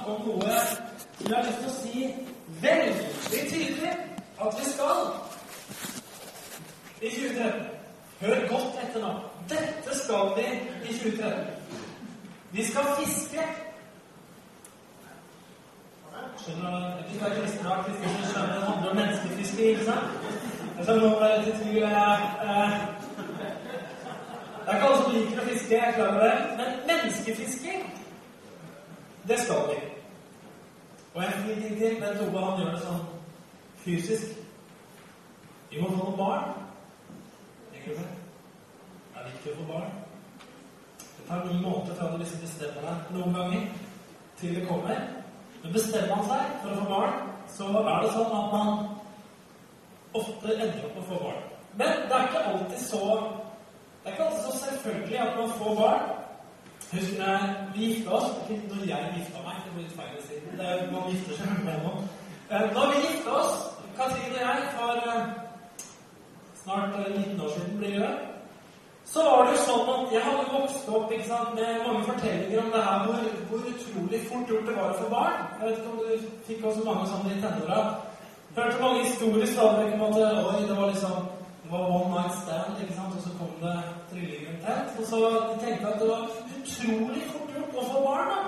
snakke 0.00 0.12
om 0.12 0.26
noe 0.26 0.48
jeg 1.20 1.36
har 1.36 1.44
lyst 1.44 1.58
til 1.60 1.68
å 1.68 1.72
si 1.74 2.14
veldig 2.62 3.40
tydelig 3.50 3.90
at 4.40 4.54
vi 4.56 4.64
skal 4.70 5.00
i 7.00 7.10
2013. 7.10 7.66
Hør 8.20 8.40
godt 8.48 8.78
etter 8.84 9.00
nå. 9.00 9.10
Dette 9.48 9.96
skal 9.96 10.32
vi 10.36 10.46
i 10.88 10.96
2013. 10.96 11.84
Vi 12.52 12.64
skal 12.64 12.88
fiske. 13.00 13.44
Skjønner 16.40 16.70
du? 16.70 16.76
Er 17.20 17.36
kristen, 17.36 17.64
da, 17.64 17.76
kristen, 17.84 18.16
så 18.16 18.32
skjønner 18.32 18.54
det 18.54 18.64
handler 18.64 18.90
om 18.90 18.96
menneskefiske, 18.96 19.70
ikke 19.70 19.84
sant? 19.84 20.08
Jeg 20.76 20.84
skal 20.84 21.00
nå 21.04 21.08
være 21.20 21.44
litt 21.44 21.54
i 21.54 21.58
tvil. 21.60 21.80
Det 21.80 21.92
er 24.66 24.74
ikke 24.74 24.88
alle 24.88 24.98
som 25.04 25.14
liker 25.14 25.40
å 25.40 25.48
fiske, 25.52 25.72
jeg 25.76 25.86
er 25.86 25.96
klar 25.96 26.12
over 26.16 26.26
det. 26.26 26.36
Men 26.60 26.84
menneskefiske, 26.88 27.80
det 29.28 29.42
skal 29.44 29.66
vi. 29.72 29.89
Og 31.14 31.22
jeg 31.22 31.32
fikk 31.44 31.62
ting 31.62 31.78
til, 31.78 31.96
men 32.00 32.18
Tove 32.18 32.44
han 32.44 32.60
gjør 32.60 32.74
det 32.74 32.82
sånn 32.84 33.00
fysisk. 33.82 34.36
Vi 35.70 35.80
må 35.80 35.88
få 35.90 35.96
noen 35.98 36.18
barn. 36.18 36.52
Tenker 37.72 37.96
du 37.96 37.98
det? 37.98 38.06
Det 39.10 39.18
er 39.18 39.26
viktig 39.30 39.52
å 39.52 39.58
få 39.58 39.66
barn. 39.72 39.90
Det 41.00 41.26
tar 41.26 41.42
noen 41.46 41.64
måneder 41.64 41.98
fra 41.98 42.12
du 42.12 42.22
liksom 42.22 42.44
bestemmer 42.44 42.86
deg 42.86 43.12
noen 43.16 43.36
ganger 43.38 43.66
til 44.38 44.54
det 44.54 44.64
kommer. 44.70 45.02
Men 45.62 45.74
bestemmer 45.74 46.14
man 46.14 46.26
seg 46.30 46.56
for 46.62 46.72
å 46.72 46.78
få 46.78 46.88
barn, 46.94 47.20
så 47.56 47.68
er 47.82 48.02
det 48.04 48.14
sånn 48.14 48.38
at 48.38 48.54
man 48.54 48.70
ofte 50.20 50.54
ender 50.54 50.86
opp 50.86 50.94
med 50.94 51.02
å 51.02 51.08
få 51.10 51.22
barn. 51.26 51.44
Men 51.80 52.06
det 52.06 52.16
er 52.16 52.30
ikke 52.30 52.46
alltid 52.52 52.82
så 52.86 53.04
det 54.00 54.08
er 54.08 54.14
ikke 54.14 54.24
alltid 54.24 54.44
så 54.46 54.58
selvfølgelig 54.58 55.18
at 55.20 55.36
man 55.36 55.50
får 55.58 55.74
barn. 55.76 56.19
Husker 56.92 57.24
jeg, 57.24 57.56
Vi 57.74 57.84
gifta 57.84 58.10
oss 58.10 58.30
når 58.48 58.80
jeg 58.86 59.12
gifta 59.16 59.42
meg. 59.46 59.58
Det 59.64 59.74
blir 59.74 59.92
feil 59.98 60.16
å 60.18 60.24
si. 60.26 60.38
Det 60.58 60.64
er, 60.70 60.80
man 60.92 61.06
gifter 61.12 61.36
seg 61.38 61.60
med 61.66 61.84
noen. 61.84 62.08
Eh, 62.50 62.64
Da 62.74 62.86
vi 62.90 63.04
gifta 63.04 63.36
oss, 63.42 63.60
Katrine 63.98 64.34
og 64.34 64.42
jeg, 64.42 64.64
for 64.74 64.92
eh, 65.12 65.28
snart 66.62 66.98
eh, 66.98 67.12
19 67.20 67.40
år 67.44 67.54
siden 67.54 67.78
blir 67.78 67.96
det, 68.02 68.10
så 69.12 69.22
var 69.26 69.46
det 69.46 69.54
jo 69.54 69.62
sånn 69.68 69.88
at 69.94 70.12
jeg 70.14 70.24
hadde 70.26 70.50
vokst 70.54 70.90
opp 70.96 71.14
sant, 71.28 71.54
med 71.58 71.80
mange 71.86 72.04
fortellinger 72.08 72.62
om 72.64 72.74
det 72.74 72.82
her, 72.88 73.06
hvor, 73.06 73.24
hvor 73.50 73.70
utrolig 73.72 74.20
fort 74.26 74.52
gjort 74.52 74.68
det 74.68 74.76
var 74.76 74.92
for 74.98 75.14
barn. 75.14 75.40
Jeg 75.60 75.68
vet 75.68 75.78
ikke 75.78 75.90
om 75.90 75.98
du 76.02 76.28
fikk 76.48 76.64
også 76.70 76.86
mange 76.86 77.08
sånne 77.12 77.36
i 77.36 77.40
tenåra. 77.44 77.80
Hørte 78.58 78.82
mange 78.82 79.04
historier 79.06 79.46
stadig 79.46 79.94
om 79.94 80.04
at 80.08 80.18
oi, 80.18 80.62
det 80.68 80.76
var 80.78 80.90
liksom 80.90 81.16
det 81.70 81.78
var 81.78 81.90
one 81.96 82.10
night 82.14 82.34
stand, 82.42 82.70
ikke 82.82 82.94
sant? 82.94 83.14
og 83.16 83.22
så 83.24 83.30
kom 83.38 83.52
det 83.64 83.74
trilling 84.10 84.42
rundt 84.46 84.62
tett. 84.66 84.88
Og 84.98 85.04
så 85.10 85.18
de 85.60 85.66
jeg 85.66 85.78
at 85.90 86.00
det 86.00 86.08
var 86.14 86.22
utrolig 86.58 87.22
fort 87.32 87.52
gjort 87.54 87.76
å 87.80 87.84
få 87.92 88.00
barn. 88.06 88.30
da. 88.32 88.40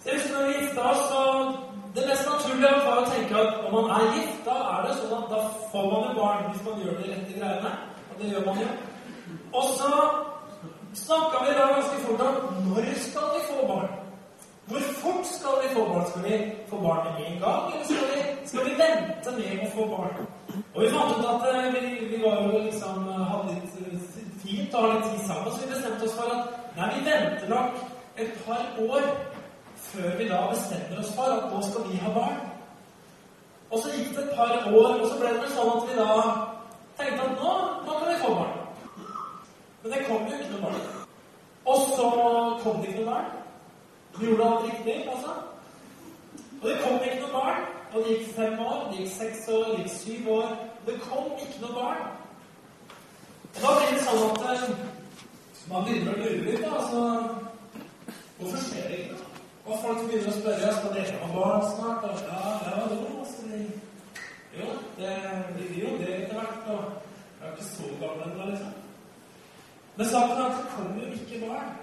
Så 0.00 0.04
jeg 0.08 0.16
husker 0.16 0.34
når 0.34 0.46
vi 0.46 0.56
gifta 0.58 0.90
oss, 0.92 1.04
så 1.12 1.22
Det 1.96 2.04
mest 2.08 2.26
naturlige 2.28 2.80
var 2.86 2.98
å 3.00 3.06
tenke 3.10 3.38
at 3.42 3.62
om 3.66 3.72
man 3.74 3.86
er 3.90 4.10
gift, 4.14 4.42
da 4.46 4.56
er 4.72 4.82
det 4.86 4.96
sånn 4.98 5.14
at 5.16 5.30
da 5.32 5.38
får 5.72 5.86
man 5.92 6.04
jo 6.04 6.10
barn 6.18 6.44
hvis 6.50 6.66
man 6.66 6.82
gjør 6.82 6.98
de 6.98 7.06
rette 7.10 7.38
greiene. 7.38 7.72
Og 8.10 8.20
det 8.20 8.28
gjør 8.32 8.44
man 8.46 8.60
jo. 8.60 8.68
Og 9.58 9.64
så 9.78 9.88
snakka 11.04 11.40
vi 11.46 11.56
da 11.56 11.70
ganske 11.72 12.02
fort 12.04 12.26
om 12.26 12.60
når 12.68 12.92
skal 13.06 13.32
vi 13.34 13.40
få 13.48 13.66
barn? 13.72 14.07
Hvor 14.68 14.80
fort 15.02 15.26
skal 15.26 15.54
vi 15.62 15.68
få 15.74 15.84
barn? 15.88 16.06
Skal 16.10 16.24
vi 16.24 16.52
få 16.68 16.76
barn 16.76 17.06
med 17.06 17.26
en 17.26 17.38
gang, 17.40 17.62
eller 17.72 17.84
skal 17.84 18.08
vi, 18.12 18.20
skal 18.50 18.64
vi 18.68 18.74
vente 18.82 19.30
med 19.38 19.62
å 19.64 19.68
få 19.76 19.86
barn? 19.94 20.18
Og 20.74 20.82
vi 20.82 20.90
fant 20.92 21.14
ut 21.16 21.28
at 21.30 21.46
eh, 21.52 21.68
vi, 21.74 21.82
vi 22.10 22.18
var 22.24 22.42
jo 22.42 22.60
liksom 22.66 23.08
hadde 23.30 23.54
litt 23.54 24.18
fint 24.42 24.74
å 24.74 24.82
ha 24.84 24.90
litt 24.92 25.08
tid 25.08 25.24
sammen, 25.30 25.48
så 25.52 25.62
vi 25.62 25.72
bestemte 25.72 26.04
oss 26.08 26.18
for 26.18 26.34
at 26.34 26.76
nei, 26.76 26.90
vi 26.96 27.06
venter 27.08 27.48
nok 27.54 27.80
et 28.20 28.36
par 28.44 28.82
år 28.84 29.08
før 29.88 30.20
vi 30.20 30.28
da 30.28 30.42
bestemmer 30.52 31.00
oss 31.00 31.14
for 31.16 31.38
at 31.38 31.48
nå 31.54 31.64
skal 31.64 31.88
vi 31.88 32.02
ha 32.04 32.12
barn. 32.18 32.38
Og 33.70 33.82
så 33.82 33.96
gikk 33.96 34.14
det 34.16 34.26
et 34.26 34.36
par 34.36 34.52
år, 34.52 35.00
og 35.00 35.08
så 35.08 35.16
ble 35.22 35.32
det 35.38 35.50
sånn 35.56 35.74
at 35.78 35.88
vi 35.88 35.96
da 35.96 36.12
tenkte 37.00 37.24
at 37.24 37.40
nå, 37.40 37.56
nå 37.88 37.98
kan 37.98 38.08
vi 38.12 38.20
få 38.26 38.36
barn. 38.36 38.54
Men 39.82 39.96
det 39.96 40.06
kom 40.10 40.28
jo 40.28 40.36
ikke 40.36 40.54
noe 40.54 40.68
barn. 40.68 40.88
Og 41.68 41.92
så 41.96 42.14
kom 42.62 42.80
det 42.82 42.92
ikke 42.92 43.02
noe 43.02 43.12
barn. 43.14 43.37
Vi 44.18 44.26
gjorde 44.26 44.44
alt 44.44 44.64
riktig, 44.64 45.08
altså. 45.10 45.32
Og 46.62 46.68
det 46.68 46.78
kom 46.82 46.94
ikke 47.04 47.20
noe 47.20 47.32
barn. 47.32 47.66
Og 47.92 48.04
det 48.04 48.16
gikk 48.16 48.34
fem 48.36 48.58
år, 48.60 48.88
det 48.90 48.98
gikk 48.98 49.12
seks 49.16 49.48
år, 49.48 49.64
det 49.64 49.76
gikk 49.78 49.92
syv 49.94 50.30
år. 50.38 50.48
Og 50.78 50.86
det 50.86 50.96
kom 51.00 51.28
ikke 51.44 51.60
noe 51.62 51.74
barn. 51.74 52.02
Og 53.54 53.60
da 53.62 53.74
blir 53.78 53.94
det 53.94 54.02
sånn 54.04 54.24
at 54.26 54.42
eh, 54.52 54.64
man 55.70 55.86
begynner 55.86 56.12
å 56.12 56.18
lure 56.18 56.42
litt. 56.48 56.66
Altså, 56.66 57.04
hvorfor 58.40 58.66
skjer 58.66 58.90
det 58.90 59.00
ikke? 59.04 59.22
Og 59.68 59.82
folk 59.84 60.04
begynner 60.04 60.32
å 60.32 60.36
spørre 60.40 60.76
skal 60.76 60.94
dere 60.96 61.22
ha 61.22 61.32
barn 61.36 61.66
snart. 61.72 62.06
Og 62.10 62.22
ja, 62.28 62.54
ja, 62.66 62.76
jo, 62.92 63.24
vi 63.48 63.64
Jo, 64.58 64.68
det 64.98 65.16
blir 65.54 65.74
jo 65.84 65.96
det 66.02 66.14
etter 66.18 66.38
hvert. 66.40 66.70
Og 66.74 66.80
jeg 67.40 67.48
er 67.48 67.52
ikke 67.54 67.70
så 67.70 67.96
gammel 68.00 68.30
ennå, 68.32 68.50
liksom. 68.50 68.74
Men 69.98 70.06
saken 70.06 70.38
er 70.38 70.48
at 70.48 70.58
det 70.58 70.72
kommer 70.74 71.04
jo 71.04 71.12
ikke 71.14 71.46
barn. 71.46 71.76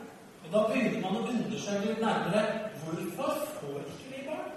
Og 0.46 0.54
da 0.54 0.62
begynner 0.70 1.02
man 1.02 1.18
å 1.18 1.26
undersøke 1.32 1.90
litt 1.90 2.02
nærmere 2.04 2.42
hvorfor 2.84 3.38
får 3.58 3.80
ikke 3.82 4.12
vi 4.12 4.24
barn? 4.28 4.52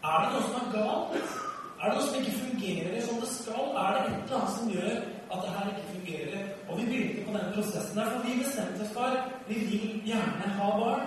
Er 0.00 0.22
det 0.22 0.30
noe 0.32 0.46
som 0.46 0.58
er 0.60 0.70
galt? 0.72 1.34
Er 1.80 1.84
det 1.84 1.94
noe 1.96 2.06
som 2.06 2.18
ikke 2.20 2.38
fungerer 2.38 2.96
som 3.04 3.20
det 3.20 3.28
skal? 3.34 3.68
Er 3.82 3.94
det 3.96 4.00
et 4.00 4.14
eller 4.16 4.38
annet 4.38 4.54
som 4.56 4.72
gjør 4.72 4.96
at 5.30 5.44
det 5.44 5.54
her 5.56 5.70
ikke 5.72 5.92
fungerer? 5.92 6.50
Og 6.68 6.80
vi 6.80 6.88
begynte 6.88 7.26
på 7.26 7.36
den 7.36 7.52
prosessen 7.54 8.00
der, 8.00 8.10
for 8.14 8.26
vi 8.26 8.38
bestemte 8.40 8.86
oss 8.86 8.94
for 8.96 9.20
vi 9.48 9.62
vil 9.68 9.86
gjerne 10.08 10.52
ha 10.56 10.72
barn. 10.80 11.06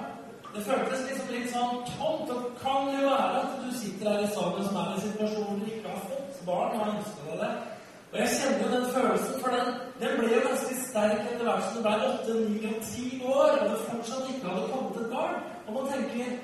Det 0.54 0.66
føltes 0.68 1.06
liksom 1.10 1.30
litt 1.34 1.50
sånn 1.50 1.80
tomt. 1.96 2.34
Og 2.34 2.50
kan 2.62 2.92
jo 2.94 3.06
være 3.10 3.42
at 3.42 3.62
du 3.64 3.70
sitter 3.74 4.12
her 4.12 4.26
i 4.28 4.34
salen 4.38 4.68
som 4.68 4.78
er 4.78 4.92
i 4.92 4.98
en 5.00 5.06
situasjon 5.08 5.48
hvor 5.50 5.62
du 5.64 5.72
ikke 5.72 5.96
har 5.96 6.10
fått 6.12 6.44
barn 6.46 6.76
og 6.76 6.84
har 6.84 6.98
ønsket 7.00 7.32
deg 7.32 7.42
det. 7.42 7.54
Og 8.14 8.20
jeg 8.20 8.30
kjenner 8.38 8.60
jo 8.64 8.74
den 8.76 8.92
følelsen, 8.96 9.38
for 9.42 9.50
den, 9.56 9.70
den 10.02 10.12
ble 10.20 10.28
jo 10.36 10.42
ganske 10.48 10.76
sterk 10.88 11.22
etter 11.22 11.48
hvert 11.48 11.64
som 11.66 11.78
det 11.78 11.84
ble 11.86 12.10
åtte, 12.10 12.34
ni 12.50 12.68
og 12.70 12.84
ti 12.90 13.06
år, 13.26 13.56
og 13.60 13.64
det 13.72 13.80
fortsatt 13.88 14.28
ikke 14.30 14.52
hadde 14.52 14.68
kommet 14.74 15.00
et 15.02 15.14
barn. 15.16 15.40
Og 15.68 15.72
man 15.78 15.88
tenker 15.94 16.36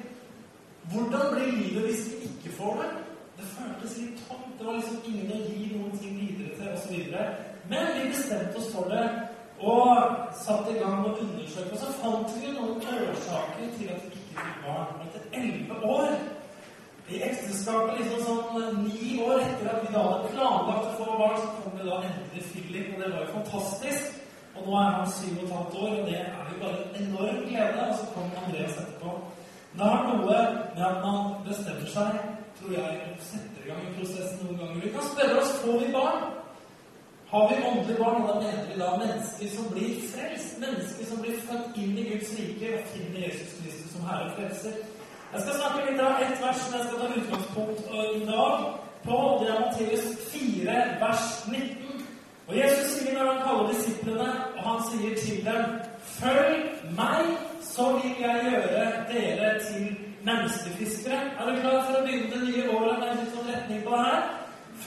Hvordan 0.89 1.25
blir 1.33 1.51
livet 1.51 1.83
hvis 1.85 2.05
vi 2.09 2.15
ikke 2.29 2.55
får 2.57 2.79
det? 2.81 2.89
Det 3.37 3.45
føltes 3.57 3.97
litt 3.97 4.23
tomt. 4.27 4.55
Det 4.57 4.65
var 4.67 4.79
liksom 4.79 5.03
ingen 5.05 5.33
å 5.35 5.41
gi 5.45 5.67
noen 5.75 5.99
ting 6.01 6.15
videre 6.17 6.55
til, 6.57 6.71
osv. 6.73 6.95
Men 7.69 7.91
vi 7.93 8.07
bestemte 8.09 8.57
oss 8.57 8.71
for 8.73 8.89
det 8.89 9.05
og 9.59 10.33
satte 10.39 10.73
i 10.73 10.79
gang 10.79 11.01
med 11.03 11.11
å 11.11 11.27
undersøke. 11.27 11.75
Og 11.75 11.83
så 11.83 11.93
fant 11.99 12.33
vi 12.39 12.55
noen 12.55 12.81
årsaker 12.81 13.69
til 13.77 13.93
at 13.93 14.07
vi 14.07 14.15
ikke 14.15 14.47
fikk 14.47 14.65
barn. 14.65 15.05
Etter 15.05 15.29
elleve 15.43 15.79
år 15.93 16.17
i 17.09 17.21
ekteskapet, 17.25 17.99
liksom 17.99 18.23
sånn 18.25 18.81
ni 18.85 19.17
år 19.25 19.41
etter 19.41 19.69
at 19.71 19.83
vi 19.83 19.93
da 19.93 20.05
hadde 20.05 20.31
planlagt 20.35 20.89
å 20.91 20.95
få 20.99 21.17
barn, 21.19 21.37
så 21.41 21.51
kom 21.63 21.77
det 21.79 21.87
da 21.87 21.99
endelig 22.05 22.45
Philip, 22.51 22.91
og 22.93 23.03
det 23.03 23.11
var 23.13 23.23
jo 23.23 23.35
fantastisk. 23.37 24.17
Og 24.59 24.65
nå 24.67 24.75
er 24.79 24.89
han 24.97 25.11
syv 25.13 25.37
og 25.37 25.43
et 25.45 25.53
halvt 25.55 25.77
år, 25.79 25.91
og 25.99 26.09
det 26.09 26.17
er 26.19 26.49
jo 26.51 26.57
bare 26.63 26.81
en 26.83 26.97
enorm 27.03 27.39
glede. 27.45 27.85
Og 27.85 27.95
så 27.99 28.09
kom 28.13 28.33
Andreas 28.43 28.81
etterpå. 28.81 29.13
Det 29.77 29.85
har 29.85 30.03
noe 30.09 30.25
med 30.25 30.83
at 30.89 30.99
man 31.05 31.31
bestemmer 31.45 31.93
seg, 31.93 32.19
tror 32.59 32.75
jeg, 32.75 32.99
og 33.05 33.23
setter 33.29 33.63
i 33.63 33.69
gang 33.69 33.85
i 33.85 33.95
prosessen 33.95 34.43
noen 34.43 34.59
ganger. 34.59 34.83
Vi 34.83 34.93
kan 34.97 35.09
spørre 35.13 35.39
oss 35.41 35.55
får 35.63 35.79
vi 35.85 35.89
barn. 35.95 36.27
Har 37.29 37.43
vi 37.49 37.59
åndelige 37.69 38.03
barn, 38.03 38.23
da 38.27 38.39
mener 38.41 38.63
vi 38.67 38.79
da 38.81 38.93
mennesker 38.97 39.51
som 39.55 39.67
blir 39.73 39.99
frelst. 40.11 40.55
Mennesker 40.63 41.11
som 41.11 41.21
blir 41.23 41.41
født 41.47 41.77
inn 41.77 41.97
i 42.01 42.07
Guds 42.09 42.31
rike 42.39 42.71
og 42.79 42.87
finner 42.93 43.27
Jesus 43.27 43.59
Kristus 43.59 43.91
som 43.93 44.07
Herre 44.09 44.31
og 44.31 44.39
Frelser. 44.39 44.79
Jeg 45.33 45.41
skal 45.41 45.57
snakke 45.59 45.81
litt 45.85 45.99
av 46.01 46.21
ett 46.25 46.39
vers 46.41 46.57
som 46.57 46.71
jeg 46.73 46.85
skal 46.87 47.01
ta 47.01 47.07
utgangspunkt 47.19 47.89
i 47.93 48.21
dag 48.25 48.63
på. 49.03 49.17
Det 49.41 49.57
Matteus 49.59 50.07
4, 50.31 50.77
vers 51.03 51.25
19. 51.51 51.99
Og 52.47 52.55
Jesus 52.57 52.95
sier 52.95 53.13
når 53.13 53.29
han 53.29 53.43
kaller 53.43 53.67
disiplene, 53.69 54.29
og 54.55 54.63
han 54.65 54.81
sier 54.87 55.19
til 55.21 55.43
dem 55.45 55.75
Følg 56.15 56.63
meg, 56.97 57.29
så 57.61 57.91
vil 57.99 58.23
jeg 58.23 58.47
gjøre 58.47 58.87
dere 59.11 59.51
til 59.67 59.85
menneskefiskere. 60.25 61.21
Er 61.37 61.45
du 61.45 61.61
klar 61.61 61.77
for 61.85 61.99
å 61.99 62.03
begynne 62.07 62.33
det 62.33 62.41
nye 62.47 62.65
året 62.79 62.97
med 63.03 63.13
en 63.13 63.31
sånn 63.35 63.53
retning 63.53 63.85
på 63.85 63.93
det 63.93 64.07
her? 64.07 64.27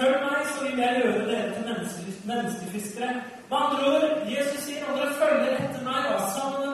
Følg 0.01 0.27
meg, 0.27 0.43
så 0.51 0.67
vil 0.67 0.83
jeg 0.83 1.05
gjøre 1.05 1.25
dere 1.31 1.55
til 1.55 2.19
menneskefiskere. 2.33 3.15
Med 3.47 3.59
andre 3.61 3.95
ord, 3.95 4.27
Jesus 4.35 4.67
sier 4.67 4.83
når 4.89 5.05
dere 5.05 5.17
følger 5.23 5.57
etter 5.61 5.87
meg, 5.87 6.11
og 6.17 6.29
sammen 6.35 6.72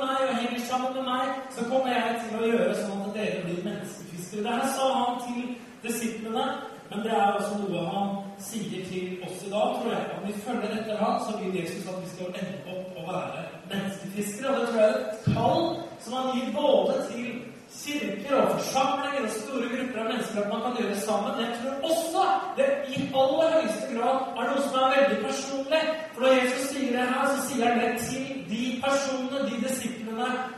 sammen 0.68 0.94
med 0.96 1.04
meg, 1.12 1.34
så 1.56 1.64
kommer 1.70 1.92
jeg 1.94 2.16
til 2.22 2.38
å 2.38 2.48
gjøre 2.52 2.74
sånn 2.82 3.04
at 3.06 3.14
dere 3.16 3.44
blir 3.46 3.64
menneskefiskere. 3.66 4.44
Det 4.44 4.56
her 4.56 4.72
sa 4.76 4.88
han 4.98 5.20
til 5.26 5.44
disiplene, 5.84 6.46
men 6.90 7.04
det 7.04 7.12
er 7.12 7.36
også 7.36 7.58
noe 7.62 7.84
han 7.92 8.14
sier 8.40 8.86
til 8.88 9.24
oss 9.26 9.42
i 9.44 9.50
dag, 9.52 9.74
tror 9.76 9.92
jeg. 9.92 10.06
Om 10.16 10.26
vi 10.28 10.40
følger 10.46 10.78
etter 10.78 11.02
ham, 11.02 11.20
så 11.26 11.36
vil 11.40 11.60
Jesus 11.60 11.88
at 11.90 12.00
vi 12.02 12.14
skal 12.14 12.40
ende 12.40 12.76
opp 12.76 12.96
å 13.02 13.06
være 13.10 13.44
menneskefiskere. 13.72 14.54
Og 14.54 14.60
det 14.60 14.70
tror 14.70 14.82
jeg 14.82 14.90
er 14.90 14.98
et 15.02 15.28
kall 15.34 15.68
som 16.04 16.18
han 16.18 16.32
gir 16.36 16.50
både 16.56 16.98
til 17.10 17.30
kirker 17.78 18.36
og 18.38 18.54
forsamlinger 18.56 19.26
og 19.26 19.34
store 19.34 19.68
grupper 19.72 20.00
av 20.00 20.08
mennesker 20.12 20.40
at 20.42 20.50
man 20.52 20.62
kan 20.64 20.78
gjøre 20.80 21.00
sammen. 21.04 21.40
Jeg 21.42 21.50
tror 21.58 21.90
også 21.90 22.24
det 22.56 22.68
i 22.94 23.02
aller 23.22 23.54
høyeste 23.56 23.90
grad 23.92 24.16
er 24.38 24.50
noe 24.50 24.64
som 24.64 24.78
er 24.80 24.94
veldig 24.96 25.18
personlig. 25.26 25.82
For 26.14 26.24
når 26.24 26.38
Jesus 26.38 26.64
sier 26.72 26.96
det 26.96 27.06
her, 27.12 27.26
så 27.34 27.46
sier 27.50 27.68
han 27.68 27.80
det 27.84 27.92
til 28.08 28.28
de 28.52 28.64
personene, 28.84 29.44
de 29.50 29.62
disiplene, 29.66 29.97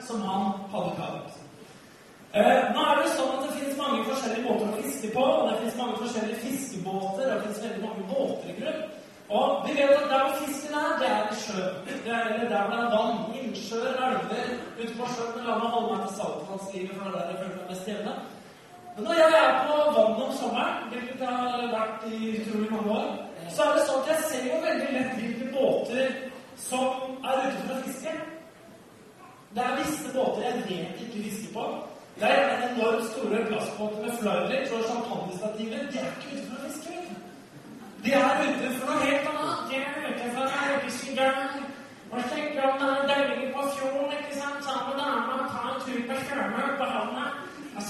som 0.06 0.22
han 0.26 0.52
hadde 0.72 0.96
kalt. 0.98 1.36
Eh, 2.32 2.62
nå 2.74 2.82
er 2.86 3.00
det 3.00 3.12
sånn 3.16 3.32
at 3.34 3.46
det 3.46 3.56
finnes 3.56 3.78
mange 3.80 4.04
forskjellige 4.06 4.46
måter 4.46 4.68
å 4.70 4.80
fiske 4.82 5.08
på, 5.16 5.22
og 5.26 5.48
det 5.48 5.58
finnes 5.60 5.78
mange 5.80 5.96
forskjellige 5.98 6.42
fiskebåter, 6.44 7.24
og 7.26 7.30
det 7.32 7.44
finnes 7.44 7.62
veldig 7.64 7.82
mange 7.84 8.04
båter 8.12 8.52
i 8.52 8.58
grunn. 8.60 8.82
Og 9.30 9.66
vi 9.66 9.74
vet 9.76 9.94
at 9.94 10.10
der 10.10 10.22
hvor 10.26 10.38
fisken 10.42 10.74
er, 10.74 10.92
det 11.00 11.08
er 11.10 11.26
i 11.30 11.36
sjø. 11.38 11.66
Det 11.86 11.96
er, 12.06 12.30
eller 12.34 12.48
der 12.50 12.62
hvor 12.66 12.76
det 12.76 12.84
er 12.84 12.94
vann. 12.94 13.18
Innsjøer, 13.40 13.98
elver, 14.06 14.48
ute 14.80 14.94
på 14.98 15.10
sjøen. 15.14 15.44
La 15.46 15.58
meg 15.58 15.74
holde 15.74 15.92
meg 15.92 16.00
til 16.06 16.16
saltvannslivet, 16.16 16.96
for 16.96 17.04
det 17.04 17.10
er 17.10 17.18
der 17.18 17.30
jeg 17.30 17.38
føler 17.42 17.58
meg 17.58 17.68
mest 17.70 17.90
hjemme. 17.90 18.14
Men 18.96 19.06
når 19.06 19.20
jeg 19.20 19.36
er 19.42 19.52
på 19.66 19.76
vannet 19.98 20.24
om 20.26 20.32
sommeren, 20.40 20.80
hvilket 20.90 21.22
jeg 21.22 21.36
har 21.42 21.68
vært 21.76 22.08
i 22.10 22.32
utrolig 22.40 22.72
mange 22.72 22.96
år, 22.98 23.12
så 23.54 23.66
er 23.66 23.78
det 23.78 23.86
sånn 23.86 24.02
at 24.02 24.10
jeg 24.12 24.26
ser 24.32 24.48
jo 24.48 24.58
veldig 24.66 24.90
lett 24.96 25.14
hvilke 25.20 25.52
båter 25.54 26.18
som 26.58 27.16
er 27.22 27.46
ute 27.46 27.62
for 27.62 27.76
å 27.76 27.82
fiske. 27.86 28.16
Det 29.55 29.62
er 29.67 29.79
visse 29.79 30.11
båter 30.14 30.43
jeg 30.47 30.58
vet 30.69 31.00
ikke 31.02 31.23
fisker 31.25 31.55
på. 31.55 31.62
Det 32.20 32.29
er 32.31 32.43
en 32.50 32.62
enormt 32.69 33.06
store 33.12 33.38
plastbåter 33.49 34.02
med 34.05 34.12
flybridge 34.19 34.75
og 34.76 34.85
champagnestativer. 34.91 35.81
De 35.93 35.99
er 36.02 36.11
ikke 36.11 36.29
ute 36.35 36.44
for 36.50 36.58
å 36.58 36.69
fiske. 36.69 36.93
De 38.05 38.12
er 38.19 38.44
ute 38.47 38.69
for 38.76 38.85
noe 38.91 39.08
helt 39.08 39.26
annet. 39.32 39.58
De 39.70 39.81
er 39.81 40.06
ute 40.11 40.29
for 40.37 40.44
å 40.44 40.79
fiske 40.85 41.17
garn. 41.19 41.67
Og 42.12 42.29
sjekke 42.31 42.69
om 42.69 42.79
det 42.82 42.93
er 42.93 43.11
deilig 43.11 43.50
på 43.56 43.67
fjorden, 43.75 44.14
ikke 44.19 44.38
sant, 44.38 44.62
sammen 44.69 44.88
med 44.91 45.02
dama, 45.02 45.50
ta 45.55 45.67
en 45.73 45.82
tur 45.87 46.00
på 46.08 46.23
sjømøl 46.29 46.73
på 46.79 46.88
havna. 46.94 47.26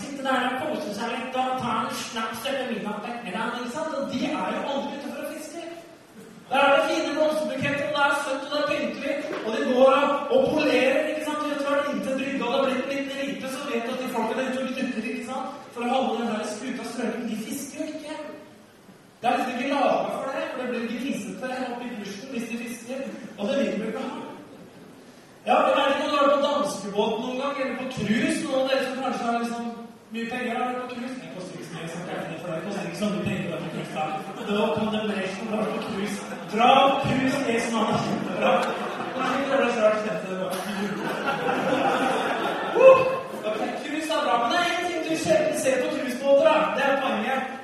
Sitte 0.00 0.22
der 0.24 0.44
og 0.48 0.58
kose 0.62 0.92
seg 0.96 1.12
litt 1.12 1.38
og 1.40 1.54
ta 1.60 1.76
en 1.82 1.94
snaps 2.06 2.44
eller 2.48 2.68
middag 2.70 3.08
ikke? 3.10 3.46
Og 3.98 4.12
de 4.12 4.20
er 4.28 4.52
jo 4.56 4.60
aldri 4.72 4.96
ute 4.96 5.08
for 5.12 5.24
å 5.24 5.30
fiske. 5.32 5.64
Der 6.50 6.66
er 6.66 6.76
det 6.76 6.84
fine 6.90 7.14
blomsterbuketter, 7.16 7.88
og 7.88 7.96
det 7.96 8.04
er 8.08 8.20
søtt, 8.24 8.44
og 8.44 8.52
det 8.54 8.60
er 8.60 8.70
pyntelig, 8.70 9.16
og 9.46 9.56
de 9.56 9.72
går 9.74 9.96
og 10.36 10.52
polerer. 10.54 11.19
Ikke 11.78 12.04
det 12.06 12.18
Vet 12.20 12.40
du 12.40 12.44
og 12.44 12.52
det 12.52 12.58
har 12.58 12.66
blitt 12.68 12.90
litt 12.92 13.10
lite, 13.20 13.48
så 13.54 13.60
vet 13.70 13.86
du 13.86 13.92
at 13.94 14.02
de 14.02 14.12
folkene 14.14 14.42
er 14.42 14.52
ute 14.52 14.62
og 14.62 14.76
dytter 14.78 15.08
ikke 15.10 15.26
sant? 15.30 15.58
for 15.74 15.86
å 15.86 15.90
holde 15.94 16.14
den 16.20 16.32
der 16.34 16.46
skuta 16.50 16.86
strømmen. 16.92 17.28
De 17.30 17.36
fisker 17.46 17.80
jo 17.80 17.86
ikke. 17.94 18.16
Det 19.20 19.28
er 19.28 19.36
liksom 19.36 19.58
ikke 19.58 19.74
laga 19.74 20.08
for 20.14 20.30
det, 20.32 20.44
for 20.50 20.60
det 20.60 20.68
blir 20.70 20.86
grisete 20.92 21.50
oppi 21.72 21.90
plusjen 21.96 22.32
hvis 22.32 22.48
de 22.50 22.60
fisker. 22.64 23.04
Og 23.38 23.42
det 23.48 23.58
vil 23.58 23.70
vi 23.82 23.90
ikke 23.90 24.04
ha. 24.06 24.18
Ja, 25.48 25.56
men 25.64 25.78
er 25.80 25.84
det 25.88 25.94
ikke 25.96 26.08
du 26.10 26.16
har 26.16 26.26
vært 26.26 26.36
på 26.36 26.46
danskebåt 26.48 27.14
noen 27.24 27.38
gang, 27.42 27.54
eller 27.62 27.76
på 27.80 27.86
cruise. 27.96 28.40
Noen 28.44 28.58
av 28.60 28.72
dere 28.72 28.86
som 28.86 29.02
kanskje 29.04 29.28
har 29.28 29.38
liksom 29.44 29.70
mye 30.14 30.26
penger, 30.32 30.52
har 30.56 30.66
vært 30.66 30.80
på 30.82 30.88
cruise. 30.94 31.16
Det 31.20 31.32
koster 31.36 31.54
ikke 31.56 31.68
så 31.68 31.76
mye, 31.76 31.88
for 32.40 32.48
det 32.50 32.62
koster 32.66 32.88
ikke 32.90 33.02
så 33.02 33.10
mye 33.14 33.26
penger 33.28 33.46
å 33.46 33.52
være 33.54 33.64
på 33.64 33.72
cruise. 33.74 33.92
da. 33.96 34.04
Da 34.50 34.68
det 34.96 35.02
bli 35.06 35.26
som 35.36 35.48
å 35.48 35.56
være 35.56 35.72
på 35.76 35.82
cruise. 35.88 36.40
Dra 36.54 36.70
cruise 37.04 37.42
er 37.54 37.60
som 37.66 37.78
han 37.78 37.94
er 37.94 38.04
kjempebra. 38.06 38.54
Kanskje 39.14 39.72
snart 39.76 40.29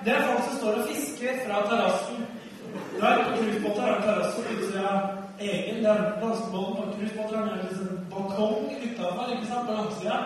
Det 0.05 0.12
er 0.14 0.26
folk 0.28 0.44
som 0.49 0.58
står 0.58 0.81
og 0.81 0.88
fisker 0.90 1.38
fra 1.44 1.62
terrassen. 1.70 2.26
Da 3.00 3.06
er 3.06 3.25
cruisebåter 3.37 4.02
på 4.05 4.43
utsida 4.55 4.90
egen. 5.40 5.84
Det 5.84 5.90
er 5.90 6.20
danskebåten 6.23 6.84
og 6.84 6.94
cruisebåter 6.94 7.38
en 7.43 7.64
liksom 7.64 7.88
balkong 8.11 8.56
utafor, 8.87 9.32
ikke 9.32 9.46
sant, 9.50 9.67
på 9.69 9.73
langsida. 9.78 10.19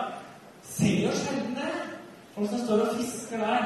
Ser 0.63 0.97
jo 1.05 1.11
sjelden 1.21 1.55
det. 1.59 1.71
Folk 2.35 2.49
som 2.49 2.59
står 2.65 2.79
og 2.85 2.95
fisker 2.97 3.37
der. 3.37 3.63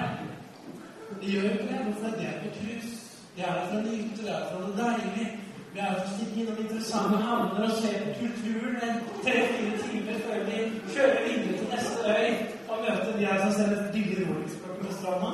De 1.21 1.31
gjør 1.31 1.49
ikke 1.51 1.67
det, 1.71 1.81
hvorfor 1.85 2.17
det 2.17 2.27
er 2.29 2.37
på 2.43 2.49
cruise. 2.57 2.93
De 3.35 3.41
er 3.41 3.53
der 3.53 3.65
for 3.69 3.77
å 3.77 3.83
nyte, 3.87 4.21
det 4.25 4.33
er 4.37 4.45
for 4.51 4.63
det 4.65 4.77
deilig. 4.79 5.27
Vi 5.75 5.81
er 5.83 5.95
for 5.95 6.05
å 6.07 6.11
stikke 6.15 6.37
innom 6.39 6.59
interessante 6.63 7.17
havner 7.27 7.65
og 7.65 7.73
se 7.81 7.89
på 8.01 8.11
kulturen 8.19 8.75
en 8.87 8.99
tre-fire 9.25 9.79
timer 9.81 10.21
før 10.23 10.45
vi 10.47 10.59
kjører 10.93 11.25
videre 11.25 11.57
til 11.57 11.67
neste 11.73 12.13
øy 12.15 12.29
og 12.69 12.77
møter 12.85 13.17
de 13.17 13.25
her 13.25 13.41
som 13.41 13.51
ser 13.57 13.73
et 13.73 13.89
billig 13.95 14.21
rolex-klokke 14.29 14.85
på 14.85 14.93
stranda. 14.99 15.33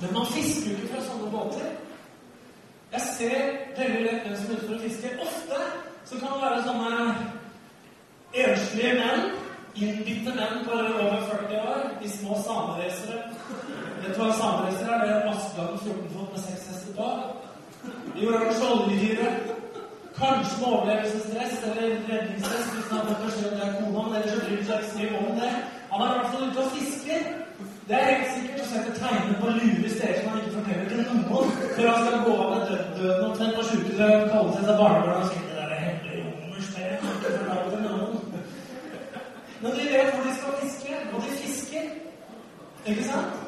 Men 0.00 0.14
man 0.14 0.26
fisker 0.30 0.70
ikke 0.70 0.92
fra 0.92 1.02
sånne 1.08 1.30
båter. 1.32 1.70
Jeg 2.92 3.00
ser 3.14 3.48
veldig 3.76 4.04
lett 4.04 4.24
hvem 4.24 4.36
som 4.38 4.52
er 4.52 4.54
ute 4.54 4.66
for 4.66 4.76
å 4.76 4.82
fiske. 4.84 5.10
Ofte 5.24 5.58
så 6.08 6.20
kan 6.20 6.34
det 6.34 6.44
være 6.44 6.62
sånne 6.68 6.92
enslige 8.44 8.94
menn, 9.00 9.26
innbitte 9.74 10.34
menn 10.36 10.62
på 10.64 10.78
over 10.78 11.26
40 11.32 11.58
år, 11.72 11.82
de 12.02 12.12
små 12.12 12.38
sameracere. 12.46 13.18
Vet 13.98 14.14
du 14.14 14.22
hva 14.22 14.30
sameracere 14.38 14.94
er? 14.94 15.04
Det 15.04 15.16
er 15.16 15.28
Askeladden 15.34 15.82
14 15.82 16.14
fot 16.14 16.32
med 16.32 16.44
seks 16.46 16.70
hester 16.70 16.96
på. 16.96 17.10
De 18.14 18.24
gjorde 18.24 18.54
skjoldhyre. 18.60 19.32
Kanskje 20.18 20.56
med 20.60 20.68
overlevelsesstress 20.68 21.60
eller 21.68 21.92
redningsstress 22.08 22.70
hvis 22.74 22.88
han 22.90 22.98
har 22.98 23.10
fått 23.10 23.26
beskjed 23.26 23.52
det 23.54 23.66
er 23.66 23.76
kona, 23.76 24.06
men 24.06 24.16
ellers 24.18 24.32
så 24.32 24.46
bryr 24.46 24.64
han 24.70 24.88
seg 24.88 24.96
mye 25.02 25.20
om 25.20 25.36
det. 25.38 25.52
Han 25.92 26.00
er 26.02 26.08
i 26.08 26.16
hvert 26.16 26.32
fall 26.32 26.48
ute 26.48 26.64
og 26.64 26.72
fisker. 26.78 27.28
Det 27.88 27.96
er 27.96 28.08
helt 28.08 28.32
sikkert 28.36 28.58
å 28.60 28.64
sette 28.68 28.90
tegnene 28.98 29.36
på 29.40 29.52
lure 29.56 29.90
steder 29.90 30.18
som 30.18 30.26
han 30.28 30.40
ikke 30.42 30.56
forteller 30.58 30.88
til 30.90 30.98
noen 31.06 31.22
for 31.28 31.86
han 31.88 32.02
skal 32.02 32.24
gå 32.26 32.32
av 32.44 32.50
med 32.52 32.64
død, 32.68 32.80
døden 32.98 33.22
omtrent 33.28 33.54
på 33.56 33.62
sjukehuset 33.68 34.10
og 34.16 34.26
kalle 34.32 34.56
seg 34.56 34.66
seg 34.66 34.80
barnebarn 34.80 35.22
og 35.22 35.30
skrive 35.30 35.46
det 35.48 35.56
der 35.56 35.70
er 35.72 35.80
hemmelig 35.84 36.18
romerspillet. 36.24 36.98
kan 37.00 37.14
ikke 37.14 37.30
fortelle 37.38 37.70
til 37.70 37.86
noen. 37.86 38.42
Men 39.62 39.78
de 39.78 39.86
vet 39.94 40.10
hvor 40.12 40.26
de 40.26 40.34
skal 40.36 40.58
fiske, 40.64 40.98
og 41.12 41.24
de 41.24 41.38
fisker. 41.38 41.86
Ikke 42.92 43.06
sant? 43.08 43.40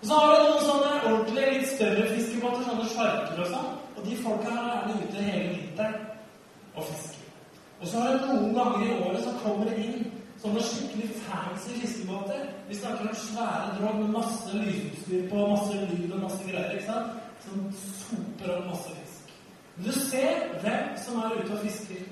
Og 0.00 0.10
så 0.10 0.18
har 0.18 0.34
du 0.34 0.42
noen 0.48 0.66
sånne 0.66 0.90
ordentlig 1.12 1.46
litt 1.52 1.70
større 1.76 2.08
fiskebåter, 2.16 2.64
sånne 2.66 2.88
sjarker 2.96 3.44
og 3.44 3.52
sånn. 3.52 3.70
Og 3.94 4.08
de 4.08 4.18
folka 4.24 4.56
er 4.64 4.90
ute 4.90 5.28
hele 5.28 5.54
vinteren 5.54 5.94
og 6.74 6.90
fisker. 6.90 7.22
Og 7.78 7.86
så 7.86 8.02
har 8.02 8.18
du 8.18 8.26
noen 8.26 8.58
ganger 8.58 8.88
i 8.88 8.98
året 8.98 9.22
så 9.22 9.36
kommer 9.44 9.70
det 9.70 9.86
inn 9.86 10.11
sånne 10.42 10.62
skikkelig 10.66 11.08
fancy 11.22 11.76
fiskebåter. 11.80 12.46
Vi 12.68 12.78
snakker 12.80 13.08
om 13.08 13.14
svære 13.14 13.76
drog 13.78 14.00
med 14.00 14.10
masse 14.16 14.56
lysutstyr 14.56 15.28
på, 15.30 15.46
masse 15.54 15.78
lyd 15.92 16.12
og 16.12 16.24
masse 16.24 16.42
greier. 16.48 16.74
ikke 16.74 16.88
sant? 16.88 17.08
Som 17.44 17.64
soper 17.78 18.56
opp 18.56 18.66
masse 18.72 18.96
fisk. 18.98 19.32
Men 19.76 19.86
du 19.86 19.92
ser 20.00 20.44
hvem 20.62 20.92
som 21.04 21.22
er 21.22 21.38
ute 21.38 21.52
og 21.54 21.64
fisker. 21.66 22.02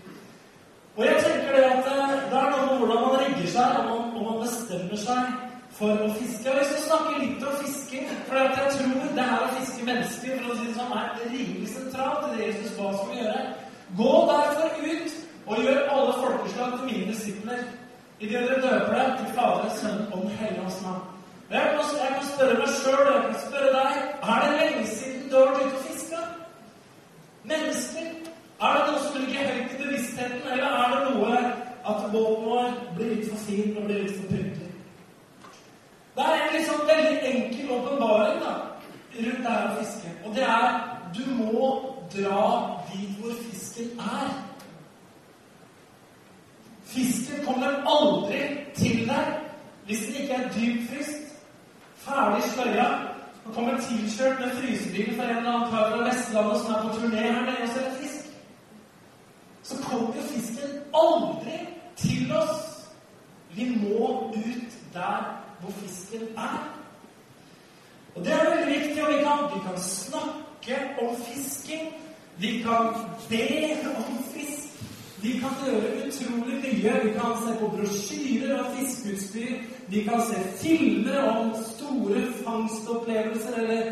Og 0.97 1.07
jeg 1.07 1.23
tenker 1.25 1.57
det 1.57 1.65
at 1.65 1.91
eh, 1.93 2.17
det 2.31 2.39
er 2.39 2.51
noe 2.55 2.67
med 2.67 2.79
hvordan 2.79 3.03
man 3.07 3.21
rigger 3.25 3.51
seg, 3.57 3.77
og 3.79 3.85
man, 3.91 4.17
og 4.17 4.23
man 4.29 4.41
bestemmer 4.45 5.03
seg 5.05 5.35
for 5.79 6.05
å 6.07 6.09
fiske. 6.19 6.43
Jeg 6.45 6.53
har 6.53 6.61
lyst 6.61 6.75
til 6.75 6.81
å 6.81 6.87
snakke 6.87 7.21
litt 7.25 7.45
om 7.47 7.59
fisking. 7.65 8.09
For 8.29 8.39
jeg 8.41 8.55
tror 8.77 9.13
det 9.19 9.27
her 9.33 9.45
å 9.47 9.53
fiske 9.59 9.87
mennesker 9.91 10.41
for 10.41 10.55
å 10.55 10.59
si 10.59 10.71
det 10.71 10.79
sånn, 10.79 10.97
er 11.03 11.21
rimelig 11.35 11.75
sentralt 11.75 12.27
i 12.29 12.33
det 12.37 12.49
Jesus 12.49 12.79
ba 12.79 12.89
oss 12.91 13.05
om 13.05 13.13
å 13.15 13.21
gjøre. 13.21 13.45
Gå 13.99 14.17
derfor 14.31 14.83
ut 14.87 15.21
og 15.51 15.63
gjør 15.67 15.87
alle 15.95 16.19
folkeslag 16.25 16.75
til 16.77 16.91
mine 16.91 17.07
disipler. 17.11 17.63
I 18.21 18.27
det 18.29 18.33
dere 18.33 18.61
døper 18.61 18.95
dem 19.03 19.13
til 19.19 19.35
Fader, 19.35 19.71
Sønn 19.81 20.13
og 20.13 20.19
Den 20.23 20.31
hellige 20.31 20.63
hans 20.63 20.83
navn. 20.83 21.05
Jeg 21.51 21.61
kan, 21.71 21.85
jeg 22.03 22.11
kan 22.17 22.27
spørre 22.33 22.59
meg 22.59 22.75
sjøl 22.81 23.07
og 23.07 23.15
jeg 23.15 23.23
kan 23.29 23.39
spørre 23.47 23.71
deg 23.77 23.95
er 24.33 24.43
det 24.43 24.51
lenge 24.61 24.87
siden 24.87 25.23
du 25.31 25.37
har 25.37 25.47
vært 25.47 25.63
ute 25.63 25.79
og 25.79 25.87
fiska? 25.87 26.21
Mennesker. 27.53 28.11
Er 28.67 28.77
det 28.77 28.83
noe 28.91 29.01
som 29.07 29.17
ligger 29.23 29.49
høyt 29.53 29.73
i 29.73 29.81
bevisstheten, 29.83 30.43
eller 30.53 30.77
er 30.83 30.93
det 30.95 31.01
noe 31.07 31.39
at 31.93 32.05
båten 32.13 32.45
vår 32.51 32.69
blir 32.99 33.15
litt 33.15 33.31
for 33.31 33.47
fin 33.47 33.73
og 33.77 33.89
blir 33.89 34.03
litt 34.05 34.19
for 34.19 34.35
pyntelig? 34.35 34.71
Det 36.19 36.29
er 36.29 36.45
en 36.45 36.55
liksom 36.59 36.85
veldig 36.93 37.17
enkel 37.33 37.73
åpenbaring 37.79 38.45
rundt 38.45 39.43
det 39.47 39.57
her 39.57 39.67
å 39.71 39.81
fiske. 39.81 40.15
Og 40.27 40.37
det 40.37 40.45
er 40.59 40.79
du 41.17 41.25
må 41.41 41.73
dra 42.13 42.45
dit 42.93 43.17
hvor 43.17 43.43
fisken 43.49 43.97
er. 44.13 44.50
Fisken 46.91 47.45
kommer 47.47 47.81
aldri 47.87 48.41
til 48.75 49.07
deg 49.09 49.37
hvis 49.87 50.03
den 50.07 50.17
ikke 50.23 50.35
er 50.35 50.51
dypfryst, 50.55 51.31
ferdig 51.99 52.43
sløya, 52.53 52.89
og 53.45 53.55
kommer 53.55 53.81
tilkjørt 53.81 54.41
med 54.41 54.51
frysebil 54.61 55.17
fra 55.17 55.25
en 55.25 55.37
eller 55.37 55.53
annen 55.53 55.71
kar 55.71 55.91
fra 55.91 56.05
Vestlandet 56.09 56.61
som 56.61 56.75
er 56.75 56.83
på 56.83 56.93
turné 56.99 57.23
her 57.25 57.41
nede 57.47 57.63
og 57.63 57.87
en 57.87 57.97
fisk. 58.03 58.29
Så 59.63 59.79
kommer 59.83 60.23
fisken 60.33 60.77
aldri 60.95 61.57
til 61.97 62.37
oss. 62.37 62.61
Vi 63.55 63.67
må 63.83 64.31
ut 64.37 64.79
der 64.95 65.43
hvor 65.61 65.71
fisken 65.71 66.29
er. 66.37 66.61
Og 68.15 68.25
det 68.25 68.33
er 68.33 68.51
veldig 68.51 68.81
viktig, 68.81 69.07
og 69.07 69.13
vi 69.13 69.19
kan, 69.25 69.45
vi 69.55 69.61
kan 69.67 69.81
snakke 69.81 70.77
om 71.03 71.17
fisking. 71.17 71.95
Vi 72.37 72.63
kan 72.63 72.95
be 73.29 73.47
om 73.97 74.25
fisk. 74.35 74.60
Vi 75.23 75.33
kan 75.41 75.57
gjøre 75.65 75.89
utrolig 76.07 76.55
mye. 76.63 76.93
Vi 77.05 77.11
kan 77.13 77.33
se 77.43 77.53
på 77.61 77.69
brosjyrer 77.77 78.53
av 78.59 78.69
fiskeutstyr. 78.77 79.57
Vi 79.93 80.05
kan 80.05 80.23
se 80.29 80.37
filmer 80.63 81.27
om 81.29 81.51
store 81.75 82.23
fangstopplevelser. 82.45 83.59
Eller 83.63 83.91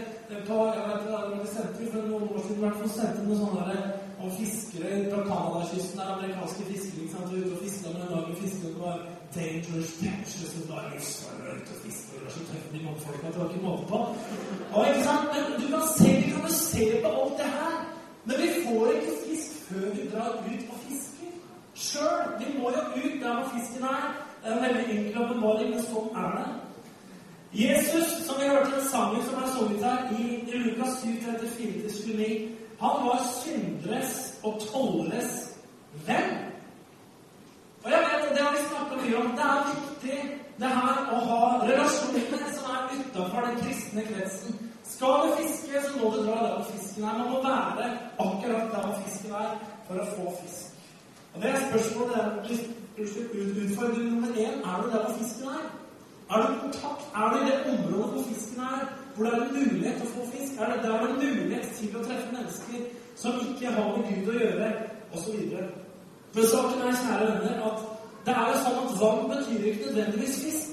på 0.49 0.57
jeg 0.77 0.85
vet 0.89 1.03
ikke, 1.35 1.51
sendte 1.53 1.91
For 1.93 2.07
noen 2.09 2.31
år 2.33 2.41
siden 2.47 2.63
hvert 2.65 2.79
fall 2.81 2.95
sendte 2.95 3.27
noen 3.27 3.43
sånne 3.43 3.67
der, 3.69 3.83
om 4.23 4.33
fiskere 4.39 5.03
fra 5.11 5.21
Canadakysten. 5.29 6.01
Amerikanske 6.05 6.69
fiskere 6.71 7.05
ikke 7.05 7.17
sant, 7.17 7.35
ute 7.37 7.53
og 7.57 7.61
fiska 7.65 7.93
med 7.93 8.07
enorme 8.07 8.39
fisker. 8.41 8.73
Det 8.73 8.81
var 8.87 8.97
dangerous 9.37 9.93
catches 10.01 10.57
og 10.63 10.65
bare 10.73 10.95
ute 10.97 11.77
og 11.77 11.83
fiske. 11.85 12.15
Det 12.15 12.25
var 12.25 12.33
så 12.37 12.47
tøffe 12.53 12.73
de 12.73 12.85
mannfolka 12.87 13.27
at 13.27 13.35
det 13.35 13.43
var 13.43 13.53
ikke 13.53 13.67
måte 13.67 13.85
på. 13.93 14.01
Og, 14.73 14.81
ikke 14.89 15.05
sant? 15.11 15.29
Men 15.35 15.61
du 15.61 15.67
kan 15.75 15.87
se, 15.93 16.09
vi 16.23 16.33
kan 16.33 16.49
jo 16.49 16.55
se 16.63 16.89
på 17.05 17.15
alt 17.21 17.39
det 17.43 17.53
her. 17.59 17.79
Men 18.25 18.43
vi 18.45 18.49
får 18.65 18.97
ikke 18.97 19.21
fisk 19.27 19.63
før 19.69 19.87
vi 19.97 20.11
drar 20.13 20.33
ut 20.41 20.65
og 20.73 20.81
fisker 20.87 21.08
sjøl. 21.79 22.33
Vi 22.41 22.55
må 22.59 22.73
jo 22.75 22.83
ut 22.97 23.21
der 23.23 23.35
hvor 23.35 23.51
fisken 23.55 23.85
er. 23.91 24.09
Det 24.43 24.51
er 24.51 24.57
en 24.57 24.65
veldig 24.65 24.97
enkel 24.97 25.23
åpenbaring, 25.23 25.71
men 25.75 25.87
sånn 25.87 26.19
er 26.23 26.35
det. 26.39 26.49
Jesus, 27.59 28.11
som 28.27 28.41
vi 28.41 28.49
hørte 28.49 28.75
den 28.75 28.89
sangen 28.91 29.25
som 29.27 29.43
er 29.43 29.53
sunget 29.55 29.85
her 29.85 30.11
i, 30.19 30.27
i 30.53 30.61
Lukas 30.65 31.01
7, 31.03 31.09
34-29, 31.25 32.29
han 32.81 33.07
var 33.07 33.25
synderes 33.33 34.13
og 34.47 34.61
tolleres 34.69 35.41
venn. 36.07 36.37
Og 37.85 37.91
jeg 37.91 38.05
vet, 38.05 38.29
det 38.37 38.45
har 38.45 38.55
vi 38.55 38.67
snakka 38.69 39.01
mye 39.01 39.19
om, 39.23 39.33
det 39.39 39.49
er 39.49 39.73
viktig 39.73 40.21
det 40.59 40.71
her 40.75 41.13
å 41.15 41.19
ha 41.31 41.43
relasjoner 41.63 42.49
som 42.55 42.73
er 42.75 42.95
utafor 42.99 43.47
den 43.47 43.61
kristne 43.63 44.07
kretsen. 44.11 44.59
Skal 44.89 45.25
du 45.25 45.37
fiske, 45.39 45.83
så 45.85 45.93
må 46.01 46.11
du 46.15 46.25
dra 46.27 46.39
der 46.43 46.57
hvor 46.57 46.67
fisken 46.73 47.05
er. 47.05 47.19
Man 47.21 47.31
må 47.33 47.43
være 47.45 47.93
akkurat 48.19 48.73
der 48.75 48.89
hvor 48.89 48.99
fisken 49.05 49.37
er, 49.39 49.55
for 49.87 50.03
å 50.03 50.09
få 50.17 50.35
fisk. 50.43 50.68
Og 51.39 51.45
det 51.45 51.51
er 51.51 51.61
spørsmålet, 51.71 52.25
utfordring 53.65 54.11
nummer 54.11 54.29
én. 54.29 54.55
Er 54.69 54.83
du 54.83 54.87
der 54.93 55.03
hvor 55.05 55.15
fisken 55.19 55.45
er? 55.59 55.65
Er 56.31 56.37
du 56.43 56.47
i 56.55 56.59
kontakt? 56.65 57.03
Er 57.19 57.27
du 57.31 57.37
i 57.39 57.47
det 57.49 57.59
området 57.73 58.11
hvor 58.13 58.25
fisken 58.31 58.61
er? 58.61 58.81
Hvor 59.15 59.25
det 59.25 59.33
er 59.35 59.43
en 59.43 59.55
mulighet 59.59 59.95
til 59.99 60.07
å 60.09 60.15
få 60.15 60.23
fisk? 60.33 60.53
Er 60.61 60.67
det 60.71 60.83
der 60.83 60.97
det 61.03 61.11
er 61.11 61.21
mulighet 61.27 61.67
til 61.79 61.97
å 61.97 62.03
treffe 62.07 62.29
mennesker 62.37 62.79
som 63.23 63.33
ikke 63.45 63.75
har 63.77 63.87
med 63.97 64.05
Gud 64.11 64.31
å 64.33 64.39
gjøre, 64.41 64.67
osv.? 65.15 65.37
Men 66.35 66.49
saken 66.53 66.83
er, 66.87 66.99
kjære 67.03 67.29
venner, 67.29 67.61
at 67.69 67.79
det 68.27 68.35
er 68.39 68.51
jo 68.51 68.57
sånn 68.65 68.81
at 68.83 68.97
vann 69.03 69.23
betyr 69.33 69.69
ikke 69.71 69.87
nødvendigvis 69.87 70.41
fisk. 70.47 70.73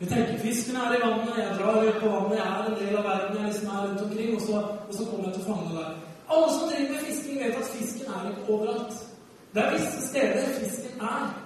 Vi 0.00 0.10
tenker 0.10 0.44
fisken 0.44 0.76
er 0.82 0.96
i 0.98 1.00
vannet, 1.04 1.38
jeg 1.40 1.56
drar 1.60 1.80
ut 1.86 2.02
på 2.02 2.12
vannet, 2.16 2.36
jeg 2.42 2.50
er 2.50 2.68
en 2.68 2.78
del 2.82 3.00
av 3.00 3.08
verden, 3.08 3.40
jeg 3.40 3.48
liksom 3.48 3.72
er 3.72 3.80
rundt 3.86 4.04
omkring, 4.04 4.36
og 4.36 4.44
så, 4.48 4.60
og 4.88 4.92
så 4.98 5.08
kommer 5.08 5.24
jeg 5.30 5.34
til 5.38 5.46
å 5.46 5.48
fange 5.54 5.72
der. 5.78 5.96
Alle 6.32 6.52
som 6.58 6.68
driver 6.68 6.92
med 6.92 7.08
fisking, 7.08 7.40
vet 7.40 7.58
at 7.62 7.72
fisken 7.78 8.14
er 8.18 8.30
ikke 8.34 8.46
overalt. 8.58 9.00
Det 9.54 9.62
er 9.62 9.72
visse 9.72 10.08
steder 10.08 10.46
fisken 10.60 11.00
er. 11.00 11.42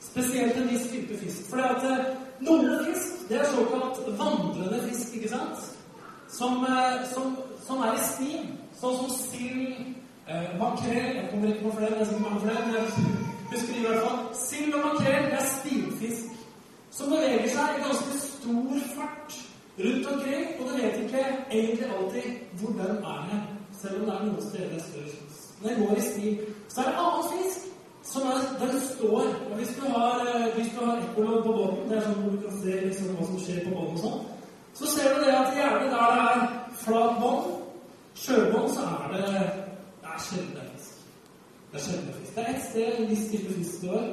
Spesielt 0.00 0.56
en 0.56 0.70
viss 0.70 0.86
type 0.92 1.18
fisk. 1.18 1.50
For 1.50 1.58
eh, 1.58 2.06
noen 2.40 2.86
fisk 2.86 3.28
det 3.28 3.40
er 3.40 3.50
såkalt 3.52 4.00
vandrende 4.18 4.80
fisk, 4.88 5.14
ikke 5.14 5.28
sant? 5.28 5.66
Som, 6.28 6.64
eh, 6.64 7.04
som, 7.12 7.36
som 7.66 7.84
er 7.84 7.98
i 7.98 8.06
stim. 8.08 8.48
Sånn 8.80 8.96
som 9.02 9.12
sild, 9.12 9.92
eh, 10.26 10.48
makrell 10.58 11.16
Jeg 11.18 11.28
kommer 11.30 11.52
ikke 11.52 11.66
på 11.68 11.76
flere, 11.76 12.00
er 12.00 12.08
sikkert 12.08 12.26
mange 12.28 12.40
flere, 12.46 12.66
men 12.66 12.74
jeg 12.74 12.84
husker 13.52 13.76
i 13.76 13.84
hvert 13.84 14.02
fall. 14.06 14.18
Sild 14.46 14.74
og 14.74 14.86
makrell 14.88 15.30
er 15.36 15.46
stimfisk 15.58 16.30
som 16.90 17.12
beveger 17.12 17.48
seg 17.52 17.76
i 17.76 17.84
ganske 17.84 18.18
stor 18.24 18.80
fart 18.96 19.36
rundt 19.80 20.08
omkring, 20.14 20.48
og 20.58 20.68
du 20.68 20.72
vet 20.80 20.96
ikke 21.04 21.26
egentlig 21.50 21.92
alltid 21.96 22.32
hvor 22.60 22.72
den 22.80 23.04
er 23.12 23.44
selv 23.82 24.00
om 24.00 24.08
det 24.08 24.14
er 24.14 24.24
noen 24.26 24.42
steder 24.48 24.74
er 24.76 24.82
større. 24.88 25.14
Når 25.60 25.68
den 25.70 25.86
går 25.86 25.96
i 25.96 26.08
stim. 26.08 26.40
Så 26.70 26.80
er 26.80 26.90
det 26.90 27.00
annen 27.02 27.30
fisk 27.34 27.70
som 28.02 28.22
er, 28.22 28.44
den 28.60 28.80
står. 28.80 29.24
Og 29.50 29.56
hvis 29.56 29.72
du 29.78 29.82
har, 29.90 30.20
eh, 30.26 30.54
hvis 30.54 30.72
du 30.74 30.80
på 31.14 31.52
båten, 31.52 31.88
det 31.88 31.98
er 31.98 32.06
sånn 32.06 32.22
hvor 32.22 32.36
du 32.36 32.42
kan 32.46 32.60
se 32.62 32.76
liksom, 32.84 33.14
hva 33.16 33.26
som 33.26 33.40
skjer 33.44 33.64
på 33.66 33.74
båten 33.74 33.98
og 33.98 34.04
sånn, 34.04 34.20
så 34.78 34.90
ser 34.94 35.14
du 35.14 35.24
det 35.24 35.34
at 35.34 35.56
gjerne 35.56 35.90
der 35.90 36.14
det 36.16 36.24
er 36.30 36.44
flat 36.84 37.18
bånd, 37.20 37.50
sjøbånd, 38.14 38.70
så 38.74 38.86
er 38.86 39.14
det 39.14 39.22
det 39.30 40.12
er 40.14 40.24
sjeldne 40.26 40.66
fisk. 40.72 41.04
Det 41.70 41.80
er 41.80 41.86
sjeldne 41.86 42.16
fisk. 42.18 42.34
Det 42.34 42.44
er 42.44 42.52
ett 42.54 42.66
sted 42.68 43.00
en 43.00 43.10
viss 43.10 43.26
type 43.32 43.54
fisk 43.58 43.78
står, 43.78 44.06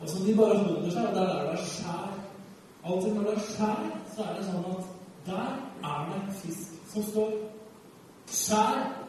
og 0.00 0.08
som 0.08 0.26
de 0.26 0.36
bare 0.38 0.58
holder 0.62 0.90
seg, 0.90 1.08
og 1.08 1.14
det 1.14 1.22
er 1.22 1.32
der 1.32 1.48
det 1.50 1.58
er 1.58 1.68
skjær. 1.74 2.12
Alltid 2.84 3.14
når 3.14 3.28
det 3.28 3.34
er 3.34 3.46
skjær, 3.50 3.84
så 4.14 4.28
er 4.28 4.38
det 4.38 4.46
sånn 4.48 4.70
at 4.72 4.90
der 5.26 5.52
er 5.90 6.08
det 6.12 6.38
fisk 6.42 6.78
som 6.92 7.06
står. 7.10 7.34
Skjær 8.30 9.03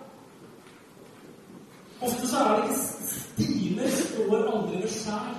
Ofte 2.02 2.28
så 2.28 2.38
er 2.38 2.56
det 2.56 2.64
ikke 2.70 2.80
stimer 2.86 3.90
står 4.02 4.36
aldri 4.52 4.82
ved 4.82 4.92
skjær. 4.92 5.34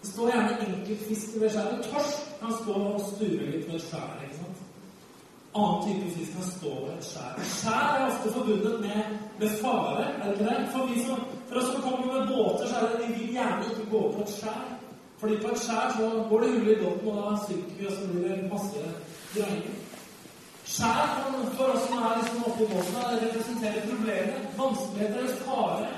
Det 0.00 0.08
står 0.12 0.30
gjerne 0.32 0.66
enkeltfisk 0.66 1.36
ved 1.40 1.50
skjæret. 1.50 1.86
Torsk 1.92 2.18
kan 2.40 2.52
stå 2.62 2.72
og 2.72 3.00
sture 3.12 3.50
litt 3.52 3.72
ved 3.72 3.80
skjæret. 3.80 3.88
skjær. 3.88 4.24
ikke 4.24 4.36
sant? 4.36 4.66
Annen 5.54 5.80
type 5.84 6.10
fisk 6.14 6.32
kan 6.36 6.46
stå 6.46 6.72
ved 6.84 6.92
et 6.94 7.06
skjær. 7.10 7.38
Skjær 7.58 7.86
er 7.94 8.04
ofte 8.06 8.32
forbundet 8.32 8.80
med, 8.80 9.00
med 9.40 9.50
fare. 9.62 10.04
er 10.04 10.24
det 10.24 10.32
ikke 10.32 10.44
det? 10.50 10.68
For, 10.72 10.86
vi 10.86 11.04
som, 11.06 11.24
for 11.48 11.56
oss 11.60 11.72
som 11.72 11.82
kommer 11.82 12.06
med 12.06 12.28
båter, 12.28 12.66
så 12.66 12.76
er 12.76 12.86
det 12.86 13.00
de 13.00 13.14
vil 13.14 13.32
gjerne 13.36 13.64
ikke 13.70 13.90
gå 13.90 14.02
på 14.14 14.22
et 14.22 14.34
skjær. 14.38 14.66
Fordi 15.20 15.36
på 15.42 15.48
et 15.52 15.62
skjær 15.64 15.94
så 15.96 16.10
går 16.30 16.40
det 16.40 16.52
hull 16.52 16.68
i 16.70 16.76
båten, 16.84 17.08
og 17.08 17.16
da 17.18 17.38
synker 17.46 17.74
vi, 17.78 17.86
og 17.86 17.92
så 17.92 18.06
blir 18.12 18.28
det 18.28 18.52
masse 18.52 18.84
greier. 19.34 19.74
Skjær 20.70 21.08
for 21.56 21.72
oss 21.74 21.86
som 21.88 21.98
er 21.98 22.18
liksom 22.20 22.44
oppe 22.46 22.62
i 22.62 22.66
båten, 22.70 22.98
representerer 23.22 23.86
problemer, 23.90 24.42
vanskeligheter 24.58 25.32
fare. 25.42 25.88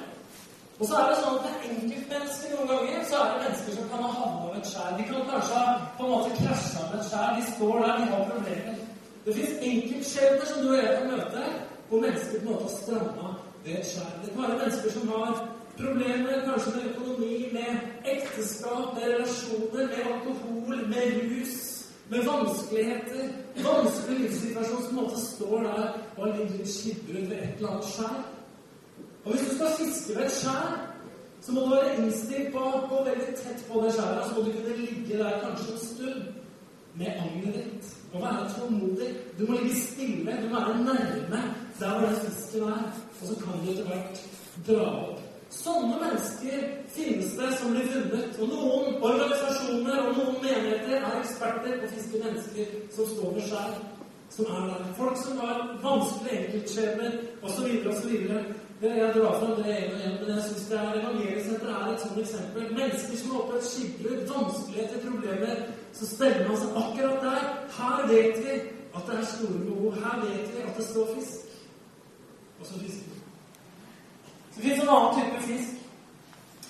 Og 0.79 0.87
så 0.89 0.95
er 0.99 1.11
det 1.11 1.19
sånn 1.21 1.35
at 1.37 1.43
det 1.45 1.51
er 1.53 1.67
enkeltmennesker 1.75 2.55
noen 2.55 2.71
ganger 2.71 3.03
så 3.11 3.19
er 3.21 3.27
det 3.33 3.43
mennesker 3.43 3.77
som 3.77 3.91
kan 3.91 4.07
ha 4.07 4.13
havna 4.15 4.47
ved 4.47 4.57
et 4.63 4.71
skjær. 4.71 4.95
De 4.97 5.05
kan 5.11 5.27
kanskje 5.29 5.59
ha 5.59 5.75
på 5.99 6.07
en 6.07 6.15
måte 6.15 6.39
krasja 6.39 6.87
med 6.87 6.97
et 6.99 7.11
skjær. 7.11 7.35
De 7.37 7.45
står 7.51 7.85
der, 7.85 8.01
de 8.01 8.09
har 8.13 8.25
problemer. 8.31 8.79
Det 9.27 9.35
fins 9.39 9.67
enkeltskjebner 9.73 10.49
som 10.51 10.63
du 10.63 10.71
og 10.71 10.79
jeg 10.79 10.95
kan 10.95 11.13
møte, 11.13 11.45
hvor 11.91 12.05
mennesker 12.07 12.39
på 12.39 12.41
en 12.41 12.51
måte 12.55 12.65
har 12.65 12.75
stranda 12.79 13.35
ved 13.67 13.75
et 13.77 13.91
skjær. 13.91 14.17
Det 14.23 14.33
kan 14.33 14.43
være 14.47 14.61
mennesker 14.63 14.97
som 14.97 15.13
har 15.13 15.45
problemer 15.83 16.47
kanskje 16.49 16.75
med 16.79 16.89
økonomi, 16.95 17.37
med 17.59 18.09
ekteskap, 18.17 18.97
med 18.97 19.05
relasjoner, 19.13 19.93
med 19.93 20.03
alkohol, 20.17 20.83
med 20.97 21.21
rus 21.29 21.72
med 22.13 22.27
vanskeligheter, 22.29 23.29
vanskelig 23.65 24.19
livssituasjon 24.21 24.83
som 24.87 24.99
måte 25.01 25.21
står 25.21 25.63
der 25.65 25.85
og 26.19 26.27
ligger 26.27 26.59
litt 26.59 26.73
skibret 26.73 27.29
ved 27.31 27.39
et 27.39 27.55
eller 27.57 27.71
annet 27.71 27.89
skjær. 27.89 28.19
Og 29.23 29.29
hvis 29.31 29.47
du 29.47 29.55
skal 29.55 29.77
fiske 29.79 30.17
ved 30.17 30.27
et 30.27 30.37
skjær, 30.37 30.75
så 31.43 31.55
må 31.55 31.65
du 31.65 31.73
være 31.73 31.95
innstilt 32.03 32.53
på 32.55 32.61
å 32.63 32.83
gå 32.91 33.01
veldig 33.09 33.33
tett 33.41 33.65
på 33.71 33.81
det 33.83 33.95
skjæret. 33.97 34.29
Så 34.29 34.37
må 34.37 34.45
du 34.45 34.53
kunne 34.59 34.77
ligge 34.83 35.19
der 35.23 35.41
kanskje 35.43 35.73
en 35.73 35.83
stund 35.87 36.23
med 37.01 37.23
agnet 37.25 37.57
ditt 37.57 37.85
og 38.13 38.23
være 38.27 38.51
tålmodig. 38.59 39.09
Du 39.39 39.43
må 39.49 39.53
ligge 39.57 39.81
stille, 39.81 40.37
du 40.43 40.47
må 40.53 40.61
være 40.61 40.85
nærme 40.85 41.43
der 41.81 41.91
hvor 41.97 42.07
den 42.07 42.21
fisken 42.27 42.69
er. 42.69 42.85
Og 43.21 43.27
så 43.29 43.35
kan 43.41 43.65
du 43.65 43.73
etter 43.73 43.89
hvert 43.89 44.17
dra 44.69 44.87
opp 45.01 45.12
Sånne 45.53 45.99
mennesker 46.01 46.63
finnes 46.95 47.35
det 47.37 47.51
som 47.61 47.75
blir 47.75 47.89
funnet. 47.93 48.39
Og 48.41 48.49
noen 48.49 48.95
organisasjoner 49.05 49.99
og 50.01 50.17
noen 50.17 50.39
menigheter 50.41 50.97
er 50.97 51.19
eksperter 51.19 51.77
på 51.83 51.89
å 51.89 51.93
fiske 51.93 52.21
mennesker 52.23 52.71
som 52.97 53.11
står 53.11 53.35
ved 53.37 53.51
skjær. 53.51 53.75
Som 54.33 54.49
er 54.49 54.71
der. 54.71 54.87
Folk 54.97 55.19
som 55.21 55.43
har 55.45 55.61
vanskelige 55.83 56.39
enkeltskjebner 56.47 57.19
osv. 57.45 57.69
osv. 57.93 58.15
Jeg 58.83 59.13
drar 59.15 59.37
fram 59.39 59.53
det 59.59 59.75
ene 59.77 59.93
og 59.95 60.01
ene, 60.07 60.15
men 60.23 60.31
jeg 60.33 60.47
syns 60.49 60.71
Evangeliesenteret 60.73 61.75
er 61.77 61.93
et 61.93 62.01
sånt 62.07 62.21
eksempel. 62.25 62.73
Mennesker 62.81 63.21
som 63.21 63.35
har 63.35 63.43
opplevd 63.45 63.69
skipbrudd, 63.69 64.25
vanskeligheter, 64.33 65.05
problemer. 65.05 65.65
Så 65.93 66.09
steller 66.15 66.49
man 66.49 66.63
seg 66.63 66.81
akkurat 66.81 67.27
der. 67.29 67.49
Her 67.77 68.07
vet 68.09 68.41
vi 68.41 68.57
at 68.97 69.05
det 69.07 69.19
er 69.21 69.33
store 69.37 69.65
behov. 69.69 70.01
Her 70.01 70.25
vet 70.25 70.49
vi 70.55 70.65
at 70.65 70.81
det 70.81 70.89
står 70.89 71.13
fisk. 71.15 71.59
Og 72.59 72.67
så 72.67 72.81
fisker 72.81 73.13
vi. 73.13 73.22
Så 74.53 74.61
det 74.61 74.69
fins 74.69 74.83
en 74.83 74.89
annen 74.89 75.15
type 75.19 75.43
fisk 75.47 75.69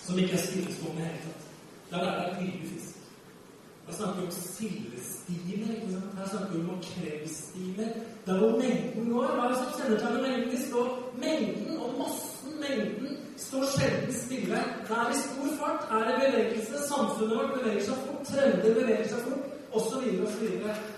som 0.06 0.18
ikke 0.18 0.36
er 0.38 0.42
stillestående 0.46 1.00
i 1.00 1.04
det 1.04 1.10
hele 1.10 1.22
tatt. 1.26 1.42
Der 1.90 1.98
er 2.10 2.34
det 2.38 2.52
fisk. 2.70 2.92
Da 3.86 3.92
snakker 3.96 4.20
vi 4.20 4.26
om 4.26 4.32
sildestimer. 4.32 5.74
Her 6.18 6.28
snakker 6.28 6.52
vi 6.52 6.60
om 6.60 6.66
makrellstimer. 6.66 7.88
Der 8.26 8.38
hvor 8.38 8.50
mengden 8.62 9.12
går. 9.12 9.26
Hva 9.26 9.44
er 9.44 9.48
det 9.48 9.58
som 9.58 9.72
kjennetegner 9.78 10.22
mengden? 10.22 10.50
De 10.50 10.66
står, 10.66 10.88
mengden 11.24 11.78
og 11.84 11.90
massen, 11.98 12.52
mengden, 12.64 13.16
står 13.36 13.64
sjelden 13.74 14.14
stille. 14.14 14.60
Det 14.88 14.96
er 15.00 15.10
i 15.14 15.18
stor 15.24 15.48
fart, 15.60 15.82
er 15.94 16.04
det 16.08 16.14
bevegelse. 16.22 16.86
Samfunnet 16.88 17.36
vårt 17.36 17.54
beveger 17.58 17.84
seg 17.88 18.04
fort. 18.06 18.22
Trender 18.30 18.74
beveger 18.78 19.08
seg 19.08 19.20
fort 19.26 19.44
osv. 19.72 20.04
osv. 20.26 20.44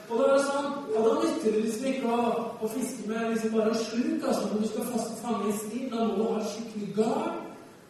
Og 0.08 0.18
det 0.18 0.26
var 0.28 0.42
sånn, 0.44 0.70
ja, 0.92 1.02
Da 1.04 1.14
nytter 1.20 1.54
det 1.54 1.62
liksom 1.64 1.87
ikke 1.90 2.12
å, 2.12 2.44
å 2.61 2.70
fiske 2.75 3.08
med 3.08 3.30
liksom 3.32 3.54
bare 3.56 3.73
en 3.73 3.80
sluk. 3.80 4.26
altså 4.28 4.49
Når 4.50 4.62
du 4.62 4.68
skal 4.68 4.90
fast 4.92 5.18
fange 5.25 5.50
i 5.50 5.56
stil, 5.62 5.87
da 5.92 6.04
må 6.04 6.16
du 6.18 6.25
ha 6.28 6.44
skikkelig 6.52 6.90
garn. 6.99 7.40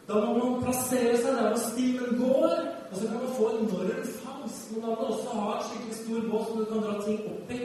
Da 0.07 0.21
må 0.21 0.33
man 0.37 0.61
plassere 0.63 1.15
seg 1.17 1.31
der 1.33 1.47
hvor 1.49 1.61
stimen 1.63 2.19
går, 2.19 2.51
og 2.91 2.93
så 2.93 3.07
kan 3.07 3.23
man 3.23 3.33
få 3.37 3.49
enorm 3.57 4.11
fangst. 4.19 4.67
Men 4.71 4.83
da 4.83 4.91
må 4.91 4.99
du 4.99 5.07
også 5.15 5.39
ha 5.39 5.47
en 5.55 5.65
skikkelig 5.69 5.97
stor 6.01 6.27
båt 6.31 6.47
som 6.47 6.59
du 6.61 6.65
kan 6.71 6.85
dra 6.85 6.99
ting 7.05 7.25
opp 7.33 7.55
i. 7.57 7.59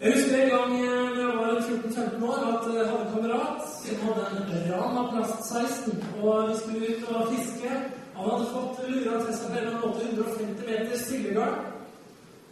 Jeg 0.00 0.14
husker 0.14 0.40
en 0.42 0.50
gang 0.54 0.72
eh, 0.78 1.18
jeg 1.18 1.28
var 1.36 1.52
14-15 1.60 2.24
år, 2.30 2.40
at 2.54 2.64
jeg 2.74 2.88
hadde 2.88 3.04
en 3.04 3.12
kamerat 3.12 3.68
som 3.74 4.00
hadde 4.06 4.24
en 4.32 4.72
ram 4.72 4.98
av 5.02 5.12
plast-16. 5.12 6.02
Og 6.22 6.48
vi 6.48 6.56
skulle 6.62 6.88
ut 6.88 7.12
og 7.12 7.30
fiske. 7.36 7.70
Han 8.16 8.30
hadde 8.30 8.50
fått 8.56 8.82
lura 8.88 9.20
til 9.22 9.38
seg 9.38 9.54
på 9.54 9.62
en 9.62 9.78
måte 9.84 10.10
150 10.10 10.66
meter 10.66 11.00
sildegarn. 11.06 11.73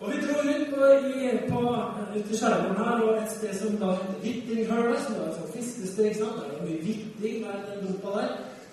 Og 0.02 0.10
vi 0.10 0.16
dro 0.22 0.34
ut 0.42 0.62
på, 0.74 0.86
i, 1.08 1.28
på, 1.50 1.60
ut 2.16 2.30
i 2.30 2.36
skjærgården 2.38 2.78
her, 2.84 3.02
og 3.02 3.18
et 3.22 3.34
sted 3.36 3.52
som 3.54 3.76
da 3.82 3.90
heter 3.98 4.16
Hvittinghølet, 4.22 5.02
som 5.04 5.18
var 5.18 5.28
et 5.28 5.36
sånt 5.38 5.52
fiskested. 5.56 6.04
ikke 6.04 6.18
sant? 6.18 6.40
Det 6.40 6.56
var 6.58 6.64
mye 6.66 6.82
hvitting 6.86 7.44
der 7.44 7.60
den 7.68 7.86
dumpa 7.86 8.14
der. 8.16 8.32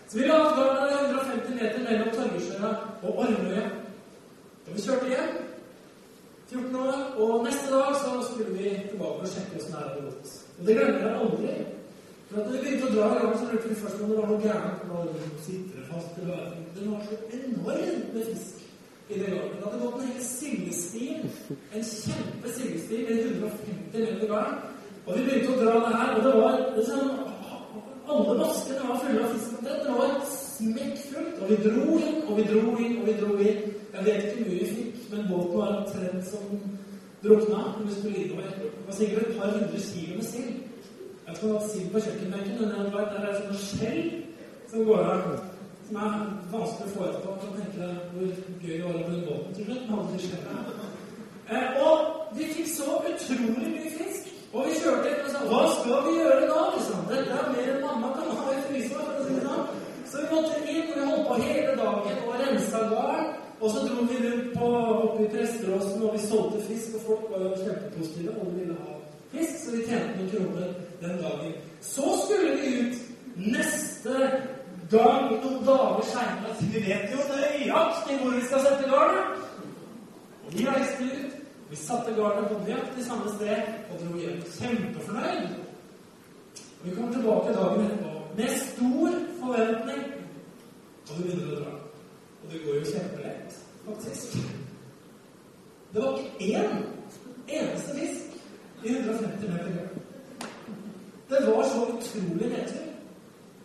Så 0.10 0.18
vi 0.18 0.24
la 0.26 0.38
garnet 0.58 0.96
150 1.02 1.54
meter 1.60 1.80
mellom 1.86 2.10
Torgesjøa 2.16 2.72
og 3.04 3.20
Ormøya. 3.24 3.66
Og 4.68 4.76
vi 4.76 4.82
kjørte 4.82 5.12
hjem. 5.14 5.36
14 6.52 6.76
år. 6.76 6.96
Og 7.22 7.44
neste 7.46 7.68
dag 7.76 7.92
så 8.02 8.14
skulle 8.30 8.56
vi 8.58 8.64
tilbake 8.90 9.22
og 9.26 9.30
sjekke 9.34 9.60
åssen 9.60 9.76
det 9.76 9.84
hadde 9.84 10.08
gått. 10.08 10.32
Og 10.60 10.66
det 10.68 10.78
glemmer 10.80 11.06
jeg 11.06 11.20
aldri. 11.26 11.54
For 12.30 12.42
at 12.42 12.50
vi 12.52 12.64
begynte 12.64 12.90
å 12.90 12.96
dra 12.96 13.12
i 13.12 13.22
gang, 13.22 13.38
så 13.38 13.52
lurte 13.52 13.70
vi 13.70 13.78
først 13.84 14.02
om 14.02 14.10
det 14.10 14.18
var 14.18 14.32
noe 14.32 14.42
gærent. 14.48 14.82
Sitter 15.46 15.78
det 15.78 15.88
fast, 15.92 16.18
eller 16.22 16.58
Den 16.76 16.92
var 16.96 17.06
så 17.06 17.22
enormt 17.38 18.14
med 18.14 18.26
fisk. 18.32 18.59
I 19.10 19.20
det 19.20 19.30
garnet. 19.34 19.56
Det 19.58 19.64
hadde 19.66 19.80
gått 19.84 20.02
en 20.02 20.12
hel 20.12 20.26
sildestim, 20.26 21.22
en 21.76 21.84
kjempe 21.84 22.54
sildestim 22.58 23.06
i 23.10 23.22
150 23.22 24.06
meter 24.06 24.28
hver. 24.28 24.52
Og 25.06 25.18
vi 25.18 25.24
begynte 25.26 25.54
å 25.54 25.60
dra 25.64 25.76
det 25.86 25.96
her, 25.98 26.16
og 26.16 26.24
det 26.28 26.34
var 26.42 26.62
liksom, 26.78 27.12
Alle 28.10 28.36
maskene 28.40 28.86
var 28.90 29.02
fulle 29.04 29.22
av 29.22 29.34
fisk. 29.36 29.58
Det 29.62 29.94
var 29.94 30.14
smekkfullt. 30.34 31.42
Og 31.42 31.50
vi 31.50 31.58
dro 31.66 31.98
inn, 31.98 32.16
og 32.26 32.40
vi 32.40 32.46
dro 32.48 32.64
inn, 32.82 32.96
og 32.98 33.04
vi 33.06 33.14
dro 33.20 33.36
inn. 33.38 33.60
Jeg 33.94 34.06
vet 34.06 34.24
ikke 34.24 34.38
hvor 34.38 34.48
mye 34.48 34.64
vi 34.64 34.70
fikk, 34.78 35.04
men 35.12 35.28
båten 35.30 35.60
var 35.60 35.76
omtrent 35.76 36.26
som 36.32 36.64
drukna. 37.24 37.60
Vi 37.84 37.94
skulle 38.00 38.24
innover. 38.24 38.50
Det 38.64 38.88
var 38.88 38.98
sikkert 38.98 39.28
et 39.28 39.38
par 39.38 39.54
hundre 39.54 39.84
kilo 39.86 40.16
med 40.16 40.26
sild. 40.32 40.58
Jeg 41.28 41.38
det 41.42 41.54
var 41.54 41.68
sild 41.74 41.92
på 41.94 42.00
kjøkkenbenken, 42.00 42.58
men 42.60 42.86
det 42.86 42.94
var 42.94 43.14
der 43.14 43.30
er 43.30 43.38
sånne 43.38 43.62
skjell 43.62 44.02
som 44.72 44.86
går 44.90 45.06
av. 45.14 45.30
Som 45.90 45.98
er 46.06 46.18
vanskelig 46.52 46.86
å 46.86 46.94
få 46.94 47.06
etterpå. 47.08 47.32
Kan 47.42 47.54
tenke 47.58 47.78
deg 47.82 47.94
hvor 48.14 48.34
gøy 48.62 48.74
det 48.76 48.82
var 48.84 48.98
å 49.00 49.06
bli 49.08 49.22
båten 49.26 49.54
til. 49.58 50.34
Eh, 51.50 51.80
og 51.82 52.36
vi 52.38 52.50
fikk 52.54 52.68
så 52.70 53.00
utrolig 53.10 53.72
mye 53.72 53.94
fisk. 53.96 54.28
Og 54.54 54.68
vi 54.68 54.76
kjørte 54.84 55.10
inn 55.10 55.24
og 55.24 55.32
sa 55.34 55.42
Hva 55.50 55.62
skal 55.80 56.06
vi 56.06 56.14
gjøre 56.20 56.44
da? 56.52 56.60
liksom? 56.76 57.08
Dette 57.10 57.40
er 57.40 57.50
mer 57.56 57.72
enn 57.74 57.82
mamma 57.88 58.12
kan 58.20 58.30
ha 58.38 58.54
i 58.54 58.60
det 58.76 58.84
sånn. 58.92 59.74
Så 60.12 60.22
vi 60.22 60.30
måtte 60.30 60.62
inn, 60.62 60.92
og 60.92 61.00
vi 61.00 61.08
holdt 61.10 61.26
på 61.32 61.40
hele 61.48 61.74
dagen 61.82 62.22
og 62.28 62.38
rensa 62.44 62.84
garn. 62.94 63.34
Og 63.58 63.74
så 63.74 63.84
dro 63.88 64.06
vi 64.12 64.22
rundt 64.28 64.54
på, 64.60 64.70
oppe 65.08 65.26
i 65.26 65.32
Presteråsen, 65.34 66.06
og 66.06 66.14
vi 66.20 66.24
solgte 66.28 66.64
fisk. 66.70 67.00
Og 67.00 67.06
folk 67.08 67.28
var 67.34 67.48
jo 67.48 67.52
kjempepositive. 67.64 68.38
Alle 68.38 68.56
ville 68.60 68.78
ha 68.86 69.00
fisk, 69.34 69.58
så 69.64 69.74
vi 69.74 69.84
tjente 69.90 70.22
noen 70.22 70.32
kroner 70.36 70.72
den 71.02 71.20
dagen. 71.26 71.60
Så 71.82 72.14
skulle 72.22 72.56
vi 72.62 72.78
ut 72.78 73.06
neste 73.58 74.32
gang 74.90 75.32
noen 75.32 75.66
dager 75.66 76.06
seinere. 76.10 76.56
Vi 76.60 76.82
vet 76.86 77.12
jo 77.14 77.26
nøyaktig 77.30 78.18
hvor 78.22 78.36
vi 78.36 78.46
skal 78.48 78.64
sette 78.66 78.90
garnet. 78.90 79.44
Og 80.46 80.54
vi 80.56 80.68
reiste 80.68 81.10
ut. 81.10 81.36
Vi 81.70 81.78
satte 81.78 82.14
garnet 82.18 82.50
på 82.50 82.62
nøyaktig 82.64 83.06
samme 83.06 83.34
sted 83.36 83.68
og 83.92 84.00
dro 84.02 84.22
hjem 84.22 84.40
kjempefornøyd. 84.56 85.52
Og 86.80 86.88
vi 86.88 86.96
kom 86.96 87.12
tilbake 87.14 87.54
dagen 87.58 87.86
etterpå 87.86 88.24
med 88.38 88.56
stor 88.64 89.20
forventning. 89.42 90.08
Og 91.10 91.12
du 91.18 91.22
begynner 91.22 91.52
å 91.52 91.60
dra. 91.60 91.76
Og 92.40 92.54
det 92.54 92.64
går 92.64 92.80
jo 92.80 92.94
kjempelett, 92.94 93.60
faktisk. 93.86 94.40
Det 95.94 96.02
var 96.02 96.18
ikke 96.18 96.50
én 96.54 96.82
eneste 97.48 97.96
fisk 97.98 98.38
i 98.86 98.96
150 98.96 99.54
meter. 99.54 99.88
Det 101.30 101.46
var 101.46 101.64
så 101.70 101.86
utrolig 101.86 102.50
nedtur. 102.50 102.90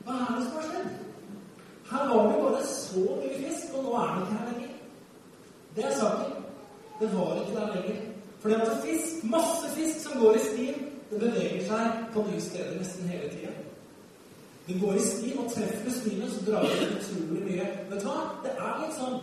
Hva 0.05 0.21
er 0.21 0.37
det 0.37 0.45
som 0.45 0.57
har 0.59 0.69
skjedd? 0.69 1.04
Her 1.95 2.09
var 2.11 2.23
det 2.29 2.39
bare 2.43 2.63
så 2.67 3.03
mye 3.21 3.37
fisk, 3.43 3.75
og 3.75 3.85
nå 3.85 3.93
er 3.99 4.09
det 4.15 4.23
ikke 4.23 4.39
her 4.39 4.49
lenger. 4.53 4.73
Det 5.77 5.85
er 5.85 5.95
saken. 6.01 6.33
Det 7.01 7.09
var 7.17 7.35
ikke 7.41 7.59
der 7.59 7.75
lenger. 7.75 8.01
For 8.41 8.49
det 8.49 8.57
er 8.57 8.65
altså 8.65 8.81
fisk, 8.87 9.25
masse 9.37 9.67
fisk 9.77 10.01
som 10.07 10.21
går 10.23 10.41
i 10.41 10.45
stim, 10.49 10.91
Det 11.11 11.21
beveger 11.21 11.61
seg 11.69 11.99
på 12.15 12.23
nye 12.27 12.41
steder 12.41 12.79
nesten 12.79 13.09
hele 13.13 13.29
tida. 13.31 13.51
Det 14.67 14.81
går 14.81 14.97
i 14.99 15.03
stim 15.05 15.43
og 15.43 15.51
treffer 15.53 15.93
stimen, 15.93 16.31
så 16.33 16.41
drar 16.47 16.65
det 16.65 16.89
utrolig 16.97 17.43
mye. 17.45 17.67
Vet 17.91 18.01
du 18.03 18.07
hva? 18.09 18.17
Det 18.43 18.55
er 18.55 18.81
litt 18.81 18.97
sånn. 18.97 19.19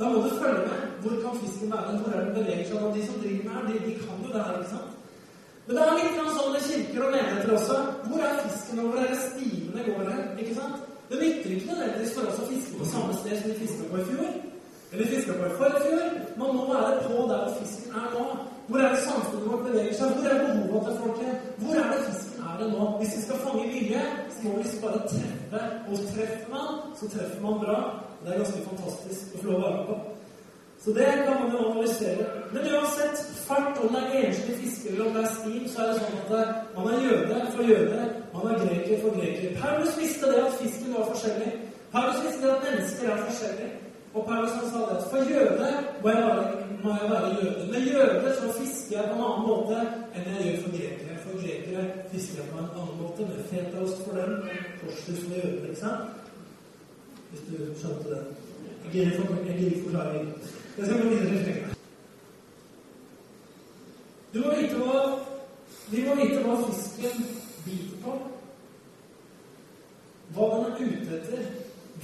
Da 0.00 0.08
må 0.08 0.22
du 0.24 0.32
følge 0.40 0.64
med. 0.64 0.88
Hvor 1.04 1.20
kan 1.22 1.38
fisken 1.42 1.72
være? 1.74 2.00
Hvor 2.00 2.16
er 2.16 2.24
den 2.24 2.34
beveger 2.40 2.64
seg? 2.70 2.82
Og 2.88 2.96
de 2.96 3.06
som 3.06 3.20
driver 3.22 3.44
med 3.44 3.54
her, 3.54 3.68
de, 3.68 3.84
de 3.86 3.94
kan 4.00 4.24
jo 4.24 4.32
det 4.32 4.44
her, 4.48 4.58
ikke 4.58 4.72
sant? 4.72 4.98
Men 5.66 5.76
det 5.76 5.84
er 5.84 5.98
litt 6.00 6.34
sånn 6.40 6.58
i 6.58 6.64
kirker 6.66 7.06
og 7.06 7.14
menigheter 7.14 7.54
også. 7.58 7.78
Hvor 8.08 8.24
er 8.24 8.38
fisken, 8.46 8.82
og 8.82 8.90
hvor 8.90 9.02
er 9.04 9.12
det 9.12 9.20
stimene 9.28 9.86
går 9.90 10.12
hen? 10.14 10.22
Ikke 10.42 10.58
sant? 10.58 10.97
Det 11.08 11.16
nytter 11.20 11.50
ikke 11.50 11.70
nødvendigvis 11.70 12.14
for 12.14 12.28
oss 12.28 12.40
å 12.42 12.48
fiske 12.50 12.78
på 12.78 12.86
samme 12.92 13.14
sted 13.16 13.38
som 13.40 13.50
vi 13.50 13.60
fiska 13.62 13.84
på 13.90 14.00
i 14.00 14.06
fjor. 14.10 14.32
Eller 14.92 15.12
fiska 15.12 15.36
på 15.38 15.46
i 15.46 15.56
forrige 15.60 15.80
fjor. 15.86 16.18
Man 16.40 16.56
må 16.56 16.66
være 16.72 16.98
på 17.04 17.22
der 17.30 17.40
hvor 17.44 17.54
fisken 17.60 17.96
er 18.00 18.10
nå. 18.16 18.24
Hvor 18.68 18.78
er 18.84 18.90
det 18.92 19.04
samfunnet 19.06 19.48
vårt 19.50 19.64
beveger 19.66 19.94
seg? 19.96 20.18
Hvor 20.18 20.28
er 20.32 20.42
behovet 20.44 20.84
til 20.88 20.98
folket? 21.02 21.48
Hvor 21.62 21.80
er 21.82 21.88
det 21.92 22.02
fisken 22.10 22.44
er 22.50 22.60
det 22.60 22.68
nå? 22.74 22.90
Hvis 22.98 23.16
vi 23.16 23.22
skal 23.24 23.42
fange 23.46 23.64
vilje, 23.72 24.02
så 24.34 24.38
må 24.44 24.54
vi 24.56 24.62
liksom 24.62 24.84
bare 24.84 25.00
treffe. 25.14 25.64
Og 25.88 26.04
treffer 26.12 26.52
man, 26.52 26.68
så 27.00 27.10
treffer 27.14 27.40
man 27.46 27.60
bra. 27.64 27.78
Det 28.20 28.32
er 28.32 28.40
ganske 28.42 28.68
fantastisk 28.68 29.34
å 29.34 29.42
få 29.42 29.50
lov 29.50 29.58
å 29.58 29.64
være 29.64 29.76
med 29.78 29.90
på. 29.92 30.17
Så 30.88 30.94
det 30.94 31.06
kan 31.24 31.34
man 31.40 31.50
jo 31.52 31.58
analysere. 31.70 32.26
Men 32.52 32.62
uansett, 32.74 33.16
fart, 33.46 33.78
om 33.82 33.88
det 33.94 34.02
er 34.02 34.26
enslige 34.26 34.58
fiskere 34.58 35.06
om 35.06 35.14
det 35.14 35.22
er 35.24 35.32
stim, 35.38 35.64
så 35.68 35.82
er 35.82 35.88
det 35.88 35.96
sånn 35.98 36.20
at 36.20 36.54
man 36.76 36.86
er 36.92 37.02
jøde 37.06 37.40
for 37.56 37.72
jøde, 37.72 38.04
man 38.34 38.46
er 38.52 38.62
greker 38.62 39.02
for 39.02 39.18
greker. 39.18 39.50
Paulus 39.60 39.98
visste 39.98 40.30
det 40.30 40.38
at 40.46 40.54
fisken 40.60 40.94
var 40.96 41.10
forskjellig. 41.10 41.50
Paulus 41.92 42.22
visste 42.24 42.40
det 42.46 42.54
at 42.54 42.64
mennesker 42.64 43.10
er 43.12 43.20
forskjellige. 43.26 43.68
Og 44.14 44.24
Paulus 44.30 44.54
han 44.56 44.70
sa 44.72 44.86
det 44.90 45.02
for 45.10 45.28
jøde 45.34 45.66
må 46.02 46.08
jeg, 46.14 46.22
være, 46.28 46.44
må 46.84 46.94
jeg 47.00 47.10
være 47.10 47.28
jøde. 47.36 47.66
Med 47.72 47.88
jøde 47.92 48.32
så 48.38 48.52
fisker 48.60 48.96
jeg 48.96 49.10
på 49.10 49.16
en 49.18 49.24
annen 49.26 49.44
måte 49.50 49.82
enn 50.14 50.30
jeg 50.30 50.46
gjør 50.46 50.62
for 50.62 50.76
grekere. 50.78 51.18
For 51.24 51.42
grekere 51.42 51.82
fisker 52.14 52.38
jeg 52.40 52.52
på 52.54 52.62
en 52.62 52.70
annen 52.70 53.02
måte, 53.02 53.26
med 53.28 53.44
fetaost 53.50 54.00
for 54.06 54.16
dem, 54.22 54.32
korslus 54.80 55.20
med 55.28 55.36
jøder, 55.42 55.68
ikke 55.68 55.82
sant? 55.82 56.32
Hvis 57.28 57.44
du 57.50 57.54
skjønte 57.82 58.14
det. 58.14 58.22
Jeg 58.86 58.94
gir 58.94 59.68
ikke 59.68 59.84
forklaring. 59.90 60.32
Det 60.78 60.86
skal 60.86 61.02
gå 61.02 61.08
videre 61.08 61.44
til 61.44 61.64
Du 64.34 64.38
må 64.44 64.52
vite 64.54 64.76
hva 64.78 64.98
Vi 65.90 66.02
må 66.04 66.14
vite 66.14 66.42
hva 66.44 66.58
fisken 66.68 67.24
biter 67.64 67.96
på. 68.04 68.14
Hva 70.36 70.48
den 70.52 70.68
er 70.68 70.84
ute 70.84 71.18
etter. 71.18 71.48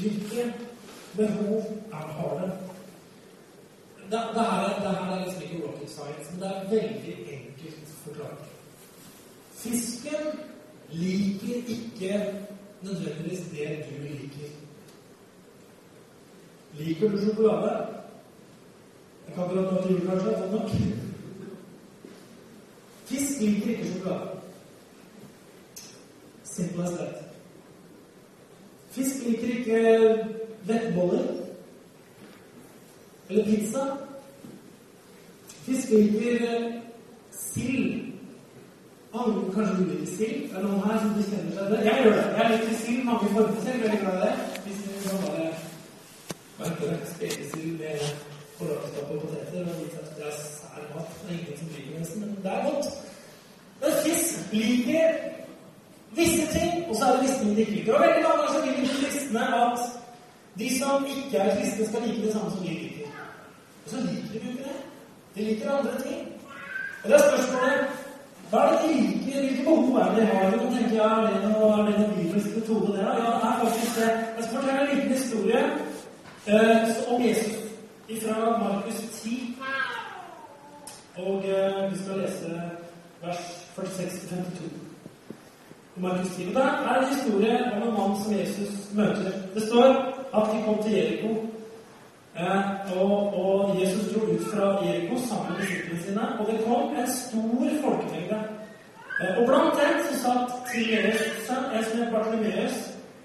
Hvilke 0.00 0.48
behov 1.14 1.70
er 1.92 2.10
har 2.18 2.34
det. 2.40 2.50
Det, 4.10 4.10
det, 4.10 4.44
her, 4.50 4.68
det 4.82 4.96
her 4.96 5.12
er 5.12 5.24
liksom 5.24 5.42
ikke 5.42 5.66
rocket 5.66 5.90
science, 5.90 6.30
men 6.32 6.40
det 6.40 6.50
er 6.50 6.68
veldig 6.70 7.16
enkelt 7.38 7.96
forklart. 8.04 8.44
Fisken 9.52 10.40
liker 10.90 11.74
ikke 11.76 12.42
nødvendigvis 12.82 13.40
det 13.52 13.84
du 13.90 14.02
liker. 14.02 14.48
Liker 16.78 17.08
du 17.10 17.18
sjokolade? 17.18 18.03
Ikke 19.34 19.46
ha 19.46 19.54
noe 19.54 19.82
til 19.82 19.92
jul, 19.92 20.02
kanskje? 20.06 20.32
Fått 20.38 20.52
nok? 20.52 20.68
Fisk 23.04 23.40
liker 23.40 23.70
ikke 23.70 23.86
sjokolade. 23.86 24.28
Simple 26.44 26.84
as 26.84 26.90
that. 26.90 27.14
Fisk 28.90 29.24
liker 29.26 29.48
ikke 29.56 29.80
lettboller 30.68 31.24
eller 33.28 33.44
pizza. 33.44 33.82
Fisk 35.64 35.90
liker 35.90 36.70
sild. 37.30 38.12
Kanskje 39.14 39.74
du 39.78 39.84
liker 39.88 40.06
sild? 40.16 40.46
Er 40.52 40.60
det 40.60 40.68
noen 40.68 40.86
her 40.86 41.00
som 41.02 41.16
bekjenner 41.16 41.58
seg 41.58 41.74
det? 41.74 41.80
Jeg 41.88 42.04
gjør 42.04 42.20
det. 42.20 42.28
Jeg 42.38 42.52
liker 42.52 42.78
sild 42.84 43.02
mange 43.10 43.34
former 43.34 43.66
selv. 43.66 43.82
Veldig 43.82 44.00
glad 44.04 44.14
i 44.14 44.22
det. 44.28 44.62
Hvis 44.68 44.86
vi 44.86 45.08
kan 45.08 45.26
bare 45.26 45.50
heter 46.70 46.94
det? 46.94 47.12
Spekesild 47.16 47.78
med 47.82 48.33
forlagskap 48.58 49.10
og 49.10 49.20
poteter. 49.20 49.60
Og 49.60 50.16
det 50.16 50.26
er 50.28 50.34
sær 50.38 50.84
mat. 50.94 51.08
Det 51.20 51.30
er 51.30 51.38
ingen 51.38 51.58
som 51.58 51.68
liker 51.74 51.98
nesten, 51.98 52.20
men 52.20 52.36
det 52.44 52.52
er 52.52 52.62
godt. 52.68 52.86
Men 53.80 53.90
fisk 54.04 54.52
liker 54.52 55.08
visse 56.18 56.46
ting, 56.58 56.72
og 56.88 56.96
så 56.96 57.04
er 57.04 57.12
det 57.12 57.22
visse 57.22 57.38
ting 57.40 57.56
de 57.56 57.60
ikke 57.60 57.76
liker. 57.78 57.94
Og 57.94 58.02
veldig 58.04 58.22
mange 58.26 58.40
ganger 58.42 58.60
vil 58.66 58.76
de 58.80 58.94
kristne 59.00 59.42
at 59.64 59.78
de 60.58 60.78
som 60.78 61.06
ikke 61.16 61.38
er 61.38 61.56
kristne, 61.56 61.86
skal 61.86 62.02
like 62.02 62.26
det 62.26 62.32
samme 62.32 62.50
som 62.50 62.60
de 62.60 62.68
liker. 62.68 63.06
Og 63.84 63.90
så 63.90 63.96
liker 63.96 64.28
de 64.32 64.48
ikke 64.50 64.64
det. 64.68 64.78
De 65.34 65.44
liker 65.48 65.72
andre 65.78 65.94
ting. 66.06 66.22
Og 67.02 67.10
det 67.10 67.16
er 67.16 67.22
spørsmålet 67.28 68.02
hva 68.50 68.60
er 68.60 68.72
det 68.72 68.88
de 68.88 69.00
liker? 69.00 69.40
Hvilke 69.40 69.64
behov 69.64 69.96
er 69.98 70.10
det 70.14 70.22
de 70.22 70.26
har? 70.26 70.52
Og 70.52 70.72
tenker 70.74 70.90
jeg, 70.90 70.96
ja, 70.96 71.08
er 71.26 71.40
det 71.42 71.50
noe, 71.50 71.70
er 71.72 71.86
det 71.86 71.94
noe 72.00 72.16
bibelsk 72.18 72.56
metode, 72.56 72.92
det? 72.92 73.00
Ja, 73.02 73.14
det 73.18 73.48
er 73.48 73.56
faktisk 73.62 73.96
det. 73.98 74.10
Jeg 74.36 74.44
skal 74.44 74.56
fortelle 74.56 74.80
en 74.82 74.96
liten 74.96 75.12
historie 75.16 75.60
eh, 76.46 77.12
om 77.12 77.22
Jesus 77.26 77.63
fra 78.08 78.58
Markus 78.58 78.94
10. 79.22 79.56
Og 81.16 81.44
eh, 81.48 81.92
vi 81.92 81.98
skal 81.98 82.18
lese 82.18 82.60
vers 83.22 83.68
46-52. 83.76 84.68
Markus 85.96 86.36
10. 86.36 86.44
Det 86.44 86.56
er 86.56 86.98
en 86.98 87.14
historie 87.14 87.72
om 87.76 87.82
en 87.88 87.94
mann 87.94 88.24
som 88.24 88.32
Jesus 88.32 88.92
møter. 88.94 89.32
Det 89.54 89.62
står 89.62 89.88
at 90.36 90.50
de 90.52 90.62
kom 90.66 90.82
til 90.82 90.92
Jeriko. 90.92 91.28
Eh, 92.36 92.96
og, 93.00 93.34
og, 93.44 93.80
Jesus 93.80 94.12
dro 94.12 94.20
ut 94.20 94.46
fra 94.52 94.84
Jeriko 94.84 95.18
sammen 95.28 95.52
med 95.52 95.60
disiplene 95.60 96.02
sine. 96.02 96.24
Og 96.38 96.46
det 96.52 96.64
kom 96.66 96.96
en 96.96 97.10
stor 97.10 97.68
folkemengde. 97.84 98.40
Eh, 99.20 99.38
og 99.38 99.46
blant 99.46 99.80
dem 99.80 100.02
så 100.08 100.20
satt 100.24 100.50
Tigeres 100.72 101.22
en 101.48 101.84
som 101.84 101.98
het 102.02 102.12
Bartolomeus, 102.12 102.76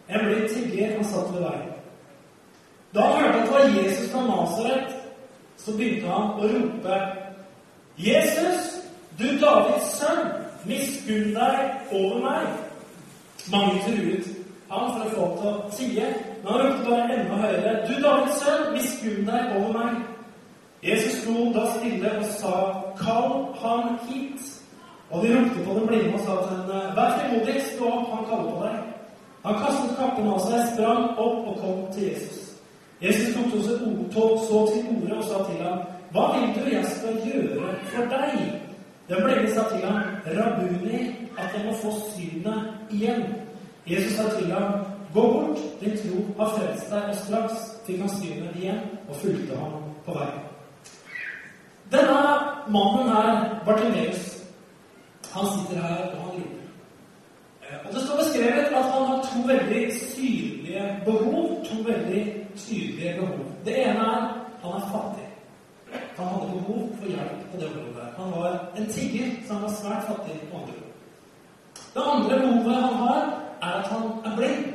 en 0.09 0.25
blind 0.25 0.49
tigger. 0.49 0.95
Han 0.95 1.05
satt 1.05 1.33
ved 1.33 1.41
veien. 1.41 1.68
Da 2.93 3.01
han 3.01 3.23
hørte 3.23 3.39
at 3.39 3.45
det 3.45 3.53
var 3.53 3.83
Jesus 3.83 4.11
fra 4.11 4.21
Nasaret, 4.21 4.95
så 5.57 5.71
begynte 5.77 6.07
han 6.07 6.31
å 6.39 6.47
rope 6.49 6.99
Jesus, 7.99 8.79
du 9.19 9.27
Davids 9.41 9.89
sønn, 9.99 10.29
miskunn 10.65 11.33
deg 11.35 11.91
over 11.91 12.21
meg. 12.23 12.47
Mange 13.51 13.81
truet 13.85 14.29
han 14.69 14.93
for 14.93 15.03
å 15.03 15.11
få 15.13 15.27
til 15.35 15.49
å 15.49 15.71
tie, 15.75 16.09
men 16.43 16.51
han 16.53 16.63
ropte 16.63 16.87
bare 16.87 17.17
enda 17.17 17.41
høyere. 17.43 17.75
Du 17.89 17.93
Davids 18.01 18.41
sønn, 18.41 18.65
miskunn 18.73 19.29
deg 19.29 19.55
over 19.59 19.77
meg. 19.77 19.99
Jesus 20.81 21.21
sto 21.21 21.49
da 21.53 21.65
stille 21.75 22.17
og 22.17 22.25
sa, 22.39 22.55
'Kall 22.97 23.53
ham 23.61 23.99
hit.' 24.07 24.55
Og 25.11 25.23
de 25.23 25.35
ropte 25.35 25.65
på 25.65 25.73
den 25.73 25.87
blinde 25.87 26.13
og 26.13 26.19
sa 26.19 26.33
til 26.41 26.57
henne, 26.57 26.79
'Vær 26.95 27.17
frimodig, 27.19 27.61
stå 27.61 27.85
opp, 27.85 28.09
han 28.13 28.25
kaller 28.29 28.51
på 28.51 28.63
deg.' 28.65 28.89
Han 29.43 29.55
kastet 29.63 29.97
kappen 29.97 30.27
av 30.27 30.39
seg, 30.39 30.59
sprang 30.73 31.03
opp 31.17 31.47
og 31.47 31.59
kom 31.61 31.83
til 31.93 32.03
Jesus. 32.09 32.38
Jesus 33.01 33.35
tok 33.35 33.51
så 33.51 34.59
til 34.73 34.85
orde 34.91 35.17
og 35.17 35.23
sa 35.23 35.37
til 35.51 35.63
ham, 35.63 35.79
'Hva 36.11 36.23
vil 36.35 36.55
du 36.55 36.75
jeg 36.75 36.85
skal 36.85 37.13
gjøre 37.25 37.75
for 37.83 38.03
deg?' 38.03 38.61
Den 39.09 39.23
blinde 39.23 39.53
sa 39.53 39.63
til 39.69 39.87
ham, 39.87 40.03
'Rabuni, 40.25 40.99
at 41.37 41.49
jeg 41.55 41.65
må 41.65 41.73
få 41.73 41.91
synet 42.15 42.63
igjen.' 42.91 43.35
Jesus 43.87 44.13
sa 44.13 44.39
til 44.39 44.51
ham, 44.51 44.73
'Gå 45.13 45.21
bort, 45.21 45.57
din 45.81 45.97
tro 45.97 46.43
har 46.43 46.49
frelst 46.57 46.89
deg.' 46.91 47.09
Og 47.09 47.15
straks 47.15 47.81
fikk 47.85 47.99
han 47.99 48.09
synet 48.09 48.55
igjen 48.55 48.79
og 49.09 49.15
fulgte 49.15 49.55
ham 49.55 49.73
på 50.05 50.11
vei. 50.13 50.31
Denne 51.91 52.19
mannen 52.67 53.09
her, 53.09 53.61
Bartimeus, 53.65 54.43
han 55.33 55.45
sitter 55.53 55.81
her 55.81 55.97
og 56.13 56.21
han 56.23 56.31
lider. 56.37 56.65
Eh, 57.63 57.87
og 57.87 57.93
Det 57.93 58.01
står 58.01 58.17
beskrevet 58.17 58.65
at 58.79 58.83
han 58.93 59.05
har 59.09 59.21
to 59.29 59.47
veldig 59.47 59.93
synlige 59.93 61.01
behov. 61.05 61.65
To 61.65 61.75
veldig 61.91 62.48
tydelige 62.65 63.15
behov. 63.19 63.45
Det 63.65 63.75
ene 63.85 64.05
er 64.13 64.39
han 64.61 64.71
er 64.71 64.89
fattig. 64.93 65.27
Han 66.17 66.25
hadde 66.25 66.51
behov 66.53 66.89
for 66.97 67.07
hjelp 67.07 67.51
på 67.51 67.57
det 67.59 67.67
området. 67.67 68.07
Han 68.17 68.31
var 68.31 68.65
en 68.77 68.89
tigger, 68.93 69.27
så 69.47 69.53
han 69.53 69.61
var 69.61 69.69
svært 69.69 70.07
fattig 70.07 70.35
på 70.51 70.57
andre 70.57 70.73
ord. 70.81 70.95
Det 71.93 72.01
andre 72.13 72.39
behovet 72.39 72.75
han 72.75 72.93
har, 72.93 73.21
er 73.61 73.73
at 73.79 73.87
han 73.87 74.03
er 74.25 74.35
blind. 74.37 74.65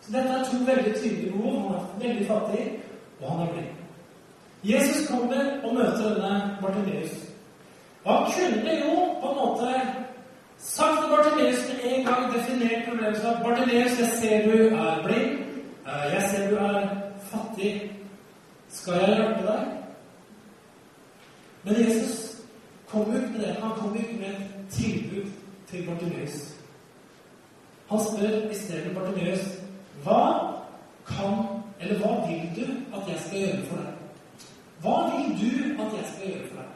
Så 0.00 0.12
dette 0.12 0.28
er 0.28 0.44
to 0.44 0.56
veldig 0.70 0.94
tydelige 1.00 1.32
behov. 1.32 1.54
Han 1.54 1.74
er 1.74 2.08
veldig 2.08 2.26
fattig, 2.26 2.62
og 3.20 3.30
han 3.32 3.48
er 3.48 3.52
blind. 3.52 3.74
Jesus 4.64 5.08
kommer 5.10 5.42
og 5.64 5.74
møter 5.74 6.14
denne 6.14 6.58
Bartimeus. 6.62 7.12
Og 8.04 8.14
han 8.14 8.32
kunne 8.32 8.72
jo 8.84 8.94
på 9.20 9.30
en 9.30 9.38
måte 9.42 9.74
sagt 10.58 10.98
til 11.00 11.10
Bartimeus 11.16 11.60
med 11.68 11.92
en 11.92 12.04
gang 12.06 12.32
definert 12.34 12.88
problemet 12.88 13.42
Bartimeus, 13.44 14.00
jeg 14.00 14.08
ser 14.20 14.50
du 14.50 14.76
er 14.76 15.02
blind. 15.06 15.37
Eh, 15.88 16.14
jeg 16.14 16.30
ser 16.30 16.50
du 16.50 16.56
er 16.56 16.88
fattig. 17.20 17.92
Skal 18.68 18.94
jeg 18.94 19.14
hjelpe 19.16 19.44
deg? 19.46 19.68
Men 21.64 21.78
Jesus 21.78 22.42
kom 22.90 23.00
ut 23.00 23.30
med 23.32 23.40
det. 23.40 23.54
Han 23.62 23.70
kom 23.78 23.96
ut 23.96 24.20
med 24.20 24.28
et 24.28 24.66
tilbud 24.70 25.30
til 25.70 25.86
Bartimeus. 25.86 26.36
Han 27.88 27.98
spør 28.04 28.50
i 28.50 28.54
stedet 28.54 28.94
Bartimeus 28.96 29.46
hva 30.04 30.20
kan, 31.08 31.62
eller 31.80 31.98
hva 31.98 32.12
vil 32.26 32.44
du 32.56 32.66
at 32.96 33.08
jeg 33.08 33.20
skal 33.24 33.38
gjøre 33.38 33.64
for 33.70 33.76
deg? 33.76 33.94
Hva 34.82 34.98
vil 35.14 35.32
du 35.40 35.82
at 35.82 35.96
jeg 35.96 36.10
skal 36.12 36.28
gjøre 36.32 36.50
for 36.50 36.60
deg? 36.60 36.70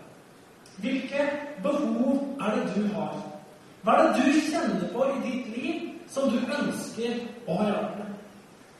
Hvilke 0.81 1.29
behov 1.62 2.40
er 2.40 2.57
det 2.57 2.75
du 2.77 2.88
har? 2.94 3.20
Hva 3.83 3.92
er 3.92 4.09
det 4.09 4.25
du 4.25 4.40
kjenner 4.48 4.88
på 4.92 5.05
i 5.05 5.20
ditt 5.29 5.57
liv 5.57 5.88
som 6.09 6.33
du 6.33 6.40
ønsker 6.40 7.20
å 7.46 7.61
ha 7.61 7.68
hjelp 7.68 8.01
med? 8.01 8.12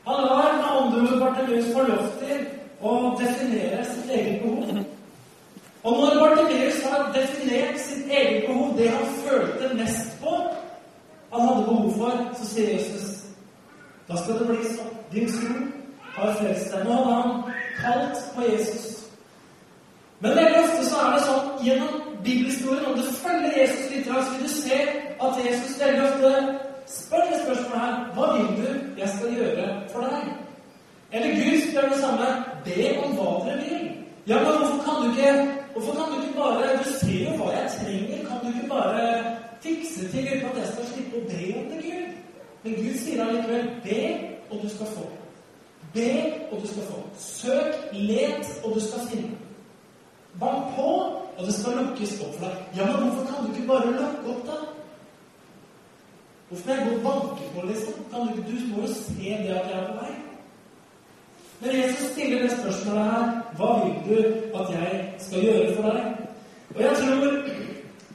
Han 0.07 0.25
lar 0.27 0.57
med 0.57 0.71
andre 0.71 1.01
ord 1.01 1.21
Bartimeus 1.21 1.71
få 1.75 1.87
lov 1.87 2.09
til 2.21 2.41
å 2.83 2.95
definere 3.21 3.85
sitt 3.87 4.11
eget 4.11 4.43
behov. 4.43 4.83
Og 5.83 5.99
når 5.99 6.21
Bartimeus 6.21 6.83
har 6.91 7.12
definert 7.15 7.81
sitt 7.81 8.11
eget 8.11 8.47
behov, 8.47 8.77
det 8.79 8.91
han 8.91 9.15
følte 9.27 9.75
mest 9.75 10.17
på, 10.23 10.37
han 11.33 11.49
hadde 11.49 11.67
behov 11.69 11.93
for, 11.99 12.25
så 12.38 12.49
sier 12.55 12.75
Jesus 12.77 13.23
da 14.09 14.19
skal 14.19 14.41
det 14.41 14.49
bli 14.51 14.73
sånn. 14.75 14.97
Din 15.12 15.29
tro 15.31 15.55
har 16.17 16.35
frelst 16.41 16.73
deg. 16.75 16.83
Nå 16.85 16.97
hadde 16.99 17.12
han 17.21 17.53
kalt 17.79 18.25
på 18.35 18.45
Jesus. 18.45 18.88
Men 20.23 20.37
veldig 20.37 20.59
ofte 20.65 20.83
så 20.88 20.99
er 21.03 21.15
det 21.15 21.23
sånn 21.27 21.62
gjennom 21.67 21.95
bibelhistorien, 22.27 22.91
om 22.91 22.99
du 22.99 23.15
følger 23.23 23.57
Jesus 23.57 23.88
litt, 23.91 24.11
så 24.11 24.35
vil 24.35 24.45
du 24.45 24.53
Men 42.62 42.75
Gud 42.79 42.98
sier 42.98 43.25
allikevel 43.25 43.70
be, 43.85 44.03
og 44.51 44.62
du 44.62 44.68
skal 44.70 44.87
få. 44.87 45.07
Be, 45.94 46.11
og 46.51 46.61
du 46.62 46.66
skal 46.66 46.83
få. 46.83 47.01
Søk, 47.18 47.75
let, 47.92 48.53
og 48.64 48.75
du 48.75 48.81
skal 48.81 49.09
finne. 49.11 49.38
Bank 50.40 50.75
på, 50.77 50.88
og 51.37 51.46
det 51.46 51.55
skal 51.55 51.77
lukkes 51.81 52.20
opp 52.22 52.37
for 52.38 52.46
deg. 52.46 52.61
Ja, 52.77 52.87
men 52.87 53.09
hvorfor 53.09 53.27
kan 53.29 53.44
du 53.44 53.53
ikke 53.53 53.66
bare 53.68 53.90
lukke 53.90 54.35
opp, 54.35 54.46
da? 54.46 54.61
Hvorfor 56.48 56.68
må 56.68 56.75
jeg 56.75 56.87
gå 56.87 56.96
og 56.96 57.05
banke 57.09 57.48
på, 57.55 57.66
liksom? 57.66 58.05
Kan 58.12 58.20
du, 58.20 58.42
du 58.48 58.57
må 58.70 58.87
jo 58.87 58.92
se 58.94 59.14
det 59.18 59.57
at 59.57 59.70
jeg 59.70 59.79
er 59.81 59.88
på 59.88 59.98
vei. 60.01 60.14
Men 61.62 61.77
Jesus 61.83 62.11
stiller 62.12 62.42
det 62.42 62.51
spørsmålet 62.51 63.05
her 63.05 63.29
Hva 63.57 63.68
vil 63.85 63.92
du 64.09 64.16
at 64.59 64.72
jeg 64.75 64.96
skal 65.18 65.44
gjøre 65.44 65.75
for 65.77 65.90
deg? 65.90 66.01
Og 66.75 66.83
jeg 66.83 66.96
tror 66.98 67.20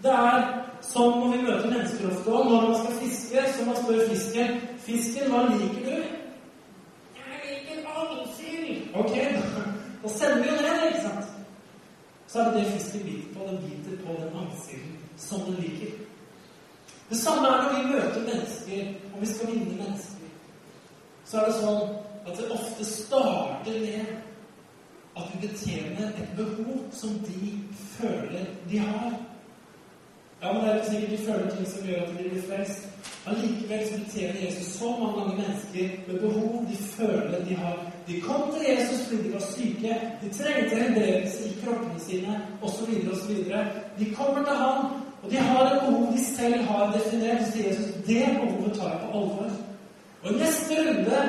det 0.08 0.16
er 0.16 0.48
som 0.82 1.20
når 1.20 1.32
vi 1.34 1.42
møter 1.44 1.70
mennesker 1.72 2.10
ofte 2.12 2.32
òg, 2.32 2.50
når 2.52 2.68
man 2.68 2.76
skal 2.80 3.00
fiske, 3.02 3.44
så 3.54 3.66
man 3.68 3.80
spør 3.82 4.04
fisken 4.10 4.60
Fisken, 4.88 5.32
hva 5.32 5.42
liker 5.52 5.82
du? 5.84 5.96
Jeg 7.18 7.40
liker 7.44 7.90
alsild. 7.92 8.86
Ok, 8.96 9.16
da, 10.04 10.10
sender 10.10 10.38
vi 10.44 10.48
jo 10.48 10.56
ned, 10.62 10.86
ikke 10.88 11.02
sant? 11.02 11.34
Så 12.28 12.40
er 12.40 12.52
det 12.52 12.62
det 12.62 12.72
fisken 12.72 13.04
biter 13.04 13.34
på. 13.34 13.50
Den 13.50 13.58
biter 13.66 14.06
på 14.06 14.16
den 14.22 14.40
angstsilden 14.44 14.96
som 15.18 15.44
den 15.48 15.60
liker. 15.64 15.92
Det 17.10 17.18
samme 17.18 17.48
er 17.48 17.64
når 17.64 17.76
vi 17.76 17.92
møter 17.92 18.22
mennesker, 18.30 18.94
og 19.14 19.22
vi 19.22 19.28
skal 19.34 19.52
vinne 19.52 19.76
mennesker. 19.76 20.32
Så 21.26 21.42
er 21.42 21.50
det 21.50 21.60
sånn 21.60 21.84
at 22.28 22.40
det 22.40 22.52
ofte 22.56 22.88
starter 22.88 23.80
med 23.84 24.16
at 25.18 25.32
vi 25.34 25.48
betjener 25.48 26.16
et 26.16 26.36
behov 26.38 26.84
som 26.96 27.20
de 27.28 27.58
føler 27.98 28.46
de 28.70 28.80
har. 28.80 29.16
Ja, 30.42 30.54
men 30.54 30.62
det 30.62 30.70
er 30.70 30.76
ikke 30.76 30.92
sikkert 30.92 31.12
de 31.12 31.26
føler 31.26 31.50
ting 31.56 31.68
som 31.68 31.88
gjør 31.88 32.02
at 32.02 32.10
de 32.10 32.30
blir 32.30 32.44
frelst. 32.50 32.82
Allikevel 33.28 33.88
så 33.88 33.96
betjener 34.04 34.46
Jesus 34.46 34.68
så 34.80 34.90
mange 35.04 35.24
mennesker 35.40 35.88
med 36.08 36.20
behov 36.20 36.66
de 36.70 36.78
føler 36.78 37.46
de 37.48 37.56
har. 37.56 37.78
De 38.08 38.22
kom 38.22 38.44
til 38.54 38.68
Jesus 38.70 39.08
fordi 39.08 39.24
de 39.24 39.34
var 39.34 39.44
syke, 39.56 39.94
de 40.22 40.30
trengte 40.38 40.76
helbredelse 40.76 41.50
i 41.50 41.58
kroppene 41.64 42.00
sine 42.08 42.42
osv. 42.62 42.92
osv. 43.14 43.32
De 44.00 44.14
kommer 44.16 44.44
til 44.46 44.56
ham, 44.64 44.86
og 45.24 45.32
de 45.32 45.38
har 45.38 45.66
et 45.66 45.82
behov 45.82 46.14
de 46.14 46.26
selv 46.26 46.56
har 46.70 46.94
definert. 46.98 47.46
Så 47.46 47.52
sier 47.52 47.68
Jesus 47.68 47.92
det 48.08 48.24
behovet 48.38 48.80
tar 48.80 48.90
jeg 48.94 49.02
på 49.04 49.18
alvor. 49.18 49.52
Og 50.24 50.32
i 50.32 50.38
neste 50.38 50.74
runde 50.86 51.20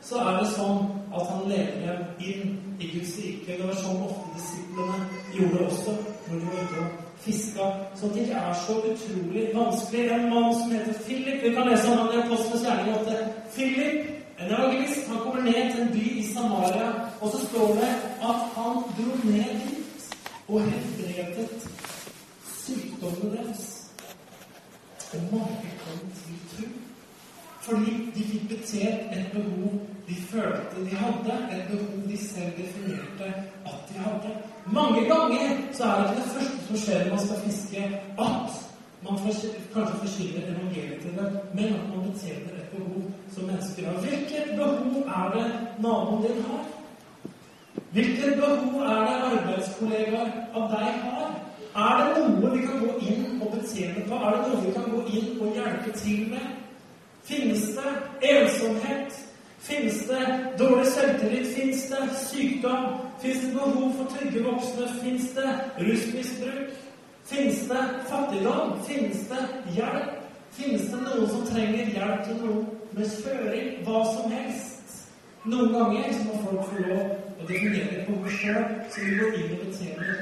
så 0.00 0.18
er 0.24 0.36
det 0.40 0.52
sånn 0.56 0.84
at 1.14 1.30
han 1.30 1.48
leder 1.52 1.80
dem 1.86 2.28
inn 2.30 2.60
i 2.80 2.92
Guds 2.96 3.16
rike. 3.22 3.58
Det 3.58 3.66
var 3.68 3.82
sånn 3.84 4.04
ofte 4.08 4.36
disiplene 4.38 4.98
gjorde 5.36 5.66
også 5.70 5.98
når 6.28 6.38
de 6.38 6.46
var 6.46 6.62
ute 6.64 6.84
og 6.84 7.03
fiska. 7.20 7.66
Så 7.94 8.06
det 8.08 8.20
ikke 8.20 8.32
er 8.32 8.54
så 8.66 8.72
utrolig 8.72 9.44
vanskelig. 9.54 10.10
En 10.10 10.30
mann 10.34 10.54
som 10.54 10.70
heter 10.70 10.94
Philip 11.04 11.42
Vi 11.42 11.54
kan 11.54 11.68
lese 11.68 11.92
om 11.92 11.98
han 11.98 12.14
i 12.14 12.22
Apostles 12.22 12.62
gjerning 12.62 12.94
8. 13.00 13.16
Philip, 13.54 13.96
en 14.38 14.52
evangelist, 14.52 15.08
han 15.08 15.18
kommer 15.18 15.42
ned 15.42 15.72
til 15.72 15.82
en 15.82 15.92
by 15.92 16.06
i 16.18 16.26
Samaria, 16.34 16.88
og 17.20 17.30
så 17.30 17.46
står 17.46 17.68
det 17.80 17.92
at 18.30 18.40
han 18.56 18.74
dro 18.96 19.10
ned 19.24 19.50
dit 19.64 20.16
og 20.48 20.60
helbredet 20.60 21.48
sykdommene 22.66 23.36
deres. 23.36 23.90
Og 25.12 25.20
mange 25.32 25.70
kom 25.84 25.98
til 26.18 26.38
tro. 26.52 26.68
Fordi 27.60 27.92
de 28.14 28.24
fikk 28.24 28.48
betjent 28.48 29.12
et 29.16 29.26
behov 29.32 29.93
de 30.08 30.14
følte 30.30 30.84
de 30.90 30.96
hadde, 30.96 31.34
et 31.54 31.64
behov 31.70 32.08
de 32.10 32.18
selv 32.18 32.52
definerte 32.62 33.26
at 33.66 33.78
de 33.88 33.94
hadde. 34.06 34.30
Mange 34.66 35.00
ganger 35.12 35.46
så 35.72 35.84
er 35.84 36.02
det 36.02 36.10
ikke 36.10 36.22
det 36.22 36.30
første 36.36 36.66
som 36.66 36.76
skjer 36.76 37.04
når 37.04 37.10
man 37.14 37.26
skal 37.26 37.40
fiske, 37.46 37.82
at 38.18 38.50
man 39.04 39.18
kanskje 39.74 39.98
forsyner 40.04 40.42
evangeliet 40.52 41.00
til 41.02 41.16
dem, 41.18 41.30
men 41.54 41.64
at 41.64 41.86
man 41.92 42.10
betjener 42.10 42.52
et 42.60 42.68
behov 42.76 43.02
som 43.34 43.44
mennesker 43.44 43.86
har. 43.86 44.00
Hvilket 44.00 44.46
behov 44.56 44.96
er 45.18 45.26
det 45.34 45.46
naboen 45.78 46.22
din 46.22 46.44
har? 46.48 46.64
Hvilket 47.92 48.34
behov 48.40 48.82
er 48.82 49.00
det 49.08 49.16
arbeidskollegaer 49.32 50.30
av 50.54 50.70
deg 50.70 50.88
har? 51.04 51.30
Er 51.74 52.00
det 52.00 52.24
noe 52.28 52.50
vi 52.56 52.66
kan 52.66 52.80
gå 52.86 52.92
inn 53.02 53.42
og 53.42 53.52
betjene 53.56 54.04
på? 54.08 54.14
Er 54.14 54.36
det 54.36 54.48
noe 54.48 54.64
vi 54.64 54.72
kan 54.76 54.90
gå 54.90 55.00
inn 55.18 55.30
og 55.40 55.56
hjelpe 55.58 55.98
til 55.98 56.28
med? 56.30 56.50
Finnes 57.24 57.70
det 57.76 57.94
ensomhet? 58.30 59.23
Finnes 59.64 60.00
det 60.08 60.24
dårlig 60.58 60.86
selvtillit? 60.92 61.46
Fins 61.56 61.86
det 61.88 62.02
sykdom? 62.20 62.84
Fins 63.22 63.40
det 63.40 63.52
behov 63.52 63.94
for 63.96 64.10
trygge 64.12 64.44
voksne? 64.44 64.88
Fins 65.00 65.30
det 65.36 65.50
rusmisbruk? 65.78 66.74
Fins 67.24 67.64
det 67.68 67.84
fattigdom? 68.10 68.76
Finnes 68.88 69.24
det 69.30 69.46
hjelp? 69.76 70.20
Finnes 70.52 70.84
det 70.92 71.00
noen 71.00 71.30
som 71.32 71.46
trenger 71.48 71.94
hjelp 71.96 72.26
til 72.26 72.40
noe 72.44 72.64
med 72.92 73.08
kjøring? 73.16 73.70
Hva 73.88 74.04
som 74.12 74.32
helst. 74.36 74.98
Noen 75.44 75.72
ganger 75.72 76.12
så 76.12 76.28
må 76.28 76.42
folk 76.44 76.68
få 76.68 76.84
lov 76.84 77.00
å 77.40 77.48
det 77.48 77.58
fungerer 77.60 77.96
et 77.98 78.06
behov 78.06 78.28
sjøl, 78.32 78.62
så 78.92 79.00
vi 79.04 79.16
går 79.18 79.34
inn 79.40 79.50
og 79.56 79.64
betjener. 79.66 80.20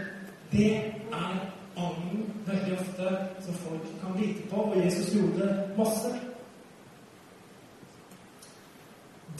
Det 0.52 0.70
er 1.18 1.35
ånden 1.78 2.24
veldig 2.46 2.78
ofte 2.78 3.14
som 3.44 3.59
folk 3.66 3.90
kan 4.00 4.18
lite 4.18 4.46
på, 4.50 4.68
og 4.70 4.78
Jesus 4.85 5.14
gjorde 5.14 5.46
det 5.46 5.52
masse. 5.76 6.14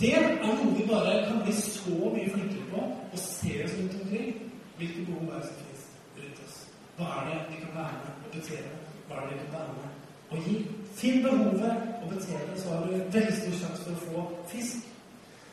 Det 0.01 0.15
er 0.17 0.29
noe 0.41 0.71
vi 0.77 0.85
bare 0.89 1.19
kan 1.27 1.43
bli 1.45 1.55
så 1.57 1.97
mye 2.15 2.31
flinkere 2.33 2.69
på 2.71 2.85
og 3.13 3.19
se 3.19 3.59
oss 3.65 3.75
rundt 3.79 3.97
omkring. 4.01 4.31
Hvilke 4.77 5.05
behov 5.07 5.29
er 5.29 5.41
det 5.41 5.49
som 5.49 5.59
finnes 5.61 5.83
rundt 6.21 6.45
oss? 6.45 6.55
Hva 6.97 7.09
er 7.19 7.27
det 7.29 7.41
vi 7.51 7.59
kan 7.65 7.75
være 7.77 7.99
med 7.99 8.13
og 8.25 8.31
betjene? 8.37 8.79
Hva 9.09 9.19
er 9.19 9.27
det 9.27 9.35
vi 9.35 9.43
kan 9.43 9.53
være 9.59 9.75
med 9.81 9.89
og 10.33 10.47
gi? 10.47 10.55
Finn 10.97 11.23
behovet 11.25 11.77
og 12.03 12.07
betjene, 12.15 12.57
så 12.61 12.69
har 12.73 12.87
du 12.87 12.93
veldig 13.17 13.37
stor 13.41 13.59
sjanse 13.61 13.83
for 13.85 13.93
å 13.93 14.05
få 14.07 14.25
fisk. 14.55 14.89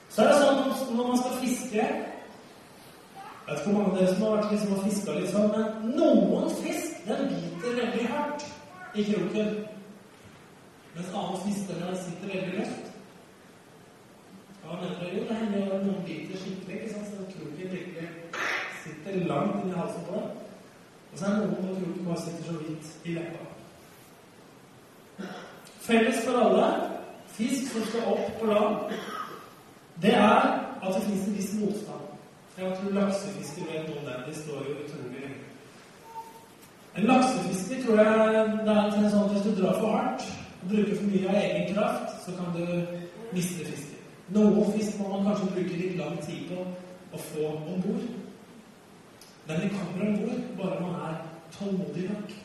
Så 0.09 0.23
er 0.23 0.31
det 0.31 0.39
sånn 0.41 0.61
at 0.63 0.93
når 0.95 1.11
man 1.11 1.19
skal 1.23 1.41
fiske 1.43 1.89
Jeg 3.49 3.55
vet 3.55 3.61
ikke 3.63 3.71
hvor 3.71 3.77
mange 3.79 3.91
av 3.91 3.95
dere 3.97 4.09
som 4.13 4.23
har 4.23 4.33
vært 4.35 4.51
liksom 4.53 4.73
og 4.75 4.83
fiska 4.85 5.13
litt 5.15 5.31
sånn, 5.33 5.53
men 5.55 5.93
noen 5.97 6.51
fisk 6.59 6.99
den 7.07 7.31
biter 7.31 7.79
veldig 7.79 8.03
hardt 8.11 8.43
i 8.93 9.05
kroken. 9.07 9.47
Mens 10.93 11.15
annen 11.15 11.39
fisk 11.47 11.71
den 11.71 11.97
sitter 12.03 12.29
veldig 12.29 12.59
løst. 12.59 12.78
Hva 14.69 14.77
det 14.81 14.89
er 15.01 15.13
Jo, 15.17 15.21
det 15.29 15.71
at 15.71 15.85
noen 15.85 16.03
biter 16.05 16.37
skikkelig, 16.37 16.75
ikke 16.75 16.89
sant? 16.93 17.07
så 17.09 17.23
kroken 17.31 17.71
virkelig 17.71 18.09
sitter 18.83 19.25
langt 19.31 19.63
inni 19.63 19.73
halsen 19.73 20.03
på 20.05 20.19
deg. 20.19 20.27
Og 21.11 21.15
så 21.17 21.25
er 21.25 21.31
det 21.31 21.39
noen 21.39 21.63
hvor 21.65 21.79
kroken 21.79 22.05
bare 22.05 22.21
sitter 22.25 22.43
så 22.45 22.57
vidt 22.59 22.91
i 23.05 23.15
leppa. 23.15 23.47
Felles 25.87 26.21
for 26.25 26.37
alle 26.43 26.67
fisk 27.39 27.73
som 27.73 27.89
skal 27.89 28.13
opp 28.13 28.29
på 28.39 28.51
land, 28.51 28.93
det 30.05 30.13
er 30.13 30.39
at 30.83 30.93
det 30.95 31.03
finnes 31.07 31.27
en 31.27 31.37
viss 31.39 31.51
motstand. 31.63 32.07
Jeg 32.59 32.77
tror 32.77 32.97
laksefisker 32.99 33.69
vet 33.73 33.89
noe 33.89 33.99
om 34.03 34.07
den. 34.11 34.23
De 34.27 34.37
står 34.37 34.65
jo 34.69 34.79
utrolig 34.85 35.21
lenge. 35.25 35.43
En 36.95 37.09
laksefisker 37.09 37.85
tror 37.85 38.03
jeg 38.03 38.47
det 38.67 38.73
er 38.77 38.97
en 39.01 39.11
sånn 39.11 39.23
at 39.25 39.33
hvis 39.33 39.45
du 39.49 39.61
drar 39.63 39.79
for 39.81 39.97
hardt 39.97 40.33
og 40.61 40.73
bruker 40.73 40.97
for 40.97 41.13
mye 41.13 41.29
av 41.29 41.39
egen 41.41 41.71
kraft, 41.73 42.19
så 42.25 42.37
kan 42.37 42.53
du 42.53 42.65
miste 43.33 43.65
fisken. 43.65 43.98
Noen 44.33 44.73
fisk 44.75 44.99
må 44.99 45.09
man 45.09 45.25
kanskje 45.29 45.53
bruke 45.55 45.79
litt 45.79 45.97
lang 45.97 46.17
tid 46.25 46.51
på 46.51 46.65
å 47.13 47.21
få 47.31 47.47
om 47.55 47.81
bord. 47.85 48.05
Men 49.47 49.63
det 49.63 49.71
kommer 49.73 50.05
om 50.05 50.19
bord 50.21 50.43
bare 50.59 50.81
man 50.83 50.99
er 51.07 51.15
tålmodig 51.55 52.05
nok. 52.11 52.35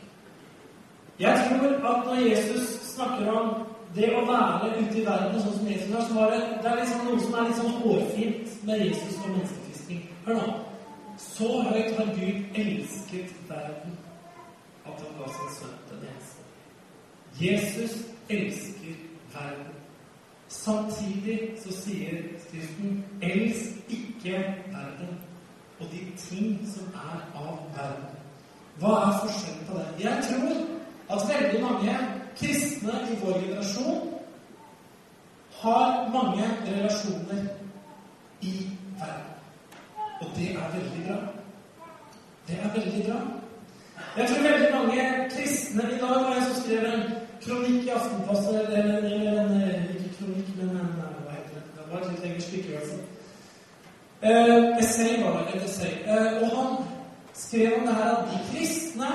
Jeg 1.18 1.48
tror 1.48 1.74
at 1.90 2.06
når 2.06 2.22
Jesus 2.28 2.70
snakker 2.94 3.30
om 3.32 3.50
det 3.94 4.08
å 4.16 4.24
være 4.26 4.72
ute 4.80 4.96
i 4.98 5.04
verden 5.06 5.42
sånn 5.42 5.58
som 5.58 5.68
Jesus 5.70 5.92
er, 5.92 6.06
så 6.08 6.16
var 6.16 6.32
det, 6.32 6.40
det 6.62 6.70
er 6.70 6.80
liksom 6.80 7.04
noe 7.06 7.20
som 7.22 7.36
er 7.36 7.46
litt 7.48 7.60
sånn 7.60 7.76
hårfint 7.82 8.56
med 8.66 8.82
Jesus 8.86 9.20
og 9.20 9.28
menneskefisking. 9.28 10.00
Hør 10.24 10.40
nå. 10.40 10.56
Så 11.20 11.50
høyt 11.68 11.94
har 12.00 12.10
Gud 12.16 12.58
elsket 12.64 13.36
verden 13.50 13.94
at 14.84 14.98
han 15.04 15.14
ga 15.20 15.30
sin 15.36 15.54
sønn 15.60 15.78
den 15.92 16.08
eneste. 16.10 16.48
Jesus 17.38 18.00
elsker 18.32 19.00
verden. 19.36 19.83
Samtidig 20.62 21.40
så 21.64 21.72
sier 21.82 22.22
Skriften 22.48 23.04
'elsk 23.22 23.74
ikke 23.88 24.38
verden' 24.72 25.18
og 25.80 25.86
de 25.92 25.98
ting 26.16 26.68
som 26.74 26.86
er 26.94 27.20
av 27.34 27.58
verden. 27.76 28.14
Hva 28.78 28.88
er 28.88 29.18
forskjellen 29.22 29.66
på 29.68 29.78
det? 29.78 30.04
Jeg 30.04 30.24
tror 30.28 30.54
at 31.14 31.20
veldig 31.32 31.62
mange 31.62 31.98
kristne 32.36 32.92
i 33.12 33.18
vår 33.22 33.40
generasjon 33.40 34.08
har 35.60 36.10
mange 36.12 36.46
relasjoner 36.66 37.42
i 38.40 38.70
verden. 38.98 39.32
Og 40.20 40.26
det 40.36 40.50
er 40.50 40.68
veldig 40.76 41.06
bra. 41.08 41.18
Det 42.48 42.58
er 42.62 42.80
veldig 42.80 43.04
bra. 43.10 43.20
Jeg 44.16 44.28
tror 44.28 44.42
veldig 44.50 44.70
mange 44.74 45.30
kristne 45.36 45.82
i 45.82 45.98
dag 45.98 46.16
var 46.24 46.34
jeg 46.34 46.44
som 46.44 46.62
skrev 46.62 46.84
en 46.92 47.02
kronikk 47.42 47.86
i 47.86 47.88
Aftenposten 47.88 48.54
eller 48.54 49.40
en 49.40 49.83
heter 51.96 52.10
sitt 52.14 52.24
eget 52.24 52.42
stykkevesen. 52.42 52.98
Altså. 52.98 53.14
Eh, 54.24 54.78
essay 54.82 55.22
var 55.22 55.32
det. 55.38 55.54
Et 55.54 55.64
essay. 55.68 55.92
Eh, 56.06 56.42
og 56.42 56.48
han 56.58 56.76
skrev 57.34 57.72
om 57.78 57.86
det 57.86 57.94
her 57.94 58.10
at 58.16 58.24
de 58.32 58.38
kristne 58.50 59.10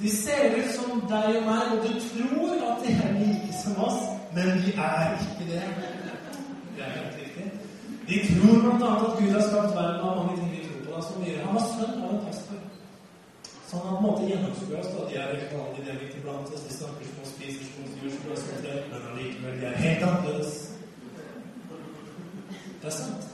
de 0.00 0.10
ser 0.16 0.54
ut 0.58 0.70
som 0.74 1.00
deg 1.10 1.36
og 1.38 1.46
meg, 1.50 1.62
og 1.74 1.78
du 1.86 1.92
tror 2.10 2.52
at 2.70 2.84
de 2.84 2.92
er 3.06 3.12
like 3.18 3.54
som 3.62 3.80
oss, 3.86 4.02
men 4.34 4.46
de 4.62 4.70
er 4.88 5.16
ikke 5.24 5.46
det. 5.52 5.64
Det 6.76 6.84
er 6.86 6.92
helt 6.98 7.16
riktig. 7.22 7.46
De 8.08 8.16
tror 8.28 8.60
bl.a. 8.62 8.90
at 9.06 9.18
Gud 9.18 9.30
har 9.36 9.42
skapt 9.48 9.74
verden 9.78 10.00
av 10.06 10.16
mange 10.16 10.36
ting 10.38 10.50
vi 10.54 10.62
tror 10.66 10.80
på. 10.86 11.24
Gjør. 11.26 11.44
Han 11.46 11.54
var 11.54 11.66
sønn 11.72 12.02
av 12.04 12.14
en 12.14 12.24
pastor. 12.26 12.60
Så 13.68 13.76
han 13.76 13.86
har 13.88 13.96
på 13.96 13.98
en 13.98 14.06
måte 14.06 14.28
gjennomskua 14.30 14.78
oss. 14.80 14.94
De 15.10 15.16
er 15.16 15.26
helt 15.34 15.52
vanlige, 15.58 15.84
de 15.84 15.90
er 15.90 16.00
midt 16.02 16.16
iblant 16.20 16.54
oss. 16.54 16.66
De 16.68 16.74
snakker 16.78 17.10
som 17.10 17.22
oss, 17.22 17.34
spiser 17.36 17.64
som 17.72 17.84
oss, 17.84 17.98
gjør 18.02 18.16
som 18.16 18.32
oss, 18.32 18.48
men 18.92 19.08
allikevel, 19.10 19.60
de 19.60 19.66
er 19.66 19.82
helt 19.86 20.10
annerledes. 20.10 20.67
Det 22.88 22.94
er 22.94 23.00
sant, 23.04 23.24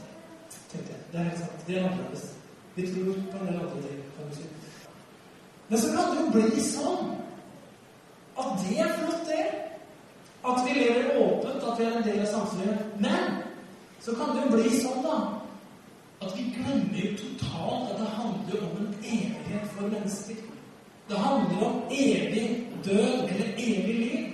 tenkte 0.70 0.92
jeg. 0.92 1.00
Det 1.12 1.18
er 1.20 1.24
helt 1.24 1.38
sant. 1.38 1.66
De 1.66 1.74
er 1.74 1.84
annerledes. 1.88 2.22
De 2.76 2.86
tror 2.92 3.18
på 3.32 3.38
en 3.38 3.46
del 3.46 3.58
andre 3.58 3.82
ting. 3.82 4.00
kan 4.16 4.30
du 4.30 4.34
si. 4.36 4.46
Men 5.68 5.78
så 5.78 5.88
kan 5.92 6.08
det 6.10 6.22
jo 6.22 6.32
bli 6.34 6.64
sånn 6.64 7.12
at 8.42 8.48
det 8.62 8.80
er 8.82 8.90
flott, 8.96 9.28
det. 9.28 9.44
At 10.50 10.58
vi 10.64 10.74
lever 10.80 11.20
åpent, 11.22 11.68
at 11.68 11.78
vi 11.78 11.84
er 11.84 12.00
en 12.00 12.08
del 12.08 12.18
av 12.24 12.32
samfunnet. 12.32 12.82
Men 12.98 13.38
så 14.02 14.16
kan 14.18 14.34
det 14.34 14.42
jo 14.42 14.56
bli 14.56 14.74
sånn, 14.80 15.06
da, 15.06 15.20
at 16.24 16.34
vi 16.34 16.50
glemmer 16.56 17.14
totalt 17.22 17.94
at 17.94 18.02
det 18.02 18.10
handler 18.18 18.68
om 18.72 18.76
en 18.82 18.92
evighet 19.04 19.70
for 19.76 19.94
mennesker. 19.94 20.42
Det 21.08 21.26
handler 21.28 21.66
om 21.68 21.82
evig 21.92 22.48
død 22.90 23.30
eller 23.30 23.54
evig 23.54 23.98
liv. 24.02 24.33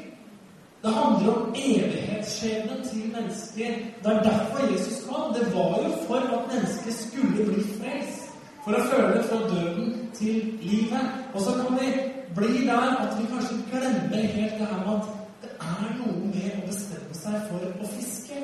Det 0.82 0.92
handler 0.92 1.34
om 1.34 1.54
evighetsskjebnen 1.56 2.88
til 2.88 3.12
mennesker. 3.16 3.74
Det 4.02 4.12
er 4.12 4.22
derfor 4.22 4.72
Jesus 4.72 5.04
kom. 5.08 5.34
Det 5.34 5.54
var 5.54 5.72
jo 5.84 5.90
for 6.06 6.16
at 6.16 6.46
mennesker 6.52 6.92
skulle 6.92 7.44
bli 7.44 7.64
frelst. 7.80 8.22
For 8.64 8.76
å 8.76 8.86
føle 8.92 9.22
fra 9.28 9.40
døden 9.50 10.10
til 10.14 10.58
livet. 10.60 11.04
Og 11.34 11.40
så 11.40 11.52
kan 11.58 11.76
vi 11.80 11.90
bli 12.36 12.66
der 12.66 12.96
at 13.04 13.12
vi 13.18 13.26
kanskje 13.32 13.58
glemmer 13.70 14.24
helt 14.36 14.58
det 14.58 14.66
her 14.66 14.80
med 14.86 14.94
at 14.94 15.06
det 15.42 15.50
er 15.60 15.92
noe 15.98 16.16
med 16.32 16.56
å 16.62 16.66
bestemme 16.66 17.14
seg 17.20 17.36
for 17.50 17.68
å 17.84 17.92
fiske. 17.96 18.40